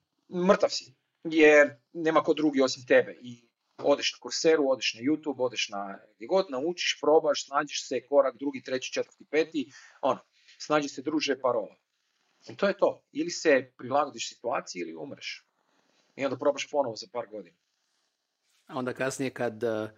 mrtav 0.47 0.69
si, 0.69 0.93
jer 1.23 1.75
nema 1.93 2.23
ko 2.23 2.33
drugi 2.33 2.61
osim 2.61 2.85
tebe 2.85 3.17
i 3.21 3.47
odeš 3.83 4.13
na 4.13 4.19
Corsairu, 4.23 4.69
odeš 4.69 4.93
na 4.93 5.01
YouTube, 5.01 5.43
odeš 5.43 5.69
na 5.69 5.99
gdje 6.15 6.27
god, 6.27 6.45
naučiš, 6.49 6.97
probaš, 7.01 7.45
snađiš 7.45 7.87
se 7.87 8.05
korak 8.09 8.37
drugi, 8.37 8.63
treći, 8.63 8.93
četvrti, 8.93 9.25
peti, 9.31 9.71
ono, 10.01 10.19
snađi 10.57 10.89
se 10.89 11.01
druže 11.01 11.39
parola. 11.39 11.75
I 12.49 12.55
to 12.55 12.67
je 12.67 12.77
to. 12.77 13.03
Ili 13.11 13.29
se 13.29 13.71
prilagodiš 13.77 14.29
situaciji 14.29 14.79
ili 14.79 14.95
umreš. 14.95 15.45
I 16.15 16.25
onda 16.25 16.37
probaš 16.37 16.67
ponovo 16.71 16.95
za 16.95 17.07
par 17.11 17.27
godina. 17.27 17.57
A 18.67 18.75
onda 18.75 18.93
kasnije 18.93 19.29
kad, 19.29 19.63
uh, 19.63 19.89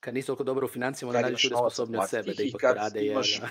kad 0.00 0.14
nisi 0.14 0.26
toliko 0.26 0.44
dobro 0.44 0.64
u 0.64 0.70
financijama, 0.70 1.10
onda 1.10 1.20
nađeš 1.22 1.48
sposobni 1.48 1.98
od 1.98 2.08
sebe 2.08 2.34
da 2.34 2.42
i 2.42 2.46
ipak 2.48 2.62
rade. 2.62 3.00
jer, 3.00 3.12
imaš- 3.12 3.42
uh, 3.42 3.48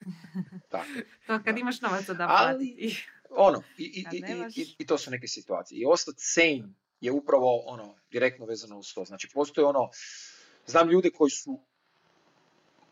Tako. 0.70 0.88
To 1.26 1.40
kad 1.44 1.54
Da. 1.54 1.60
imaš 1.60 1.80
novaca 1.80 2.14
da 2.14 2.26
Ali-. 2.30 2.94
Ono, 3.30 3.62
i, 3.78 3.84
i, 3.84 4.16
i, 4.16 4.22
i, 4.56 4.74
i 4.78 4.86
to 4.86 4.98
su 4.98 5.10
neke 5.10 5.28
situacije. 5.28 5.78
I 5.80 5.86
ostati 5.86 6.18
sane 6.20 6.68
je 7.00 7.12
upravo 7.12 7.62
ono, 7.66 7.94
direktno 8.10 8.46
vezano 8.46 8.78
uz 8.78 8.94
to. 8.94 9.04
Znači, 9.04 9.28
postoje 9.34 9.64
ono, 9.64 9.90
znam 10.66 10.90
ljude 10.90 11.10
koji 11.10 11.30
su 11.30 11.60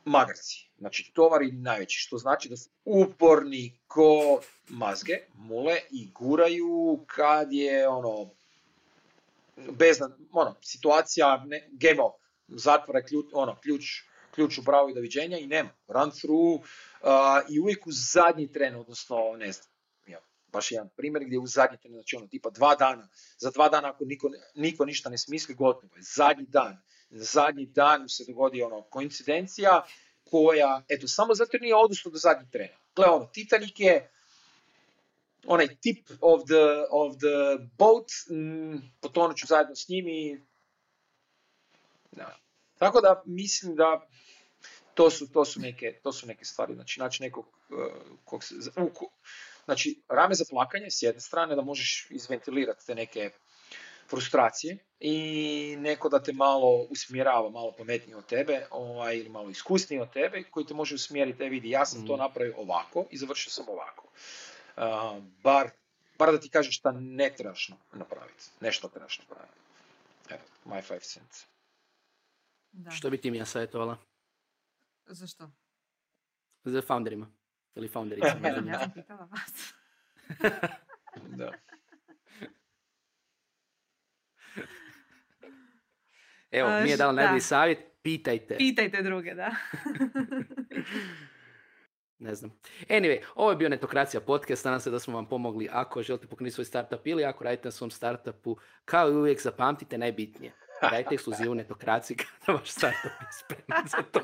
magarci, 0.04 0.70
znači 0.78 1.12
tovari 1.14 1.52
najveći, 1.52 1.98
što 1.98 2.18
znači 2.18 2.48
da 2.48 2.56
su 2.56 2.70
uporni 2.84 3.78
ko 3.86 4.40
mazge, 4.68 5.18
mule 5.34 5.76
i 5.90 6.10
guraju 6.10 7.04
kad 7.06 7.52
je 7.52 7.88
ono, 7.88 8.30
bez, 9.56 9.98
ono, 10.32 10.54
situacija, 10.62 11.44
ne, 11.46 11.68
game 11.72 12.02
over, 12.02 12.20
zatvara 12.48 13.02
ključ, 13.02 13.26
ono, 13.32 13.56
ključ, 13.60 13.84
ključ 14.34 14.58
u 14.58 14.62
bravo 14.62 14.88
i 14.88 14.94
doviđenja 14.94 15.38
i 15.38 15.46
nema, 15.46 15.70
run 15.88 16.10
through, 16.10 16.60
uh, 16.60 16.68
i 17.50 17.60
uvijek 17.60 17.86
u 17.86 17.92
zadnji 17.92 18.52
tren, 18.52 18.76
odnosno, 18.76 19.16
ne 19.36 19.52
znam, 19.52 19.74
baš 20.54 20.72
jedan 20.72 20.88
primjer 20.96 21.24
gdje 21.24 21.38
u 21.38 21.46
zadnji 21.46 21.78
tren, 21.78 21.92
znači 21.92 22.16
ono, 22.16 22.26
tipa 22.26 22.50
dva 22.50 22.74
dana, 22.74 23.08
za 23.38 23.50
dva 23.50 23.68
dana 23.68 23.88
ako 23.88 24.04
niko, 24.04 24.30
niko 24.54 24.84
ništa 24.84 25.10
ne 25.10 25.18
smisli, 25.18 25.54
gotovo 25.54 25.96
je, 25.96 26.02
zadnji 26.16 26.46
dan, 26.48 26.82
zadnji 27.14 27.66
dan 27.66 28.08
se 28.08 28.24
dogodi 28.28 28.62
ono, 28.62 28.82
koincidencija 28.82 29.84
koja, 30.30 30.82
eto, 30.88 31.08
samo 31.08 31.34
zato 31.34 31.58
nije 31.60 31.74
odustao 31.74 32.12
do 32.12 32.18
zadnjeg 32.18 32.50
trena. 32.50 32.76
Gle, 32.96 33.06
ono, 33.06 33.26
Titanic 33.26 33.72
je 33.76 34.10
onaj 35.46 35.76
tip 35.80 36.10
of 36.20 36.42
the, 36.44 36.86
of 36.90 37.16
the 37.16 37.64
boat, 37.78 38.08
mm, 38.30 38.76
potonut 39.00 39.36
ću 39.36 39.46
zajedno 39.46 39.76
s 39.76 39.88
njim 39.88 40.08
i... 40.08 40.40
Tako 42.78 43.00
da 43.00 43.22
mislim 43.26 43.76
da 43.76 44.08
to 44.94 45.10
su, 45.10 45.32
to 45.32 45.44
su, 45.44 45.60
neke, 45.60 46.00
to 46.02 46.12
su 46.12 46.26
neke 46.26 46.44
stvari. 46.44 46.74
Znači, 46.74 47.00
naći 47.00 47.22
nekog 47.22 47.46
uh, 47.46 48.18
kog 48.24 48.44
se, 48.44 48.54
u, 48.76 48.88
ko- 48.94 49.10
znači, 49.64 50.02
rame 50.08 50.34
za 50.34 50.44
plakanje 50.50 50.90
s 50.90 51.02
jedne 51.02 51.20
strane 51.20 51.56
da 51.56 51.62
možeš 51.62 52.06
izventilirati 52.10 52.86
te 52.86 52.94
neke 52.94 53.30
frustracije 54.06 54.78
i 55.00 55.16
neko 55.78 56.08
da 56.08 56.22
te 56.22 56.32
malo 56.32 56.86
usmjerava, 56.90 57.50
malo 57.50 57.72
pametnije 57.72 58.16
od 58.16 58.26
tebe 58.26 58.66
ovaj, 58.70 59.16
ili 59.16 59.28
malo 59.28 59.50
iskusniji 59.50 60.00
od 60.00 60.12
tebe 60.12 60.42
koji 60.42 60.66
te 60.66 60.74
može 60.74 60.94
usmjeriti, 60.94 61.44
e 61.44 61.48
vidi, 61.48 61.70
ja 61.70 61.86
sam 61.86 62.06
to 62.06 62.12
Mhm. 62.12 62.20
napravio 62.20 62.54
ovako 62.56 63.06
i 63.10 63.16
završio 63.16 63.50
sam 63.50 63.64
ovako. 63.68 64.08
Uh, 64.76 64.82
bar, 65.42 65.70
bar 66.18 66.32
da 66.32 66.40
ti 66.40 66.48
kaže 66.48 66.72
šta 66.72 66.92
ne 66.92 67.32
trebaš 67.32 67.68
na- 67.68 67.76
napraviti, 67.92 68.44
nešto 68.60 68.88
trebaš 68.88 69.18
napraviti. 69.18 69.54
Evo, 70.30 70.42
my 70.66 70.82
five 70.82 71.00
cents. 71.00 71.44
Da. 72.72 72.90
Što 72.90 73.10
bi 73.10 73.18
ti 73.18 73.30
mi 73.30 73.38
ja 73.38 73.46
savjetovala? 73.46 73.96
Zašto? 75.06 75.50
Za 76.64 76.82
founderima. 76.82 77.30
Ili 77.74 77.88
znam. 78.52 78.68
Ja 78.68 78.78
sam 78.80 78.90
pitala 78.92 79.24
vas. 79.24 79.74
Da. 81.28 81.52
Evo, 86.54 86.80
mi 86.82 86.90
je 86.90 86.96
dala 86.96 87.12
najbolji 87.12 87.40
savjet, 87.40 87.78
pitajte. 88.02 88.56
Pitajte 88.56 89.02
druge, 89.02 89.34
da. 89.34 89.50
Ne 92.18 92.34
znam. 92.34 92.50
Anyway, 92.88 93.18
ovo 93.34 93.50
je 93.50 93.56
bio 93.56 93.68
Netokracija 93.68 94.20
podcast. 94.20 94.64
Nadam 94.64 94.80
se 94.80 94.90
da 94.90 94.98
smo 94.98 95.14
vam 95.14 95.28
pomogli 95.28 95.68
ako 95.72 96.02
želite 96.02 96.26
pokrenuti 96.26 96.54
svoj 96.54 96.64
startup 96.64 97.06
ili 97.06 97.24
ako 97.24 97.44
radite 97.44 97.68
na 97.68 97.72
svom 97.72 97.90
startupu. 97.90 98.56
Kao 98.84 99.08
i 99.08 99.14
uvijek 99.14 99.42
zapamtite 99.42 99.98
najbitnije. 99.98 100.52
Dajte 100.90 101.14
ekskluzivu 101.14 101.54
Netokraciji 101.54 102.16
kada 102.46 102.58
vaš 102.58 102.70
startup 102.70 103.12
je 103.20 103.26
spreman 103.32 103.84
za 103.86 104.02
to. 104.12 104.20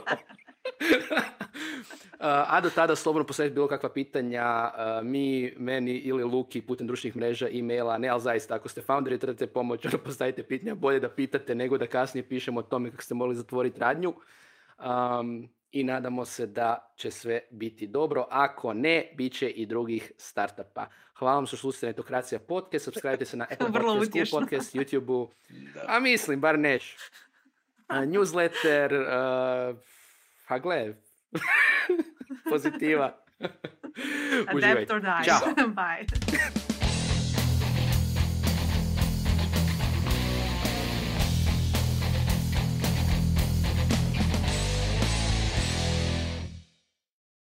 A 2.52 2.60
do 2.60 2.70
tada 2.70 2.96
slobodno 2.96 3.26
postavite 3.26 3.54
bilo 3.54 3.68
kakva 3.68 3.88
pitanja 3.88 4.70
mi, 5.02 5.54
meni 5.58 5.92
ili 5.92 6.24
Luki 6.24 6.62
putem 6.62 6.86
društvenih 6.86 7.16
mreža, 7.16 7.48
e-maila, 7.52 7.98
ne, 7.98 8.08
ali 8.08 8.20
zaista 8.20 8.54
ako 8.54 8.68
ste 8.68 8.82
founderi 8.82 9.16
i 9.16 9.18
trebate 9.18 9.46
pomoć, 9.46 9.86
ono 9.86 9.98
postavite 9.98 10.42
pitanja, 10.42 10.74
bolje 10.74 11.00
da 11.00 11.08
pitate 11.08 11.54
nego 11.54 11.78
da 11.78 11.86
kasnije 11.86 12.28
pišemo 12.28 12.60
o 12.60 12.62
tome 12.62 12.90
kako 12.90 13.02
ste 13.02 13.14
morali 13.14 13.36
zatvoriti 13.36 13.80
radnju. 13.80 14.14
Um, 14.78 15.48
I 15.72 15.84
nadamo 15.84 16.24
se 16.24 16.46
da 16.46 16.92
će 16.96 17.10
sve 17.10 17.40
biti 17.50 17.86
dobro. 17.86 18.26
Ako 18.30 18.74
ne, 18.74 19.12
bit 19.16 19.32
će 19.32 19.50
i 19.50 19.66
drugih 19.66 20.12
startupa. 20.16 20.86
Hvala 21.14 21.34
vam 21.34 21.46
što 21.46 21.56
slušate 21.56 21.86
Netokracija 21.86 22.38
podcast. 22.38 22.84
Subscribe 22.84 23.24
se 23.24 23.36
na 23.36 23.46
Apple 23.52 23.68
Vrlo 23.68 23.94
Podcast, 23.94 24.12
Google. 24.12 24.40
Podcast, 24.40 24.74
YouTube-u. 24.74 25.30
A 25.86 26.00
mislim, 26.00 26.40
bar 26.40 26.58
neš. 26.58 26.96
Newsletter, 27.88 28.92
uh, 28.92 29.76
a 30.46 30.58
gle, 30.58 30.94
Positiva. 32.48 33.14
Adapt 33.40 34.90
or 34.90 35.00
die. 35.00 35.22
Ciao. 35.24 35.54
Bye. 35.74 36.06